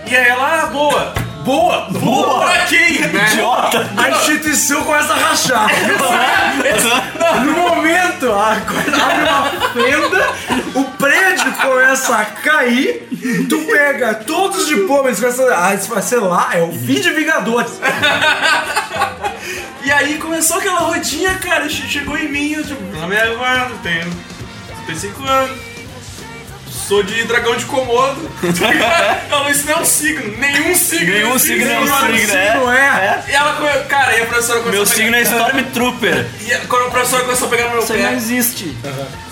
[0.08, 1.14] E aí ela, ah, boa.
[1.46, 1.88] Boa!
[1.90, 3.00] Boa pra quem?
[3.00, 3.30] Né?
[3.34, 3.90] Idiota!
[3.98, 5.68] A instituição começa a rachar.
[7.44, 10.30] No momento, a coisa abre uma fenda,
[10.76, 13.08] o prédio começa a cair,
[13.50, 15.70] tu pega todos os diplomas começa a.
[15.74, 17.80] Ah, sei lá, é o fim de Vingadores.
[19.84, 23.32] E aí começou aquela rodinha, cara, che- chegou em mim, eu tipo, meu nome é
[23.32, 23.74] Eduardo,
[24.86, 25.58] tenho 35 anos,
[26.88, 28.30] sou de dragão de Komodo.
[29.32, 31.14] Ela isso não é um signo, nenhum signo.
[31.14, 32.18] Nenhum signo é um mano.
[32.18, 32.56] signo, é.
[32.56, 33.24] Não é?
[33.28, 36.28] E ela, come- cara, e a professora começou Meu a pegar- signo é Stormtrooper.
[36.42, 38.78] E a- quando a professora começou a pegar no meu Isso aí não pé, existe.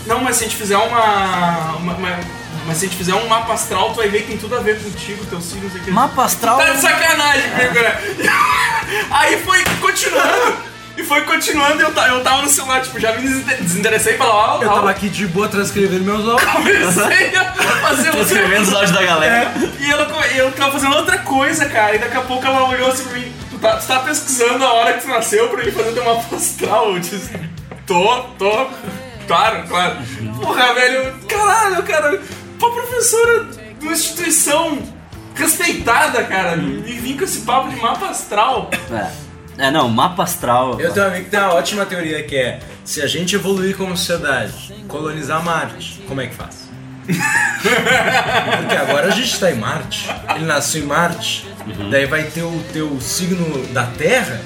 [0.06, 2.20] não, mas se a gente fizer uma, uma- uma-
[2.66, 4.60] mas se a gente fizer um mapa astral, tu vai ver que tem tudo a
[4.60, 5.92] ver contigo, teu signo, não sei o que.
[5.92, 6.58] Mapa astral.
[6.58, 8.00] Tá de sacanagem comigo, né?
[9.12, 10.70] Aí foi continuando.
[11.00, 14.34] E foi continuando e eu, eu tava no celular, tipo, já me desinter- desinteressei pela
[14.34, 14.64] aula.
[14.66, 16.50] Eu tava aqui de boa transcrevendo meus áudios.
[16.52, 19.52] Comecei a fazer escrevendo os áudios da galera.
[19.80, 21.96] E ela, eu tava fazendo outra coisa, cara.
[21.96, 23.32] E daqui a pouco ela olhou assim pra mim.
[23.50, 26.36] Tu tá, tu tá pesquisando a hora que tu nasceu pra mim fazer teu mapa
[26.36, 26.92] astral?
[26.92, 27.32] Eu disse,
[27.88, 28.68] tô, tô.
[29.26, 29.96] Claro, claro.
[30.42, 31.14] Porra, velho.
[31.30, 32.22] Caralho, cara.
[32.60, 33.46] Pô, professora
[33.80, 34.80] de uma instituição
[35.34, 36.58] respeitada, cara.
[36.58, 38.70] Me vim com esse papo de mapa astral.
[38.92, 39.29] É.
[39.60, 40.80] É, não, mapa astral.
[40.80, 43.76] Eu tenho um amigo que tem uma ótima teoria que é: se a gente evoluir
[43.76, 46.70] como sociedade, colonizar Marte, como é que faz?
[47.10, 51.46] Porque agora a gente tá em Marte, ele nasceu em Marte,
[51.92, 54.40] daí vai ter o teu signo da Terra,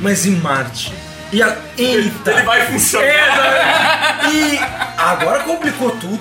[0.00, 0.92] mas em Marte.
[1.30, 1.56] E a...
[1.76, 2.30] Eita!
[2.32, 3.04] Ele vai funcionar.
[3.06, 4.58] É, e
[4.96, 6.20] agora complicou tudo.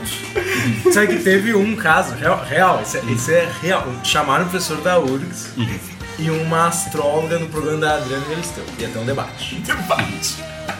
[0.91, 3.87] Sabe que teve um caso, real, real esse, é- esse é real.
[4.03, 5.49] Chamaram o professor da URGS
[6.19, 8.63] e uma astróloga no programa da Adriana Galisteu.
[8.79, 9.55] Ia ter um debate.
[9.55, 10.35] Debate.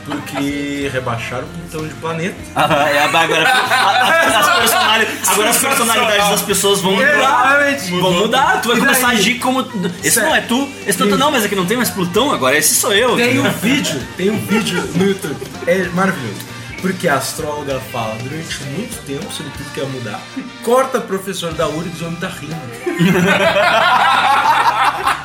[0.06, 2.36] Porque rebaixaram o Plutão de planeta.
[2.56, 7.14] Aham, é, agora, a- a- as personali- agora as personalidades das pessoas vão mudar.
[7.14, 7.92] Exatamente.
[8.00, 9.18] Vão mudar, tu vai E começar a daí?
[9.20, 9.62] agir como.
[10.04, 10.28] Esse Certo.
[10.28, 12.56] não é tu, esse não é tu, não, mas aqui não tem mais Plutão agora,
[12.58, 13.16] esse sou eu.
[13.18, 15.36] Tem um vídeo, tem um vídeo no YouTube.
[15.66, 16.46] É maravilhoso.
[16.82, 20.20] Porque a astróloga fala durante muito tempo sobre tudo que ia mudar.
[20.64, 22.56] Corta o professor da URGS e o homem tá rindo.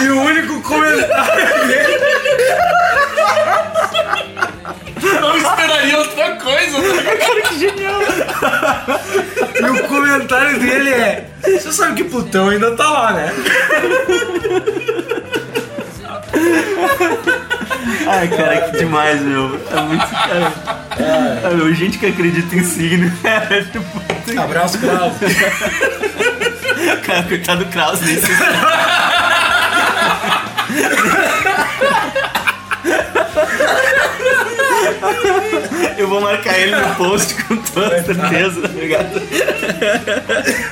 [0.00, 2.00] e o único comentário dele
[5.20, 6.92] Não esperaria outra coisa, né?
[9.60, 13.32] E o comentário dele é: Você sabe que Plutão ainda tá lá, né?
[18.06, 19.60] Ai, cara, que demais, meu.
[19.70, 20.06] É muito.
[20.06, 23.12] Cara, meu, gente que acredita em signo.
[23.24, 25.14] É, tipo, Abraço, Klaus.
[27.04, 28.30] Cara, coitado do Kraus nesse.
[35.98, 39.22] Eu vou marcar ele no post com toda certeza, tá ligado?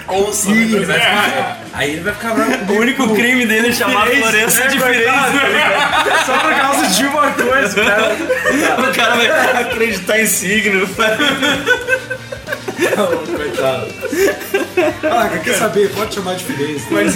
[0.08, 3.68] Ouça, Ih, mas vai é- ficar- Aí ele vai ficar bravo O único crime dele
[3.68, 6.24] é chamar Florença de coitado, diferença.
[6.26, 8.16] Só por causa de uma coisa, cara.
[8.90, 10.88] O cara vai acreditar em signo.
[13.36, 13.86] Coitado.
[15.10, 15.90] Ah, quer saber?
[15.90, 16.86] Pode chamar de diferença.
[16.90, 17.14] Mas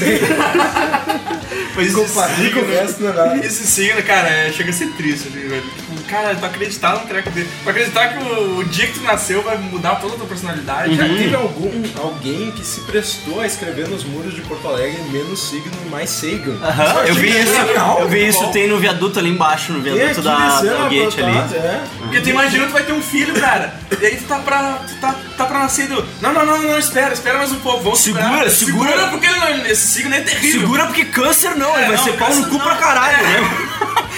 [1.76, 4.88] Mas esse compartilha com o signo, não é esse signo, cara, é- chega a ser
[4.92, 5.64] triste, assim, velho.
[6.08, 7.48] Cara, tu acreditar num treco dele.
[7.62, 10.94] Tu acreditar que o, o dia que tu nasceu vai mudar toda a tua personalidade.
[10.96, 11.70] Já teve algum,
[12.02, 16.10] alguém que se prestou a escrever nos muros de Porto Alegre menos signo e mais
[16.10, 16.56] Sagan.
[16.62, 17.54] Aham, eu vi isso.
[18.00, 21.36] Eu vi isso, tem no viaduto ali embaixo, no viaduto da, da Gate ali.
[21.56, 21.80] É.
[21.98, 23.74] Porque tu imagina que tu vai ter um filho, cara.
[24.00, 24.80] E aí tu tá pra.
[24.86, 26.04] Tu tá, tá pra nascer do.
[26.20, 27.82] Não, não, não, não, espera, espera mais um pouco.
[27.82, 28.90] Vamos Segura, segurar.
[28.94, 29.08] segura.
[29.08, 30.60] porque ele- esse signo é terrível.
[30.60, 32.60] Segura porque câncer não, ele vai não, ser pau no cu não.
[32.60, 33.22] pra caralho, É.
[33.40, 33.68] né?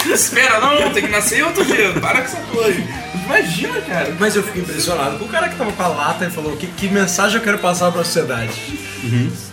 [0.14, 1.75] Espera, não, não, tem que nascer outro dia.
[2.00, 2.86] Para com essa aí.
[3.24, 4.14] Imagina, cara.
[4.20, 6.66] Mas eu fiquei impressionado com o cara que tava com a lata e falou: que,
[6.66, 8.52] que mensagem eu quero passar pra sociedade?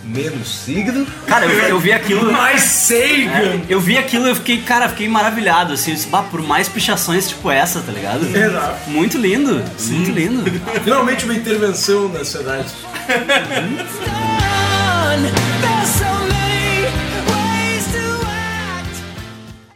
[0.04, 2.32] Menos signo, Cara, eu, eu vi aquilo.
[2.32, 3.62] mais Sagan!
[3.68, 6.68] Eu vi aquilo e eu fiquei, cara, fiquei maravilhado, assim, eu disse, bah, por mais
[6.68, 8.24] pichações tipo essa, tá ligado?
[8.36, 8.90] Exato.
[8.90, 10.60] Muito lindo, muito lindo.
[10.82, 12.66] Finalmente uma intervenção na sociedade.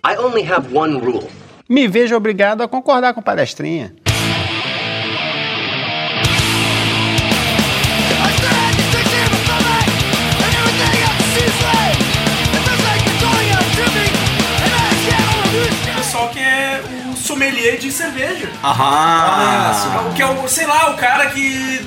[0.05, 1.29] I only have one rule.
[1.69, 3.95] Me vejo obrigado a concordar com palestrinha.
[15.51, 16.83] O pessoal que é
[17.13, 18.49] o sommelier de cerveja.
[18.65, 20.09] Aham.
[20.11, 21.87] O que é o, sei lá, o cara que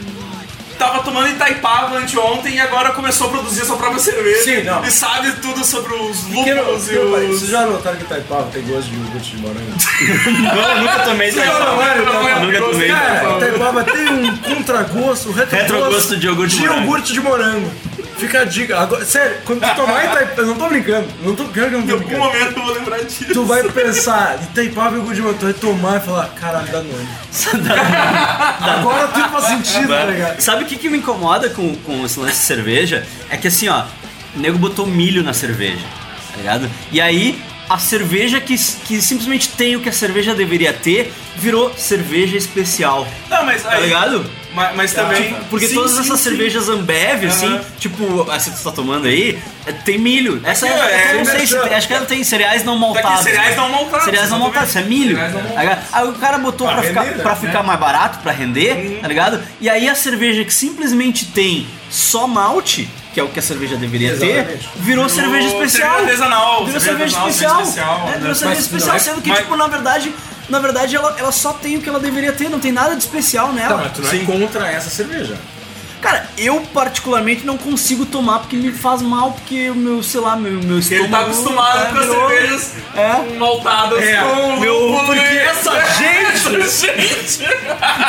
[0.81, 4.43] tava tomando Itaipava anteontem e agora começou a produzir sua própria cerveja.
[4.43, 4.83] Sim, não.
[4.83, 7.27] E sabe tudo sobre os lúpulos e os...
[7.39, 9.61] vocês já notaram que Taipava tem gosto de iogurte de morango?
[10.41, 11.65] Não, nunca tomei Itaipava.
[11.65, 11.75] não,
[12.05, 12.87] não, não, não, Nunca tomei.
[12.89, 16.81] Cara, Taipava tem um contragosto, um retrogosto, Retrogosto de iogurte de de morango.
[16.83, 17.71] iogurte de morango.
[18.21, 18.79] Fica a dica.
[18.79, 21.79] Agora, sério, quando tu tomar Itaipava, eu não tô brincando, não tô, que eu não
[21.81, 22.25] Em tô algum brincando.
[22.25, 23.25] momento eu vou lembrar disso.
[23.33, 27.07] Tu vai pensar, Itaipava e de morango, tu vai tomar e falar, caralho, dá nome.
[28.61, 30.39] Agora tudo faz sentido, tá ligado?
[30.39, 33.05] Sabe o que, que me incomoda com, com esse lance de cerveja?
[33.29, 33.83] É que assim, ó,
[34.35, 35.83] o nego botou milho na cerveja,
[36.31, 36.69] tá ligado?
[36.91, 41.73] E aí, a cerveja que, que simplesmente tem o que a cerveja deveria ter, virou
[41.77, 43.83] cerveja especial, Não, mas tá aí...
[43.85, 44.25] ligado?
[44.53, 45.33] Mas, mas também...
[45.49, 46.29] Porque Sim, todas sim, essas sim.
[46.29, 50.41] cervejas Ambev, assim, tipo, essa que tu tá tomando aí, é- tem milho.
[50.43, 51.67] Essa É, é, é, eu não sei se merchan.
[51.69, 53.21] tem, acho que ela tem cereais não maltados.
[53.23, 54.41] cereais não maltados, Cereais não exatamente.
[54.41, 55.17] maltados, isso é milho.
[55.17, 55.79] Tá?
[55.93, 57.23] Aí o cara botou pra, Pra ficar, render, né?
[57.23, 58.99] pra ficar mais barato, pra render, Uhum.
[59.01, 59.41] tá ligado?
[59.61, 63.77] E aí a cerveja que simplesmente tem só malte, que é o que a cerveja
[63.77, 64.69] deveria ter, Exatamente.
[64.77, 65.99] virou, cerveja cerveja especial.
[65.99, 67.55] artesanal, Virou cerveja cerveja artesanal, especial.
[67.55, 68.17] cerveja especial, É, né?
[68.19, 70.13] virou cerveja Mas especial, é- sendo que, mas- tipo, na verdade,
[70.51, 73.01] na verdade ela, ela só tem o que ela deveria ter, não tem nada de
[73.01, 73.69] especial nela.
[73.69, 75.37] Tá, mas tu não é contra essa cerveja.
[76.01, 80.35] Cara, eu particularmente não consigo tomar porque me faz mal, porque o meu, sei lá,
[80.35, 81.11] meu, meu Ele estômago...
[81.11, 83.37] tá acostumado é, com as virou- cervejas É.
[83.37, 87.39] maltadas É, com meu- porque essa gente- Essa gente...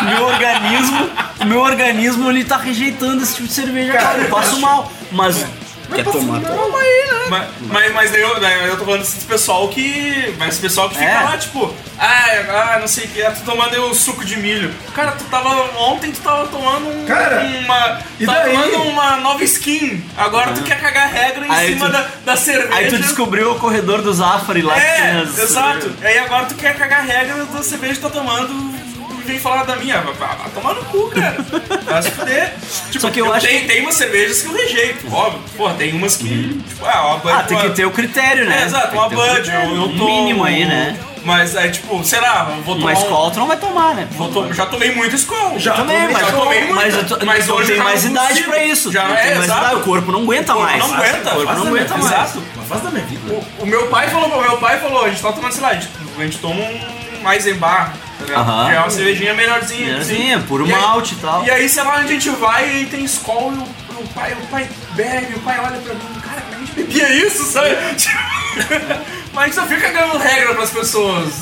[0.07, 1.11] Meu organismo,
[1.41, 4.91] o meu organismo, ele tá rejeitando esse tipo de cerveja, cara, eu passo mal.
[5.11, 5.45] Mas,
[5.93, 7.27] quer tomar, toma aí, né?
[7.29, 10.35] Mas, mas, mas daí eu, daí eu tô falando desse pessoal que.
[10.39, 11.21] Mas esse pessoal que fica É.
[11.23, 14.73] lá, tipo, ah, ah, não sei o que, tu tomando o suco de milho.
[14.95, 15.49] Cara, tu tava.
[15.79, 18.01] Ontem tu tava tomando um, Cara, uma.
[18.19, 18.53] e tava daí?
[18.57, 20.05] tomando uma nova skin.
[20.17, 22.75] Agora tu quer cagar regra em Aí cima tu- da, da cerveja.
[22.75, 25.93] Aí tu descobriu o corredor do Zafari lá que É, tinha as- exato.
[26.03, 28.82] Aí agora tu quer cagar regra da cerveja que tá tomando.
[29.25, 30.01] Vem falar da minha.
[30.01, 31.37] Vai, vai tomar no cu, cara.
[31.85, 32.53] Vai se fuder.
[32.91, 35.41] Tipo, Só que eu acho tem, tem umas cervejas que eu rejeito, óbvio.
[35.57, 36.63] Porra, tem umas que.
[36.69, 38.63] Tipo, ah, uma Bud- Ah, tem que uma- ter o critério, né?
[38.63, 40.05] é, exato, uma que Bud, eu, eu tô.
[40.07, 40.97] mínimo aí, né?
[41.25, 42.95] Mas aí, tipo, sei lá, eu vou tomar.
[42.95, 44.09] Mas um- tu não vai tomar, né?
[44.13, 45.57] vou to- Já tomei muito Skol.
[45.57, 46.75] Já tomei, mas, já tomei muito.
[46.75, 48.51] mas, eu tô- Mas hoje tem eu mais idade consigo.
[48.51, 48.91] pra isso.
[48.91, 49.61] Já é, tem mais exato.
[49.61, 50.79] idade, o corpo não aguenta O corpo mais.
[50.85, 52.07] não aguenta, o corpo não aguenta mais.
[52.13, 52.43] Exato.
[52.57, 53.33] Mas faz da minha vida.
[53.33, 55.69] O, o meu pai falou, o meu pai falou, a gente tá tomando, sei lá,
[55.69, 55.89] a gente,
[56.19, 57.93] a gente toma um Eisenbar, tá ligado?
[58.35, 58.69] Aham.
[58.71, 59.87] Que é uma cervejinha melhorzinha.
[59.87, 60.47] Melhorzinha, assim.
[60.47, 61.45] puro E aí- malte e tal.
[61.45, 64.33] E aí, sei lá, onde a gente vai e tem Skol e o, o pai,
[64.35, 67.71] o pai bebe, o pai olha pra mim, cara, como a gente bebia isso, sabe?
[69.33, 71.33] Mas a gente só fica dando regra pras pessoas.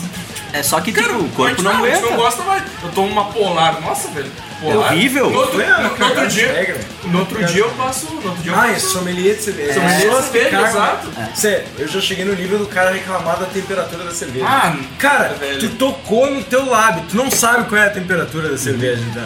[0.52, 2.10] É só que, Cara, tipo, o corpo não gente aguenta.
[2.10, 2.62] não gosta mais.
[2.82, 4.30] Eu tomo uma polar, nossa, velho.
[4.62, 5.30] É horrível.
[5.30, 8.06] No outro, no outro de dia, no outro dia eu passo.
[8.06, 8.72] No outro dia eu Ah, passo.
[8.74, 9.74] é sommelier de cerveja.
[9.74, 11.08] Sommelier de que cerveja, exato.
[11.34, 14.44] Sério, eu já cheguei no nível do cara reclamar da temperatura da cerveja.
[14.46, 15.60] Ah, cara, velho.
[15.60, 19.24] tu tocou no teu lábio, tu não sabe qual é a temperatura da cerveja, então.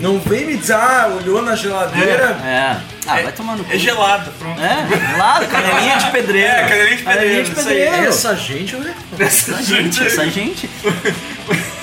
[0.00, 2.36] Não vem me dizer, ah, olhou na geladeira.
[2.44, 2.76] É.
[3.06, 3.72] Ah, vai tomar no cu.
[3.72, 4.60] É gelado, pronto.
[4.62, 6.48] É, claro, canelinha de pedreiro.
[6.48, 7.74] É, canelinha de Canelinha pedreiro, de isso aí.
[7.76, 8.06] pedreiro.
[8.08, 8.94] Essa gente, olha.
[9.18, 10.70] Essa gente, essa gente.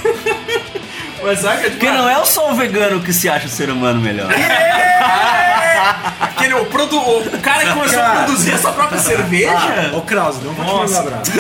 [1.24, 4.00] Mas saca, tipo, Porque não é só o vegano que se acha o ser humano
[4.02, 4.30] melhor.
[6.22, 8.24] aquele, o, produ, o cara que começou a Cara.
[8.24, 9.92] produzir a sua própria cerveja.
[9.94, 11.04] Ô Kraus, não vou te Nossa.
[11.04, 11.32] mandar abraço.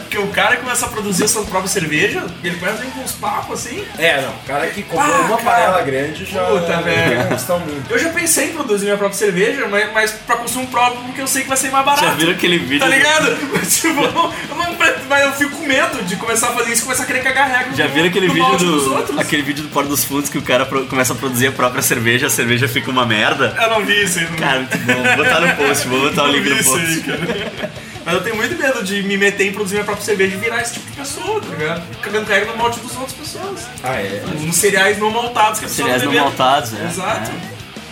[0.11, 2.99] Porque o cara começa a produzir a sua própria cerveja, ele começa a vir com
[2.99, 3.81] uns papos assim.
[3.97, 5.55] É, não, o cara que comprou Ah, uma cara.
[5.67, 7.81] panela grande já Puta, velho.
[7.89, 11.27] Eu já pensei em produzir minha própria cerveja, mas, mas pra consumo próprio, porque eu
[11.27, 12.03] sei que vai ser mais barato.
[12.03, 12.79] Já viram aquele vídeo?
[12.79, 13.37] Tá do- ligado?
[13.53, 14.11] Mas, tipo, não-
[14.49, 14.75] não
[15.07, 17.47] mas eu fico com medo de começar a fazer isso e começar a querer cagar
[17.49, 17.73] regra.
[17.73, 19.19] Já viram aquele no vídeo do.
[19.21, 21.81] Aquele vídeo do Porto dos Fundos que o cara pro- começa a produzir a própria
[21.81, 23.55] cerveja, a cerveja fica uma merda?
[23.61, 24.25] Eu não vi isso aí.
[24.29, 25.03] Não, Cara, muito bom.
[25.03, 27.01] Vou botar no post, vou botar o link vi no isso aí, post.
[27.01, 27.71] cara.
[28.05, 30.61] Mas eu tenho muito medo de me meter em produzir minha própria cerveja e virar
[30.61, 31.83] esse tipo de pessoa, tá ligado?
[32.01, 33.59] Cagando regra no malte dos outras pessoas.
[33.83, 34.23] Ah, é.
[34.39, 36.29] Nos cereais não maltados que a pessoa Cereais não bebendo.
[36.29, 36.85] maltados, é.
[36.85, 37.31] Exato.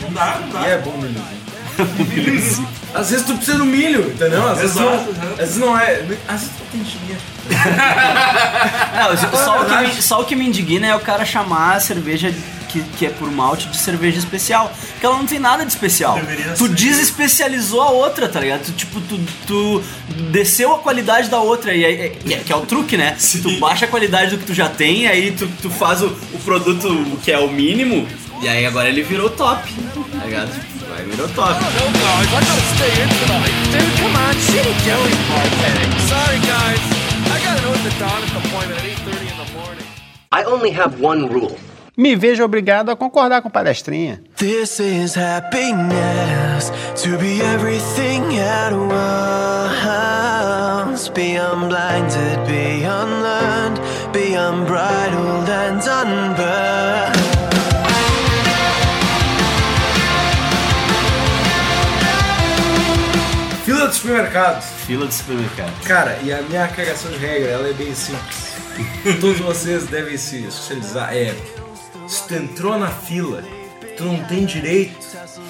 [0.02, 0.68] Não dá, não dá.
[0.68, 1.22] E é bom milho.
[2.94, 4.46] Às vezes tu precisa do milho, entendeu?
[4.48, 5.28] Às vezes, Exato, não, exato.
[5.32, 5.94] às vezes não é.
[6.28, 7.22] Às vezes tu tem dinheiro.
[8.94, 11.80] Não, só, o que me, só o que me indigna é o cara chamar a
[11.80, 12.34] cerveja
[12.70, 14.72] que, que é por malte de cerveja especial.
[14.92, 16.16] Porque ela não tem nada de especial.
[16.16, 16.74] Deveria tu ser.
[16.76, 18.66] desespecializou a outra, tá ligado?
[18.66, 19.84] Tu, tipo, tu, tu
[20.32, 21.74] desceu a qualidade da outra.
[21.74, 23.18] E aí, é- que é o truque, né?
[23.42, 26.40] Tu baixa a qualidade do que tu já tem, aí tu, tu faz o, o
[26.46, 26.88] produto
[27.24, 28.08] que é o mínimo.
[28.42, 29.62] E aí agora ele virou top.
[30.18, 30.50] Tá ligado?
[30.90, 31.54] Vai virou top.
[40.32, 41.58] I only have one rule.
[42.00, 44.24] Me vejo obrigado a concordar com palestrinha.
[44.38, 46.72] This is happiness
[47.04, 48.90] to be everything at once.
[51.10, 53.82] Be unblinded, be unlearned,
[54.14, 57.20] be unbridled and unburned.
[63.66, 64.62] Fila do supermercado.
[64.62, 65.84] Fila de supermercado.
[65.86, 68.56] Cara, e a minha cagação de regra, ela é bem simples.
[69.20, 71.14] Todos vocês devem se socializar.
[71.14, 71.36] É,
[72.10, 73.44] se tu entrou na fila,
[73.98, 74.98] tu não tem direito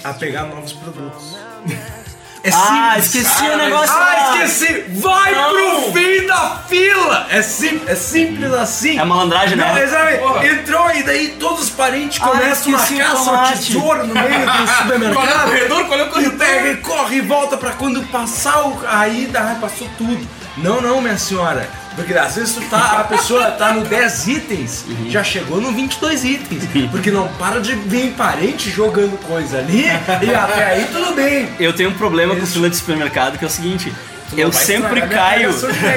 [0.03, 1.35] a pegar novos produtos.
[2.41, 4.85] É Ah, esqueci o negócio Ah, esqueci!
[5.01, 7.27] Vai pro fim da fila!
[7.29, 8.97] É, sim, é simples assim.
[8.97, 9.83] É malandragem, Não, né?
[9.83, 10.19] exatamente.
[10.19, 10.47] Porra.
[10.47, 14.13] Entrou e daí todos os parentes Ah, começam uma esqueci o caça ao tesouro no
[14.13, 15.43] meio do Qual é o supermercado.
[15.43, 15.85] corredor?
[15.87, 16.37] Qual é o E corredor?
[16.37, 20.25] pega e corre e volta pra quando passar o, a ida, ai, passou tudo.
[20.55, 21.69] Não, não, minha senhora.
[21.99, 26.23] Porque às vezes tu tá, a pessoa tá no 10 itens, já chegou no 22
[26.23, 26.63] itens.
[26.89, 29.83] Porque não para de vir parente jogando coisa ali
[30.23, 31.49] e até aí tudo bem.
[31.59, 33.93] Eu tenho um problema com fila de supermercado que é o seguinte,
[34.37, 35.49] eu sempre caio,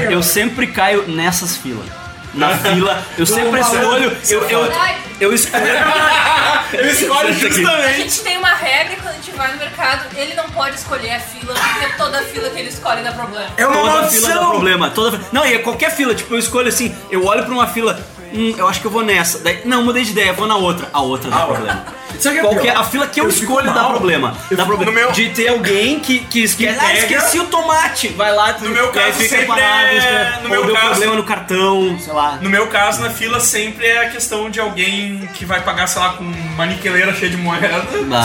[0.07, 0.23] eu mano.
[0.25, 2.02] sempre caio nessas filas.
[2.35, 4.73] Na fila, eu sempre escolho, eu, eu,
[5.21, 5.63] eu escolho.
[6.73, 7.97] Ele escolhe a justamente.
[7.99, 11.21] gente tem uma regra quando a gente vai no mercado, ele não pode escolher a
[11.21, 13.47] fila, porque toda fila que ele escolhe dá problema.
[13.59, 14.91] É uma Toda fila dá problema.
[14.91, 15.21] Toda...
[15.33, 18.01] Não, e é qualquer fila, tipo, eu escolho assim, eu olho pra uma fila,
[18.33, 19.41] hum, eu acho que eu vou nessa.
[19.41, 20.89] Daí, não, mudei de ideia, vou na outra.
[20.95, 21.85] A outra dá problema.
[22.19, 22.81] Sabe o que é Qualquer, pior?
[22.81, 24.37] a fila que eu, Eu escolho dá problema.
[24.51, 24.93] Dá problema.
[24.93, 26.79] meu- De ter alguém que, que esquece.
[26.81, 28.09] ah, esqueci o tomate.
[28.09, 30.87] Vai lá, No meu aí caso, fica sempre parado, é- no ou meu deu caso-
[30.91, 32.39] problema no cartão, sei lá.
[32.41, 36.01] No meu caso, na fila sempre é a questão de alguém que vai pagar, sei
[36.01, 37.83] lá, com uma niqueleira cheia de moeda.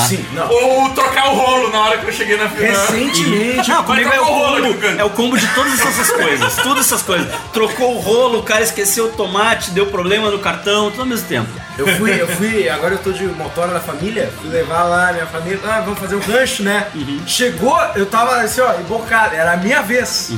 [0.08, 0.50] Sim, não.
[0.50, 2.68] Ou trocar o rolo na hora que eu cheguei na fila.
[2.68, 5.48] Recentemente, Não, comigo é o, trocar o rolo aqui no combo, é o combo de
[5.48, 6.56] todas essas coisas.
[6.68, 7.28] Todas essas coisas.
[7.54, 11.28] Trocou o rolo, o cara esqueceu o tomate, deu problema no cartão, tudo ao mesmo
[11.28, 11.48] tempo.
[11.78, 15.14] Eu fui, eu fui, agora eu tô de motora da família, fui levar lá a
[15.14, 16.88] minha família, ah, vamos fazer um rancho, né?
[17.26, 20.32] Chegou, eu tava assim, ó, embocado, era a minha vez.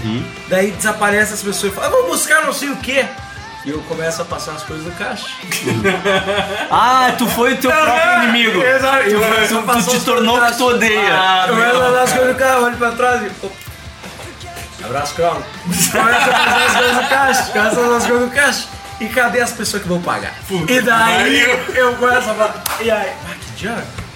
[0.48, 3.06] Daí desaparece as pessoas e falam, ah, vou buscar não sei o quê.
[3.66, 5.26] E eu começo a passar as coisas no caixa.
[6.72, 8.62] Ah, tu foi o teu próprio inimigo.
[8.62, 8.98] Exato.
[9.10, 11.10] Eu começo a Tu, tu te tornou o que tu odeia.
[11.12, 13.46] Ah, Eu começo a as coisas no carro, olho pra trás e.
[13.46, 13.56] opa.
[14.86, 15.42] Abraço, Crown.
[15.92, 18.68] Começa a passar as coisas no caixa, começa a passar as coisas no caixa.
[19.02, 20.34] E cadê as pessoas que vão pagar?
[20.68, 21.76] e daí pariu.
[21.76, 22.64] eu começo a falar.
[22.82, 23.12] E aí,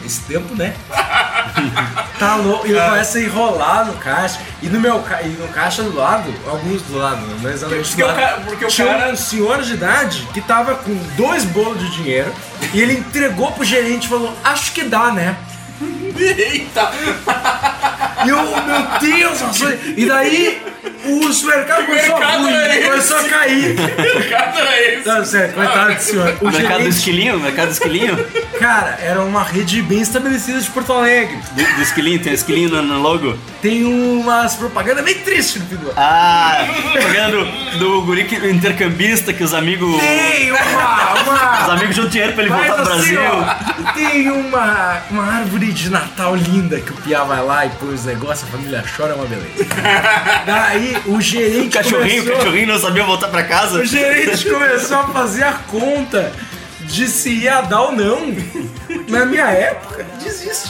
[0.06, 0.74] Esse tempo, né?
[2.20, 2.68] tá louco.
[2.68, 4.40] E eu começo a enrolar no caixa.
[4.62, 5.22] E no meu ca...
[5.22, 8.46] e no caixa do lado, alguns do lado, não exatamente Porque do o lado.
[8.46, 12.34] porque o tinha cara- um senhor de idade que tava com dois bolos de dinheiro.
[12.74, 15.36] E ele entregou pro gerente e falou: Acho que dá, né?
[16.18, 16.92] Eita!
[18.26, 20.62] E eu, meu Deus, nossa, e daí
[21.06, 22.88] o supermercado começou a mercado ruir, esse?
[22.90, 23.76] começou a cair.
[24.30, 25.08] Cara, era esse.
[25.08, 26.38] Não, sério, coitado do senhor.
[26.42, 28.26] O mercado do gerente, esquilinho, o mercado do esquilinho.
[28.60, 31.38] cara, era uma rede bem estabelecida de Porto Alegre.
[31.52, 33.38] Do, do esquilinho, tem esquilinho no, no logo.
[33.62, 35.94] Tem umas propagandas bem tristes no do ano.
[35.98, 40.00] Ah, propaganda do, do guri que- intercambista que os amigos.
[40.02, 41.74] Tem uma, Os uma...
[41.74, 43.32] amigos juntam dinheiro pra ele Mas voltar pro assim, Brasil.
[43.32, 47.90] ó, tem uma, uma árvore de Natal linda que o Pia vai lá e põe
[47.94, 49.66] os negócios, a família chora, é uma beleza.
[50.46, 53.80] Daí o gerente Cachorrinho, começou, cachorrinho não sabia voltar pra casa.
[53.80, 56.32] o gerente começou a fazer a conta
[56.82, 58.36] de se ia dar ou não.
[59.08, 60.70] Na minha época, desiste.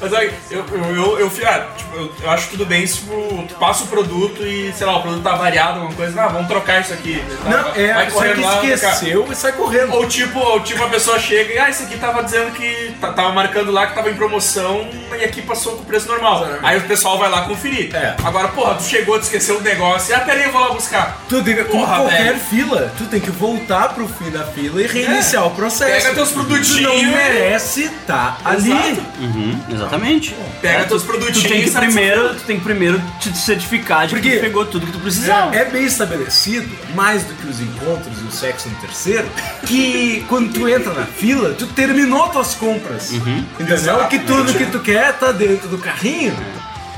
[0.00, 3.44] Mas aí, eu, eu, eu, eu, ah, tipo, eu, eu acho tudo bem se tipo,
[3.48, 6.48] tu passa o produto e, sei lá, o produto tá variado, alguma coisa, ah, vamos
[6.48, 7.22] trocar isso aqui.
[7.44, 9.92] Não, é, Vai só que lá, esqueceu e sai correndo.
[9.94, 13.12] Ou tipo, ou tipo a pessoa chega e, ah, esse aqui tava dizendo que tá-
[13.12, 14.86] tava marcando lá que tava em promoção
[15.18, 16.46] e aqui passou com o preço normal.
[16.62, 17.94] Aí o pessoal vai lá conferir.
[17.94, 18.14] É.
[18.24, 21.18] Agora, porra, tu chegou, tu esqueceu o negócio, ah, peraí, eu vou lá buscar.
[21.28, 22.40] Tu tem, como Porra, qualquer velho.
[22.40, 25.90] fila, tu tem que voltar pro fim da fila e reiniciar o processo.
[26.02, 27.02] Pega teus Tu não produtinhos.
[27.02, 28.70] merece estar ali.
[28.70, 29.02] Exato.
[29.20, 29.93] Uhum, exatamente.
[30.60, 34.20] Pega teus Tu produtinhos tem que primeiro, tu tem que primeiro te certificar de que
[34.20, 35.54] Porque- tu pegou tudo que tu precisava.
[35.54, 39.28] É bem estabelecido, mais do que os encontros e o sexo no terceiro,
[39.66, 43.12] que quando tu entra na fila, tu terminou tuas compras.
[43.12, 43.74] Entendeu?
[43.76, 44.08] Exato.
[44.08, 46.34] Que tudo que tu quer tá dentro do carrinho.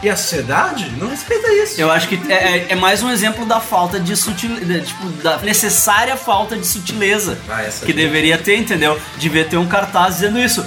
[0.02, 1.80] E a sociedade não respeita isso.
[1.80, 5.38] Eu acho que é, é- é mais um exemplo da falta de sutileza, tipo, da
[5.38, 7.92] necessária falta de sutileza Ah, que aqui.
[7.94, 9.00] deveria ter, entendeu?
[9.16, 10.64] Devia ter um cartaz dizendo isso.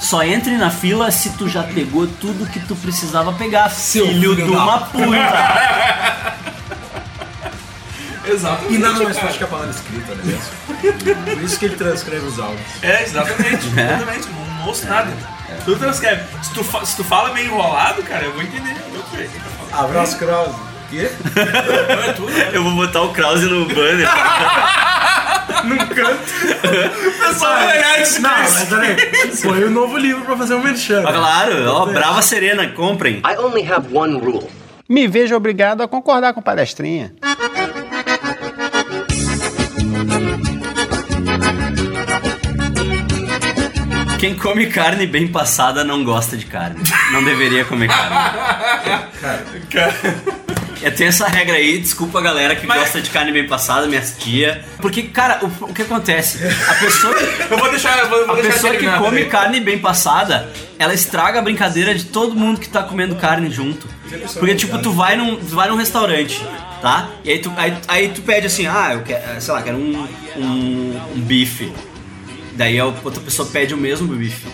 [0.00, 4.34] Só entre na fila se tu já pegou tudo que tu precisava pegar, Seu filho,
[4.34, 6.40] filho de uma puta.
[8.26, 8.64] Exato.
[8.70, 10.38] E nada mais forte que a palavra escrita, né?
[11.24, 12.60] Por isso que ele transcreve os áudios.
[12.82, 14.28] É, exatamente, exatamente.
[14.28, 15.10] Não, ouço nada.
[15.64, 16.22] Tu transcreve.
[16.42, 18.76] Se tu, se tu fala meio enrolado, cara, eu vou entender.
[18.94, 19.80] Eu sei tá.
[19.80, 20.54] Abraço, Krause.
[20.90, 21.10] Quê?
[21.36, 22.50] Não é né?
[22.52, 24.08] Eu vou botar o Krause no banner.
[25.64, 26.20] Num canto.
[27.28, 28.96] Pessoal, é isso, Não, mas peraí.
[29.42, 31.02] Põe o novo livro pra fazer um merchan.
[31.06, 33.16] Ah, claro, ó, Brava Serena, comprem.
[33.18, 34.48] I only have one rule.
[34.88, 37.12] Me vejo obrigado a concordar com palestrinha.
[44.18, 46.78] Quem come carne bem passada não gosta de carne.
[47.12, 48.16] Não deveria comer carne.
[49.20, 49.92] Cara,
[50.82, 53.86] Eu tenho essa regra aí, desculpa a galera que Mas- gosta de carne bem passada,
[53.86, 54.64] minhas tia.
[54.80, 56.38] Porque, cara, o, o que acontece?
[56.68, 57.14] A pessoa,
[57.50, 57.98] eu vou deixar.
[57.98, 61.94] Eu vou, vou a deixar pessoa que come carne bem passada, ela estraga a brincadeira
[61.94, 63.86] de todo mundo que tá comendo carne junto.
[64.38, 66.42] Porque, tipo, tu vai num, tu vai num restaurante,
[66.80, 67.10] tá?
[67.24, 70.08] E aí tu, aí, aí tu pede assim, ah, eu quero, sei lá, quero um,
[70.36, 71.72] um, um bife.
[72.54, 74.46] Daí a outra pessoa pede o mesmo bife.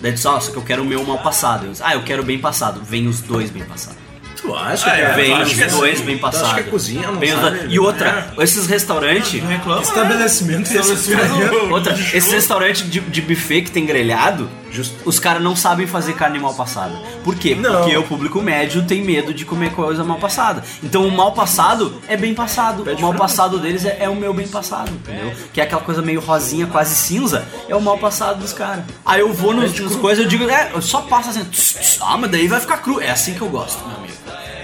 [0.00, 1.66] Daí tu diz, ó, só que eu quero o meu mal passado.
[1.66, 2.82] Eu diz, ah, eu quero bem passado.
[2.82, 4.03] Vem os dois bem passados.
[4.44, 5.12] Tu acha, Ah, é?
[5.14, 6.04] Vem eu acho que é dois assim.
[6.04, 6.52] bem acha passados.
[6.52, 7.66] que a cozinha não os sabe?
[7.70, 9.42] E outra, esses restaurantes.
[9.42, 9.80] Não reclama.
[9.80, 11.72] Estabelecimento Estabelecimento.
[11.72, 14.96] Outra, esse restaurante de, de buffet que tem grelhado, Justo.
[15.06, 16.94] os caras não sabem fazer carne mal passada.
[17.22, 17.54] Por quê?
[17.54, 17.80] Não.
[17.84, 20.62] Porque o público médio tem medo de comer coisa mal passada.
[20.82, 22.84] Então o mal passado é bem passado.
[22.86, 25.32] o mal passado deles é, é o meu bem passado, entendeu?
[25.54, 28.84] Que é aquela coisa meio rosinha, quase cinza, é o mal passado dos caras.
[29.06, 31.98] Aí eu vou nos, nas coisas eu digo, é, eu só passa assim, tss, tss,
[32.02, 33.00] ah, mas daí vai ficar cru.
[33.00, 34.03] É assim que eu gosto, amigo.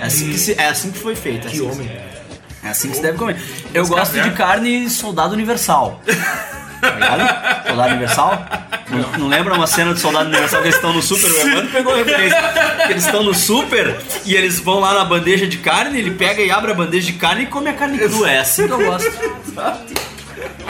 [0.00, 1.46] É assim que, se, é assim que foi feito.
[1.46, 1.90] é Que assim homem.
[2.64, 3.36] é assim que se deve comer.
[3.74, 6.00] Eu gosto de carne soldado universal.
[6.80, 7.66] Tá ligado?
[7.68, 8.46] Soldado universal?
[8.88, 11.30] Não, não lembra uma cena de soldado universal que eles estão no super?
[11.30, 12.38] O Evandro pegou a referência.
[12.88, 16.50] Eles estão no super e eles vão lá na bandeja de carne, ele pega e
[16.50, 18.30] abre a bandeja de carne e come a carne crua.
[18.30, 19.10] É assim que eu gosto.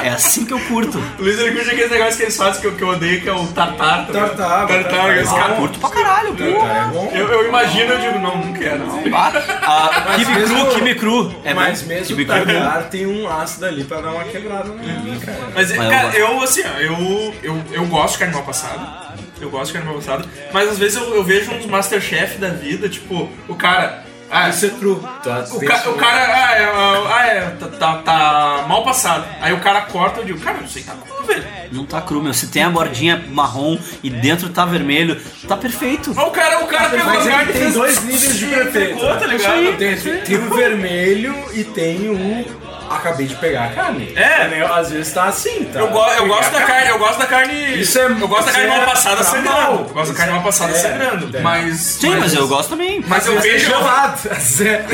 [0.02, 0.98] É assim que eu curto.
[1.18, 3.28] O Luiz ele curte aqueles negócios que eles fazem que eu, que eu odeio, que
[3.28, 4.06] é o tartar.
[4.06, 4.12] tá?
[4.12, 6.42] Tartar, Tartar, esse Ah, cara- curto pra caralho, pô.
[6.44, 7.20] É.
[7.20, 8.86] Eu, eu imagino, eu digo, não, não quero.
[8.86, 9.02] Não.
[9.16, 11.34] Ah, kibe cru, kibe cru.
[11.44, 11.88] É Mas bom.
[11.88, 15.38] mesmo Kibe tartar tem um ácido ali pra dar uma quebrada no mim, cara.
[15.54, 19.10] Mas, eu cara, eu, assim, ó, eu, eu, eu gosto de carne mal passada.
[19.40, 20.24] Eu gosto de carne mal passada.
[20.52, 24.04] Mas às vezes eu, eu vejo uns Masterchef da vida, tipo, o cara.
[24.30, 24.96] Ah, Isso é true.
[25.24, 26.64] Tá, o, ca- o cara, ah, é,
[27.12, 29.26] ah, é, tá, tá, tá mal passado.
[29.40, 31.44] Aí o cara corta, eu digo, cara, isso aí tá cru, velho.
[31.72, 32.32] Não tá cru, meu.
[32.32, 36.12] Se tem a bordinha marrom e dentro tá vermelho, tá perfeito.
[36.14, 38.46] Mas o cara, o cara pegou Mas a carne e tem fez dois níveis de
[38.46, 38.98] perfeito.
[38.98, 39.76] Pegou, tá ligado?
[39.78, 42.69] Tem, tem o vermelho e tem o.
[42.90, 44.12] Acabei de pegar a carne.
[44.16, 44.46] É.
[44.46, 44.74] Entendeu?
[44.74, 45.78] Às vezes tá assim, tá?
[45.78, 47.80] Eu, go eu gosto da a carne, eu gosto da carne.
[47.80, 49.48] Isso é- eu gosto da carne isso é mal passada sangrando.
[49.48, 49.72] mal.
[49.88, 51.36] Eu gosto da carne mal passada É, sangrando.
[51.36, 51.40] é.
[51.40, 51.76] Mas.
[51.78, 53.02] Sim, mas eu gosto também.
[53.06, 53.66] Mas eu Mas é vejo.
[53.70, 54.18] gelado.
[54.40, 54.84] Zé.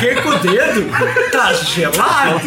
[0.00, 1.30] Peguei com o dedo.
[1.30, 2.40] Tá gelado.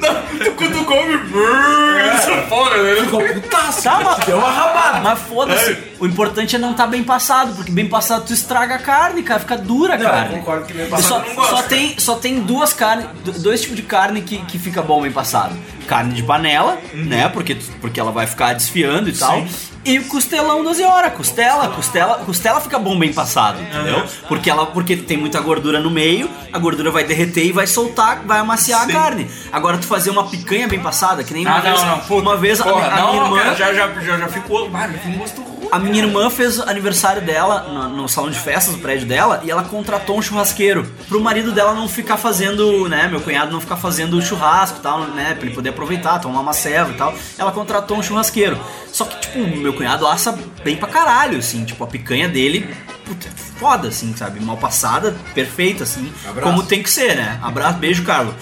[0.00, 1.16] Não, tu não come.
[1.18, 2.94] brrr, Essa porra, né?
[3.02, 3.82] Ficou putaço.
[3.82, 5.00] Tá, mas, Deu uma rabada.
[5.00, 5.76] mas foda-se.
[6.04, 9.40] O importante é não estar bem passado, porque bem passado tu estraga a carne, cara,
[9.40, 10.34] fica dura a Não, eu carne.
[10.36, 13.32] concordo que bem passado só, eu não gosto, só tem, só tem duas carnes, do-
[13.38, 15.56] dois tipos de carne que, que fica bom bem passado.
[15.84, 17.28] Carne de panela, né?
[17.28, 19.44] Porque, porque ela vai ficar desfiando e tal.
[19.84, 21.12] E costelão 12 horas.
[21.12, 24.02] Costela, costela, costela fica bom bem passado, entendeu?
[24.26, 28.22] Porque ela porque tem muita gordura no meio, a gordura vai derreter e vai soltar,
[28.24, 28.90] vai amaciar Sim.
[28.90, 29.30] a carne.
[29.52, 31.98] Agora tu fazer uma picanha bem passada, que nem uma Ah, vez, não, não.
[32.00, 34.66] Puta, uma vez a, porra, a não, minha irmã cara, já, já, já, já ficou.
[34.66, 35.68] Um gosto ruim.
[35.70, 39.50] a minha irmã fez aniversário dela no, no salão de festas do prédio dela e
[39.50, 43.76] ela contratou um churrasqueiro pro marido dela não ficar fazendo, né, meu cunhado não ficar
[43.76, 47.14] fazendo churrasco e tal, né, pra ele poder aproveitar, tomar uma ceva e tal.
[47.38, 48.58] Ela contratou um churrasqueiro.
[48.92, 52.72] Só que, tipo, meu cunhado assa bem pra caralho, assim, tipo, a picanha dele,
[53.04, 53.28] puta,
[53.58, 54.40] foda, assim, sabe?
[54.40, 56.48] Mal passada, perfeita, assim, Abraço.
[56.48, 57.38] como tem que ser, né?
[57.42, 58.34] Abraço, beijo, Carlos.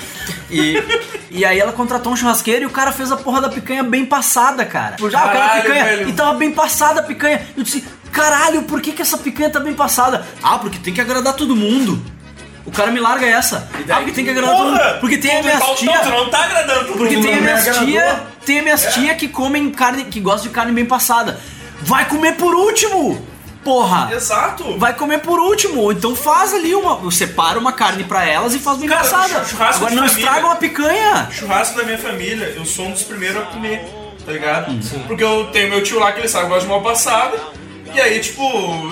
[0.50, 0.76] E,
[1.30, 4.04] e aí ela contratou um churrasqueiro e o cara fez a porra da picanha bem
[4.04, 4.96] passada, cara.
[4.96, 5.84] Tipo, ah, eu quero a Caralho, picanha.
[5.84, 6.08] velho.
[6.08, 7.46] E tava bem passada a picanha.
[7.56, 7.82] Eu disse,
[8.12, 10.26] caralho, por que, que essa picanha tá bem passada?
[10.42, 12.02] Ah, porque tem que agradar todo mundo.
[12.64, 13.68] O cara me larga essa.
[13.90, 14.84] Ah, porque tem que agradar todo Porra!
[14.90, 15.00] mundo.
[15.00, 15.98] Porque tem a minha tia.
[16.00, 17.26] Tu não tá agradando todo Porque mundo.
[17.26, 21.40] tem minhas tia, tem minhas tia que comem carne, que gostam de carne bem passada.
[21.80, 23.26] Vai comer por último!
[23.64, 24.12] Porra!
[24.12, 24.76] Exato.
[24.78, 27.08] Vai comer por último, então faz ali uma.
[27.12, 29.44] Separa uma carne pra elas e faz bem Cara, passada.
[29.44, 30.24] churrasco Agora não família.
[30.24, 31.28] estragam a picanha.
[31.30, 33.84] Churrasco da minha família, eu sou um dos primeiros a comer,
[34.26, 34.74] tá ligado?
[35.06, 37.36] Porque eu tenho meu tio lá que ele sabe que gosta de mal passada.
[37.94, 38.42] E aí, tipo,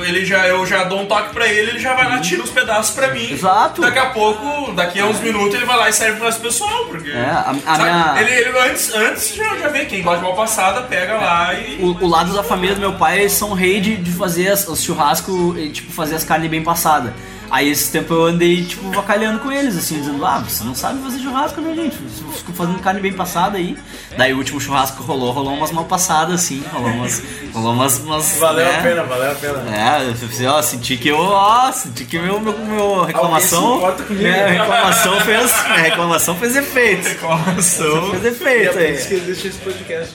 [0.04, 2.50] ele já, eu já dou um toque pra ele, ele já vai lá, tira os
[2.50, 3.30] pedaços pra mim.
[3.30, 3.80] Exato.
[3.80, 6.86] Daqui a pouco, daqui a uns minutos, ele vai lá e serve pro nosso pessoal.
[6.86, 7.82] Porque, É, a- a sabe?
[7.90, 11.54] minha- ele, ele antes, antes já, já vê quem gosta de mal passada, pega lá
[11.54, 11.76] e.
[11.82, 14.82] O, o lado da família do meu pai são rei de, de fazer as, os
[14.82, 17.12] churrascos e tipo fazer as carnes bem passadas.
[17.52, 21.02] Aí esse tempo eu andei tipo vacalhando com eles, assim, dizendo, ah, você não sabe
[21.02, 21.96] fazer churrasco, né, gente?
[22.36, 23.76] Ficam fazendo carne bem passada aí.
[24.16, 27.20] Daí o último churrasco rolou, rolou umas mal passadas, assim, rolou umas.
[27.52, 27.98] Rolou umas.
[27.98, 28.78] umas Valeu né?
[28.78, 29.76] a pena, valeu a pena.
[29.76, 33.80] É, eu falei, ó, senti que eu, ó, senti que meu, meu, meu reclamação.
[33.80, 34.14] Comigo.
[34.14, 35.62] minha reclamação fez.
[35.64, 37.08] Minha reclamação fez efeito.
[37.08, 38.10] Reclamação.
[38.10, 40.14] Fez E é efeito por isso que existe esse podcast.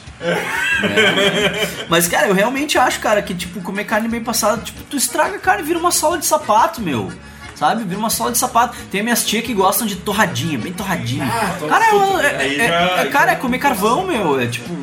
[1.89, 5.35] Mas, cara, eu realmente acho, cara, que, tipo, comer carne bem passada, tipo, tu estraga
[5.35, 7.11] a carne e vira uma sola de sapato, meu.
[7.55, 7.83] Sabe?
[7.83, 8.75] Vira uma sola de sapato.
[8.91, 11.25] Tem minhas tias que gostam de torradinha, bem torradinha.
[11.69, 14.39] cara, é, é- é- é- cara, é comer carvão, meu.
[14.39, 14.73] É tipo,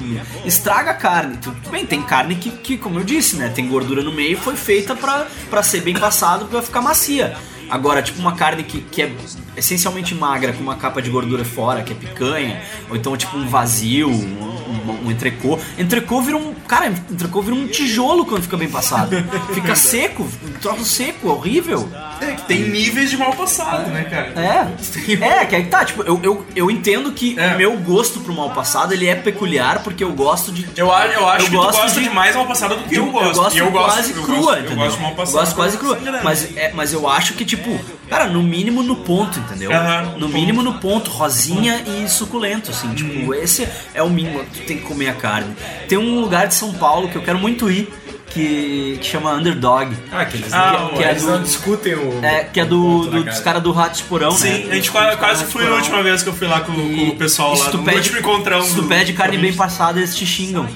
[0.44, 1.36] estraga a carne.
[1.36, 3.48] Tudo bem, tem carne que, que, como eu disse, né?
[3.54, 7.36] Tem gordura no meio foi feita pra, pra ser bem passado, pra ficar macia.
[7.70, 9.12] Agora, tipo, uma carne que, que é
[9.56, 13.46] essencialmente magra, com uma capa de gordura fora, que é picanha, ou então, tipo, um
[13.46, 15.58] vazio, um, um, um entrecô.
[15.78, 16.54] Entrecô vira um.
[16.66, 19.16] Cara, entrecô vira um tijolo quando fica bem passado.
[19.54, 21.88] Fica seco, um troço seco, horrível.
[22.20, 24.32] É, que tem níveis de mal passado, né, cara?
[24.40, 27.54] É, é, que aí tá, tipo, eu, eu, eu entendo que É.
[27.54, 30.66] o meu gosto pro mal passado, ele é peculiar, porque eu gosto de...
[30.76, 32.94] Eu, acho- eu acho Eu que gosto gosta de- de, mais mal passada do que
[32.96, 33.34] eu, gosto.
[33.34, 34.72] gosto E eu gosto quase eu crua, gosto, entendeu?
[34.72, 35.38] Eu gosto de mal Eu passada.
[35.40, 35.98] gosto quase crua.
[36.22, 37.78] Mas, é, mas eu acho que, tipo,
[38.12, 39.72] cara, no mínimo no ponto, entendeu?
[39.72, 42.92] Aham, no mínimo no ponto, rosinha e suculento, assim.
[42.94, 45.54] Tipo, esse é o mínimo que tu tem que comer a carne.
[45.88, 47.88] Tem um lugar de São Paulo que eu quero muito ir,
[48.26, 49.94] que, que chama Underdog.
[50.10, 52.24] Ah, que eles, Ah, não, que é eles do- não discutem o.
[52.24, 54.36] É, que é do, do- dos caras do Ratos Porão, né?
[54.38, 55.74] Sim, a gente quase, quase na Porão.
[55.76, 58.62] última vez que eu fui lá com, com o pessoal lá no pede- último encontrão.
[58.62, 60.66] Se tu pede carne bem passada, eles te xingam.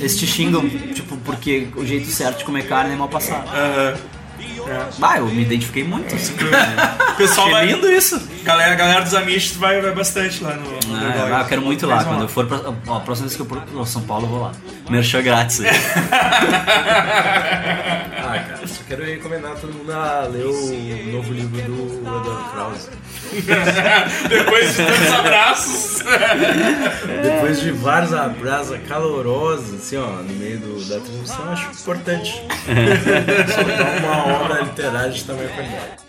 [0.00, 3.48] Eles te xingam, tipo, porque o jeito certo de comer carne é mal passado.
[3.54, 3.94] Aham.
[5.02, 6.14] Ah, eu me identifiquei muito.
[6.14, 6.34] Assim.
[6.34, 7.66] O pessoal Achei vai.
[7.66, 8.20] lindo isso.
[8.42, 10.62] Galera, a galera dos Amish vai, vai bastante lá no.
[10.70, 11.32] no É, Underdog.
[11.32, 12.04] ah, eu quero muito ir lá.
[12.04, 12.60] Quando eu for pra.
[12.86, 14.52] Ó, a próxima vez que eu for pra São Paulo, eu vou lá.
[14.90, 15.70] Merchan grátis aí.
[18.26, 22.88] Ah, cara, só quero recomendar todo mundo a ler o novo livro do Adolfo Krause.
[24.28, 26.02] Depois de tantos abraços.
[27.22, 32.32] Depois de vários abraços calorosos, assim, ó, no meio do- da transmissão, acho importante.
[33.54, 36.04] Soltar uma obra literária de tamanho qualidade.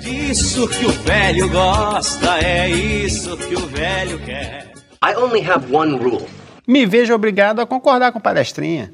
[0.00, 4.72] Disso que o velho gosta, é isso que o velho quer.
[5.02, 6.26] I only have one rule.
[6.66, 8.92] Me vejo obrigado a concordar com palestrinha.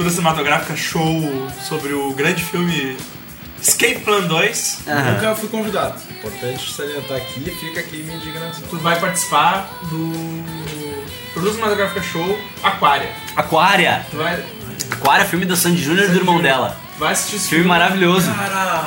[0.00, 2.96] Tortura Cinematográfica Show sobre o grande filme
[3.60, 4.78] Escape Plan 2.
[4.86, 6.00] Nunca fui convidado.
[6.10, 8.62] Importante salientar aqui, fica aqui minha indignação.
[8.70, 10.42] Tu vai participar do
[11.34, 13.10] Produz Cinematográfica Show, Aquária.
[13.36, 14.06] Aquária.
[14.10, 14.42] Tu vai,
[14.90, 16.78] Aquária, filme da Sandy Júnior e do irmão dela.
[16.98, 18.30] vai assistir esse Filme maravilhoso.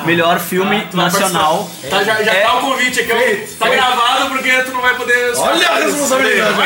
[0.04, 1.70] Melhor filme Tá, tu vai nacional.
[1.88, 3.12] Tá, já já É- tá o convite aqui.
[3.12, 3.64] ó.
[3.64, 5.32] tá gravado porque tu não vai poder...
[5.36, 6.58] Olha a responsabilidade.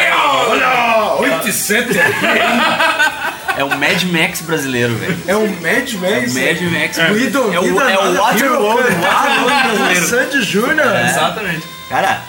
[0.48, 1.88] Olha, 8 e 7.
[3.58, 5.16] É o Mad Max brasileiro, velho.
[5.26, 6.32] É um Mad Max.
[6.34, 6.96] Mad Max.
[7.12, 10.06] We don't É o- é o Waterworld, brasileiro.
[10.08, 10.96] Sandy Júnior.
[11.10, 11.66] Exatamente.
[11.88, 12.22] Cara,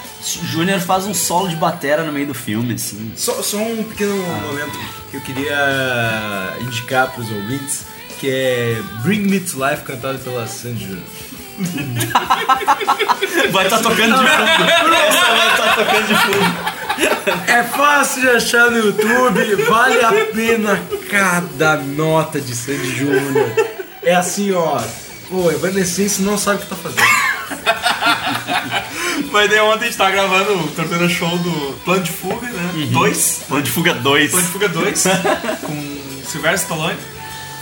[0.52, 3.12] Júnior faz um solo de batera no meio do filme, assim.
[3.16, 4.78] Só, só um pequeno momento
[5.12, 7.86] que eu queria indicar para os ouvintes,
[8.20, 11.04] que é Bring Me to Life, cantado pela Sandy Júnior.
[13.52, 14.94] Vai estar tocando de fundo.
[14.96, 16.80] Essa vai estar tocando de fundo.
[17.48, 23.52] É fácil de achar no YouTube, vale a pena cada nota de Sandy Júnior.
[24.04, 24.82] É assim, ó.
[25.30, 27.04] Pô, Evanescence não sabe o que tá fazendo.
[29.32, 32.88] Mas daí ontem a gente tá gravando o Tortura Show do Plano de Fuga, né?
[32.92, 33.44] Dois.
[33.48, 34.32] Plano de Fuga 2.
[34.32, 35.04] Plano de Fuga 2.
[35.62, 36.98] com Silvestre Stallone.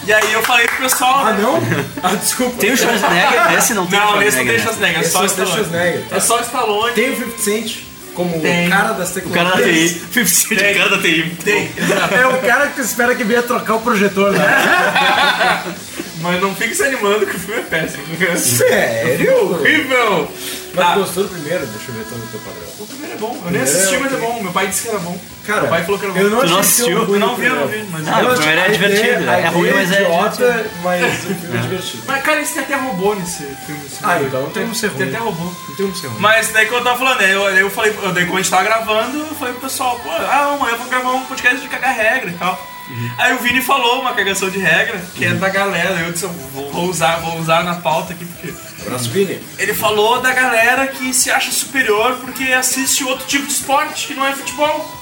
[0.06, 1.26] E aí eu falei pro pessoal...
[1.26, 1.42] Ah, né?
[1.42, 1.60] não?
[2.04, 2.56] Ah, desculpa.
[2.60, 3.52] Tem o Schwarzenegger?
[3.52, 4.62] Nesse não tem o Não, nesse não tem Schwarzenegger.
[4.62, 5.66] Schwarzenegger, é Esse só não o tem Stallone.
[5.66, 6.06] Schwarzenegger.
[6.12, 6.94] É só o Stallone.
[6.94, 7.78] Tem o 50 Cent
[8.14, 8.68] como Tem.
[8.68, 9.52] o cara das O tecnologias.
[9.52, 9.90] cara da TI.
[9.90, 11.38] 50 Cent, o cara da TI.
[11.44, 11.72] Tem.
[12.20, 14.40] É o cara que tu espera que venha trocar o projetor, né?
[16.22, 18.04] Mas não fique se animando que o filme é péssimo.
[18.38, 19.52] Sério?
[19.52, 20.32] Horrível!
[20.78, 20.94] Mas Tá.
[20.96, 21.66] gostou do primeiro?
[21.66, 22.64] Deixa eu ver então o teu padrão.
[22.80, 23.42] O primeiro é bom.
[23.46, 24.44] Eu nem assisti, mas é bom.
[24.44, 25.20] Meu pai disse que era bom.
[25.46, 26.20] Cara, Meu pai falou que era bom.
[26.20, 26.98] eu não Tu não assistiu?
[27.00, 27.84] Eu não vi, eu não vi.
[27.92, 29.30] Mas, Ah, Eu o primeiro é divertido.
[29.30, 32.04] a É ruim, mas é idiota, mas o filme é divertido.
[32.06, 33.82] mas, cara, esse tem até robô nesse filme.
[33.86, 35.16] esse Ah, então não tem como ser Tem ruim.
[35.16, 35.44] até robô.
[35.46, 36.20] Não tem como ser ruim.
[36.20, 38.64] Mas daí que eu tava falando, eu, eu falei, eu- daí quando a gente tava
[38.64, 41.96] gravando, eu falei pro pessoal, pô, ah, amanhã eu vou gravar um podcast de cagar
[41.96, 42.77] regra e tal.
[43.18, 46.00] Aí o Vini falou uma cagação de regra, que é da galera.
[46.02, 48.54] Eu disse, vou, vou usar, vou usar na pauta aqui, porque.
[48.86, 49.42] Abraço, Vini.
[49.58, 54.14] Ele falou da galera que se acha superior porque assiste outro tipo de esporte, que
[54.14, 54.94] não é futebol.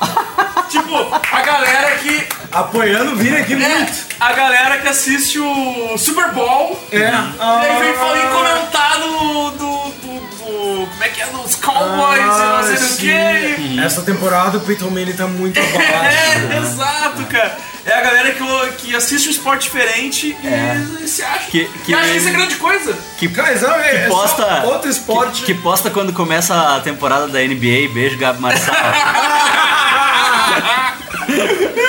[0.68, 2.26] tipo, a galera que.
[2.60, 3.92] Apoiando o Vini aqui É, muito.
[4.18, 6.80] a galera que assiste o Super Bowl.
[6.90, 6.98] É.
[6.98, 11.26] E aí vem falando em comentar do, do, do, do- Como é que é?
[11.26, 13.80] Dos Cowboys e não sei do que.
[13.80, 15.78] Essa temporada o Peyton Manning tá muito abaixo.
[15.82, 16.58] É, né?
[16.58, 17.56] exato, cara.
[17.84, 18.42] É a galera que,
[18.78, 20.76] que assiste um esporte diferente e, É.
[21.02, 21.50] e se acha.
[21.50, 22.96] Que- que- e acha que isso é grande coisa.
[23.18, 24.62] Que, exato, é, é só posta.
[24.64, 25.42] outro esporte.
[25.42, 27.90] Que, que posta quando começa a temporada da NBA.
[27.92, 28.74] Beijo, Gabi Marçal.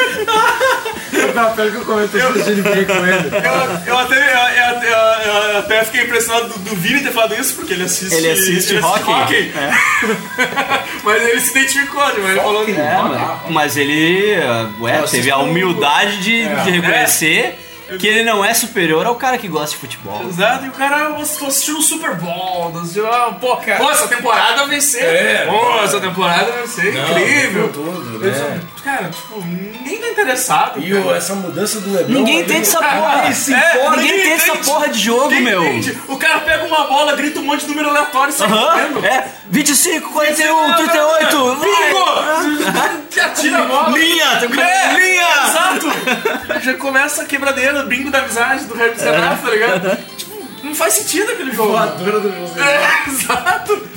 [1.56, 3.30] Que eu comentei de NBA com ele.
[3.36, 7.12] Eu, eu até, eu, eu até- eu- eu até fiquei impressionado do, do Vini ter
[7.12, 8.16] falado isso, porque ele assiste.
[8.16, 9.52] Ele assiste hockey.
[11.04, 12.14] mas ele se identificou, né?
[12.18, 12.68] Mas ele falou.
[12.68, 14.36] É, mas, mas ele
[14.80, 17.58] ué, teve a humildade de, de reconhecer
[18.00, 20.22] que ele não é superior ao cara que gosta de futebol.
[20.28, 23.92] Exato, e o cara, eu tô assistindo o Super Bowl, tô assistindo, ah, pô, pô,
[23.92, 25.04] essa temporada vai ser.
[25.04, 27.70] É, pô, essa temporada vai ser incrível.
[27.72, 28.62] Tudo, né?
[28.84, 30.80] Cara, tipo, ninguém tá interessado.
[30.80, 31.18] E cara.
[31.18, 32.14] essa mudança do Lebron.
[32.14, 33.34] Ninguém entende essa ninguém porra.
[33.34, 33.74] se É.
[33.90, 34.66] Ninguém ninguém tem essa entende.
[34.66, 35.64] porra de jogo, Ninguém meu.
[35.66, 35.98] entende.
[36.08, 39.06] O cara pega uma bola, grita um monte de número aleatório e sai correndo.
[39.06, 39.28] é.
[39.50, 41.56] 25, 41, 38.
[41.56, 41.70] vai.
[41.70, 43.08] Bingo!
[43.24, 43.98] Atira a bola.
[43.98, 45.28] Linha, tem que É, linha.
[45.48, 45.88] Exato!
[46.62, 49.98] Já começa a quebradeira, bingo da amizade do Hermes Renato, tá ligado?
[50.18, 51.72] Tipo, não faz sentido aquele jogo.
[51.72, 52.62] Voadora do José.
[52.62, 53.88] É, exato!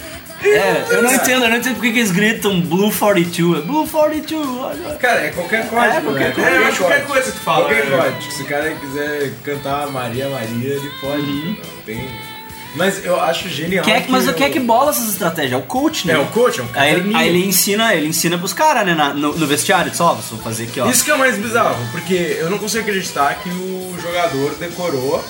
[0.43, 3.62] É, eu não entendo, eu não entendo porque que eles gritam Blue 42.
[3.62, 4.48] É Blue 42.
[4.48, 4.97] olha.
[4.97, 6.32] Cara, é qualquer código, É, qualquer né?
[6.35, 6.51] coisa.
[6.51, 7.65] É, eu acho que qualquer coisa que tu fala.
[7.66, 7.97] Qualquer né?
[7.98, 8.32] código.
[8.32, 11.23] Se o cara quiser cantar Maria Maria, ele pode.
[11.23, 12.09] Não tem.
[12.75, 13.85] Mas eu acho genial.
[13.89, 15.53] É que, mas o- quem é que bola essas estratégias?
[15.55, 16.15] É o coach, né?
[16.15, 17.17] É o coach, é um Aí, caderninho.
[17.17, 18.95] aí ele ensina, ele ensina pros caras, né?
[18.95, 20.89] na- no, no vestiário, só, vou fazer aqui, ó.
[20.89, 25.25] Isso que é o mais bizarro, porque eu não consigo acreditar que o jogador decorou,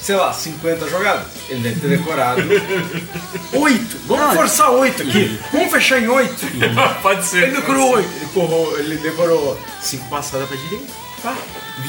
[0.00, 1.26] sei lá, 50 jogadas.
[1.50, 2.40] Ele deve ter decorado
[3.52, 3.96] 8.
[4.06, 5.38] Vamos Não, forçar 8 aqui.
[5.52, 6.34] Vamos fechar em 8.
[7.02, 7.42] Pode ser.
[7.44, 8.08] Ele decorou 8.
[8.16, 11.05] Ele, corrou, ele decorou 5 passadas pra direita.
[11.22, 11.34] Pá,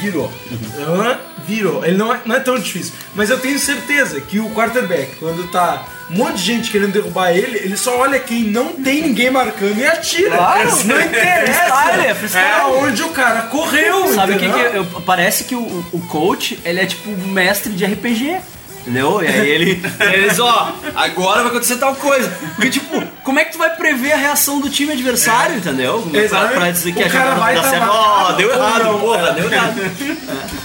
[0.00, 0.32] virou.
[0.78, 1.18] Hã?
[1.46, 1.84] virou.
[1.84, 2.92] Ele não é, não é tão difícil.
[3.14, 7.30] Mas eu tenho certeza que o quarterback, quando tá um monte de gente querendo derrubar
[7.32, 10.36] ele, ele só olha quem não tem ninguém marcando e atira.
[10.36, 10.84] Claro.
[10.84, 12.14] Não interessa.
[12.16, 14.12] Freestyle, é onde o cara correu.
[14.14, 15.60] Sabe o que, que eu- parece que o,
[15.92, 18.40] o coach, ele é tipo mestre de RPG.
[18.88, 19.22] Entendeu?
[19.22, 19.82] E aí ele.
[20.00, 22.30] Eles, ó, agora vai acontecer tal coisa.
[22.54, 26.00] Porque, tipo, como é que tu vai prever a reação do time adversário, entendeu?
[26.10, 26.54] Pra, Exatamente.
[26.56, 27.86] pra dizer que O a jogada vai dar tá certo.
[27.90, 29.32] Ó, deu errado, não, porra, é.
[29.34, 29.80] deu errado.
[29.80, 29.88] É,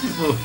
[0.08, 0.38] tipo,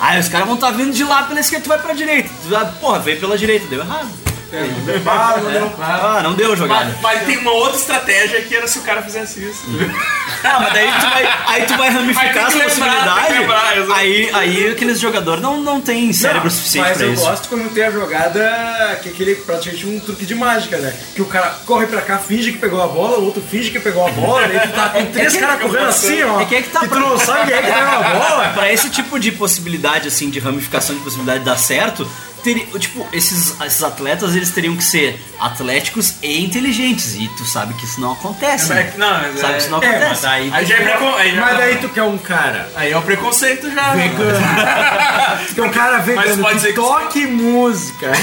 [0.00, 2.30] Aí os caras vão estar vindo de lá pela esquerda, tu vai pra direita.
[2.42, 4.08] Tu vai- Porra, veio pela direita, deu errado.
[4.56, 6.84] É, não deu bala, não deu Ah, não deu jogada.
[7.02, 9.62] Mas, mas tem uma outra estratégia que era se o cara fizesse isso.
[10.44, 13.24] Ah, mas daí tu vai, aí tu vai ramificar Aí tem as que lembrar, possibilidades.
[13.26, 13.92] tem que lembrar, exato.
[13.94, 17.24] aí, aí aqueles jogadores não, não tem cérebro Não, suficiente mas pra eu isso.
[17.24, 20.94] gosto quando tem a jogada que é aquele praticamente um truque de mágica, né?
[21.14, 23.80] Que o cara corre pra cá, finge que pegou a bola, o outro finge que
[23.80, 26.40] pegou a bola, e tu tá com três que- caras correndo assim, ó.
[26.40, 28.48] É que é que tá tu pra- não sabe quem é que pegou a bola.
[28.54, 32.08] Pra esse tipo de possibilidade, assim, de ramificação de possibilidade dar certo,
[32.54, 37.14] teria, tipo, esses, esses atletas, eles teriam que ser atléticos e inteligentes.
[37.16, 38.70] E tu sabe que isso não acontece.
[38.70, 38.92] É, né?
[38.96, 40.10] não, mas sabe é- que isso não É, acontece.
[40.10, 42.70] mas aí, Aí tu já é precon- aí já- mas daí tu quer um cara
[42.76, 43.92] Aí é o preconceito já.
[43.94, 44.38] vegano.
[45.48, 48.12] tu quer um cara vegano pode que ser que- toque música.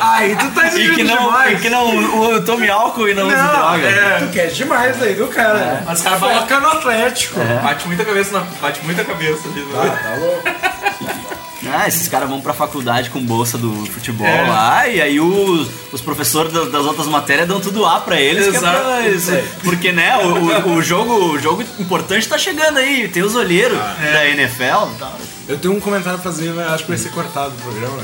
[0.00, 1.58] aí tu tá E exigindo que não, demais.
[1.58, 3.88] e que não o, o tome álcool e não, use Não, droga.
[3.88, 4.18] é.
[4.20, 5.82] tu quer demais aí do cara.
[5.86, 7.40] Mas cara Foca no Atlético.
[7.62, 8.40] Bate muita cabeça na.
[8.60, 9.66] Bate muita cabeça ali.
[9.74, 9.98] Ah, né?
[10.02, 11.22] tá louco.
[11.74, 14.42] Ah, esses caras vão pra faculdade com bolsa do futebol É.
[14.48, 18.46] lá, e aí os, os professores da- das outras matérias dão tudo A pra eles,
[18.48, 18.78] que é Exato.
[18.84, 19.30] pra eles-
[19.64, 23.78] porque né, o, o- o jogo, o jogo importante tá chegando aí, tem os olheiros
[23.78, 24.62] da NFL
[24.94, 25.18] e tal.
[25.48, 27.98] Eu tenho um comentário pra fazer, mas acho que vai ser cortado do programa.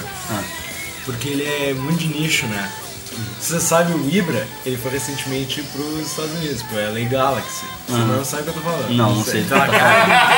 [1.04, 2.68] Porque ele é muito de nicho, né?
[3.40, 7.64] Você sabe, o Ibra, ele foi recentemente pros Estados Unidos, pro LA Galaxy.
[7.88, 8.90] Você não sabe o que eu tô falando.
[8.90, 9.44] Não, não sei.
[9.44, 9.66] Tá.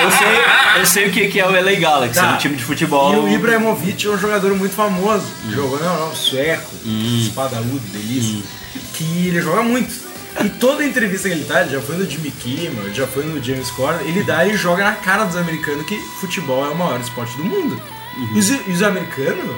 [0.03, 2.31] Eu sei, eu sei o que, é o LA Galaxy, Tá.
[2.33, 3.13] é um time de futebol.
[3.15, 5.25] E o Ibrahimovic é um jogador muito famoso.
[5.47, 5.51] Hum.
[5.53, 6.71] Jogou na Europa, sueco,
[7.27, 8.43] espadaúdo, delícia.
[8.95, 10.11] Que ele joga muito.
[10.45, 13.43] E toda entrevista que ele dá, ele já foi no Jimmy Kimmel, já foi no
[13.43, 17.01] James Corden, ele dá e joga na cara dos americanos que futebol é o maior
[17.01, 17.83] esporte do mundo.
[18.17, 18.37] Uhum.
[18.37, 19.57] E, os, e os americanos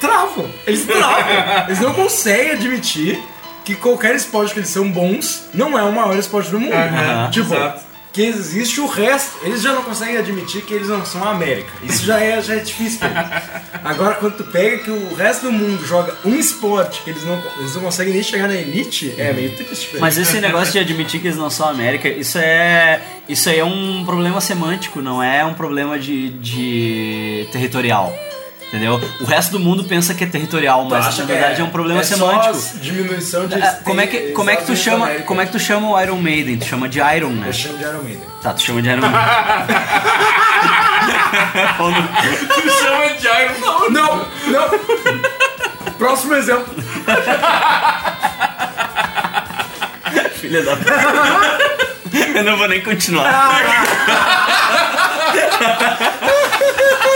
[0.00, 0.50] travam.
[0.66, 1.66] Eles travam.
[1.66, 3.22] eles não conseguem admitir
[3.64, 6.72] que qualquer esporte que eles são bons não é o maior esporte do mundo.
[6.72, 7.82] Aham, tipo, exato.
[8.12, 9.38] que existe o resto.
[9.44, 11.70] Eles já não conseguem admitir que eles não são a América.
[11.82, 13.50] Isso já é, já é difícil pra eles.
[13.84, 17.40] Agora, quando tu pega que o resto do mundo joga um esporte que eles não,
[17.58, 19.98] eles não conseguem nem chegar na elite, é meio triste.
[19.98, 23.00] Mas esse negócio de admitir que eles não são América, isso é.
[23.28, 28.12] Isso aí é um problema semântico, não é um problema de, de territorial.
[28.70, 29.00] Entendeu?
[29.20, 31.70] O resto do mundo pensa que é territorial, mas acha na que verdade é, um
[31.70, 32.56] problema é semântico.
[32.80, 35.24] diminuição de É, como é que, como é que tu chama, América.
[35.26, 36.56] como é que tu chama o Iron Maiden?
[36.56, 37.48] Tu chama de Iron, né?
[37.48, 38.22] Eu chamo de Iron Maiden.
[38.40, 39.20] Tá, tu chama de Iron Maiden.
[42.54, 43.90] Tu chama de Iron não.
[43.90, 44.16] Não,
[44.46, 44.68] não.
[45.98, 46.72] Próximo exemplo.
[50.34, 50.94] Filha da puta.
[52.34, 53.30] Eu não vou nem continuar.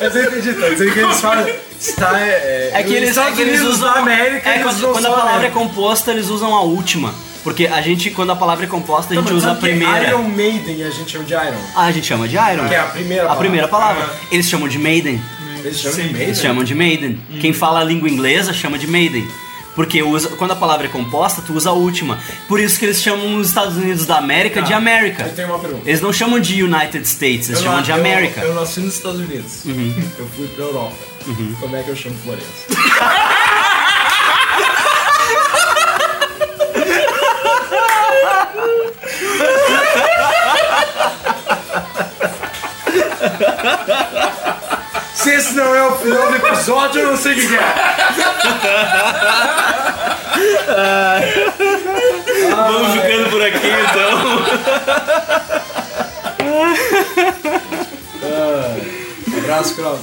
[0.00, 1.46] Eu entendi, tá que eles falam.
[1.80, 4.50] Está, é, É que eles, é que eles usam da América.
[4.50, 7.14] É, quando, quando a palavra é composta, eles usam a última.
[7.42, 10.08] Porque a gente, quando a palavra é composta, a gente Não, usa a primeira.
[10.08, 11.58] Iron Maiden a gente chama de Iron.
[11.76, 12.68] Ah, a gente chama de Iron.
[12.68, 13.42] Que é a primeira A palavra.
[13.44, 14.10] primeira palavra.
[14.32, 15.20] Eles chamam de Maiden.
[15.62, 16.22] Eles chamam de Maiden.
[16.22, 17.20] Eles chamam de Maiden.
[17.40, 19.26] Quem fala a língua inglesa chama de Maiden.
[19.74, 22.18] Porque usa, quando a palavra é composta, tu usa a última.
[22.46, 25.24] Por isso que eles chamam os Estados Unidos da América de América.
[25.24, 25.88] Eu tenho uma pergunta.
[25.88, 28.40] Eles não chamam de United States, eles Eu chamam na- de eu- América.
[28.40, 29.62] Eu, nasci nos Estados Unidos.
[29.66, 30.94] Eu fui pra Europa.
[31.60, 32.44] Como é que eu chamo Florença?
[45.24, 47.60] Se esse não é o final do episódio, eu não sei o que é.
[52.54, 54.44] Vamos ficando por aqui então.
[59.38, 60.00] Abraço, Kraus.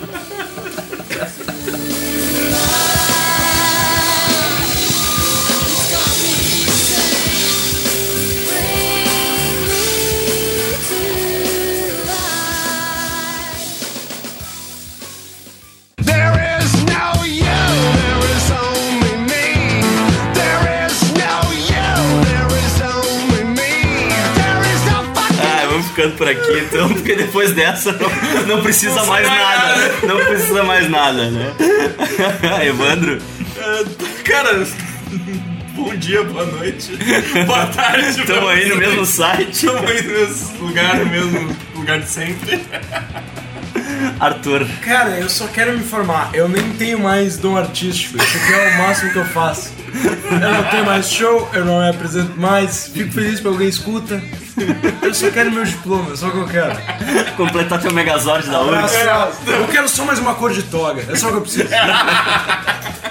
[26.16, 29.92] por aqui então, porque depois dessa não, não precisa mais nada.
[30.02, 31.52] Não precisa mais nada, né?
[32.66, 33.20] Evandro,
[34.24, 34.66] Cara,
[35.74, 36.92] bom dia, boa noite,
[37.46, 38.08] boa tarde.
[38.20, 39.50] estamos aí no mesmo site.
[39.50, 42.64] Estamos aí no mesmo lugar, no mesmo lugar de sempre.
[44.20, 46.30] Arthur, Cara, eu só quero me informar.
[46.34, 48.16] Eu nem tenho mais dom artístico.
[48.16, 49.72] Isso aqui é o máximo que eu faço.
[50.04, 52.88] Eu não tenho mais show, eu não me apresento mais.
[52.88, 54.20] Fico feliz que alguém escuta.
[55.02, 56.76] Eu só quero meu diploma, é só o que eu quero.
[57.36, 58.60] completar teu Megazord da.
[58.60, 58.94] Abraço.
[59.46, 61.68] Eu quero só mais uma cor de toga, é só o que eu preciso.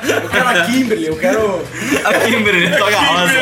[0.03, 1.63] Eu quero a Kimberly, eu quero.
[2.03, 3.33] A Kimberly, toga rosa.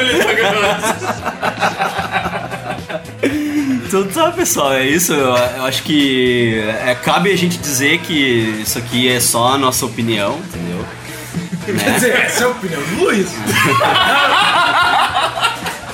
[3.85, 5.13] Então tá, pessoal, é isso.
[5.13, 8.13] Eu, eu acho que é, cabe a gente dizer que
[8.61, 10.39] isso aqui é só a nossa opinião?
[11.65, 13.27] Quer dizer, essa é a opinião do Luiz.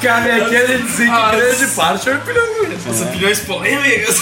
[0.02, 2.88] Cabe aqui a gente dizer que grande parte é a opinião do Luiz.
[2.88, 4.18] As opiniões polêmicas.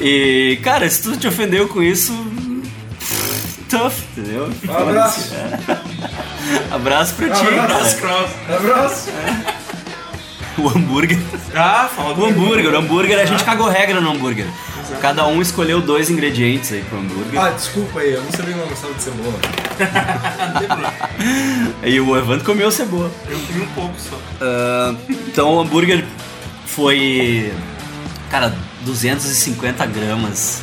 [0.00, 2.12] E, cara, se tu te ofendeu com isso,
[3.70, 4.50] tough, entendeu?
[4.68, 5.32] Um abraço.
[6.70, 7.96] Abraço pra ti, Abraço.
[7.98, 8.28] cara.
[8.56, 9.10] Abraço.
[10.58, 11.18] O hambúrguer.
[11.54, 14.46] Ah, fala O hambúrguer, o hambúrguer, a gente cagou regra no hambúrguer.
[15.00, 17.40] Cada um escolheu dois ingredientes aí pro hambúrguer.
[17.40, 19.38] Ah, desculpa aí, eu não sabia que não gostava de cebola.
[21.84, 23.10] E o Evandro comeu cebola.
[23.28, 24.16] Eu comi um pouco só.
[24.40, 26.04] Ah, então o hambúrguer
[26.66, 27.52] foi,
[28.30, 30.62] cara, 250 gramas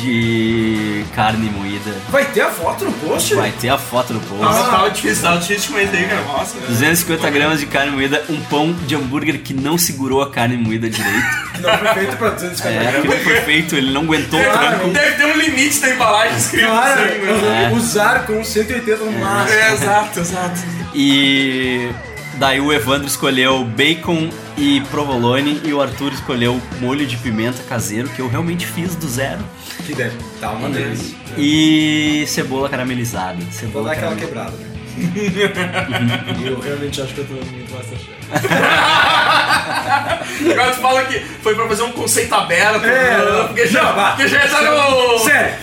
[0.00, 1.94] de carne moída.
[2.08, 3.34] Vai ter a foto no post?
[3.34, 4.42] Vai ter a foto no post.
[4.42, 6.22] Nossa, tava difícil, tava difícil de aí, cara.
[6.22, 6.58] Nossa.
[6.66, 10.88] 250 gramas de carne moída, um pão de hambúrguer que não segurou a carne moída
[10.88, 11.26] direito.
[11.54, 13.04] Que não foi feito pra 250 É, que gramas.
[13.18, 14.88] não foi feito, ele não aguentou o Deve, tranco.
[14.90, 17.46] deve ter um limite da embalagem escrito Cara, assim?
[17.46, 17.70] É.
[17.74, 19.58] usar com 180 no máximo.
[19.58, 20.60] É, exato, exato.
[20.94, 21.90] E
[22.34, 28.08] daí o Evandro escolheu bacon e provolone e o Arthur escolheu molho de pimenta caseiro,
[28.08, 29.40] que eu realmente fiz do zero.
[29.86, 31.16] Que deve dar uma delícia.
[31.36, 33.36] E cebola caramelizada.
[33.40, 34.50] Vou Cebola dar aquela caramelizada.
[34.50, 34.66] quebrada, né?
[36.40, 38.10] E eu realmente acho que eu tô muito bastante.
[40.52, 43.44] Agora tu fala que foi pra fazer um conceito aberto, É, né?
[43.48, 44.10] porque, já, não, vá.
[44.10, 45.18] porque já tá no.
[45.20, 45.54] Sério,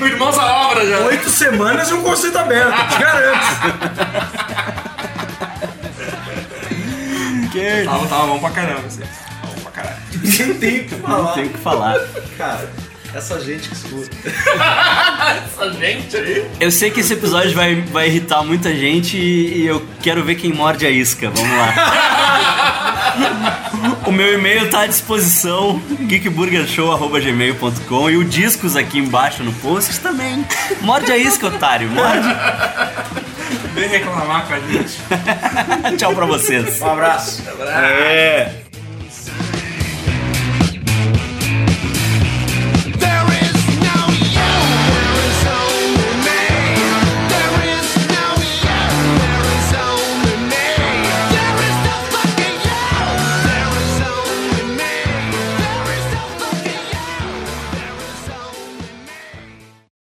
[0.00, 0.98] no Irmãos à Obra já.
[1.00, 4.86] Oito semanas e um conceito aberto, te garanto.
[7.86, 9.00] Tava, tava bom pra caramba, assim.
[9.00, 9.96] Tava bom pra caralho.
[10.22, 11.32] Nem tem o que Não falar.
[11.32, 11.98] tem o que falar.
[12.36, 12.70] Cara,
[13.14, 14.16] essa gente que escuta.
[15.46, 16.46] Essa gente aí.
[16.60, 20.34] Eu sei que esse episódio vai, vai irritar muita gente e e eu quero ver
[20.36, 21.30] quem morde a isca.
[21.30, 21.74] Vamos lá.
[24.06, 30.46] o meu e-mail tá à disposição, geekburgershow.gmail.com e o discos aqui embaixo no post também.
[30.82, 31.90] Morde a isca, otário.
[31.90, 32.28] Morde.
[33.74, 35.00] Vem reclamar com a gente.
[35.98, 36.80] Tchau pra vocês.
[36.80, 37.42] Um abraço.
[37.60, 38.65] É.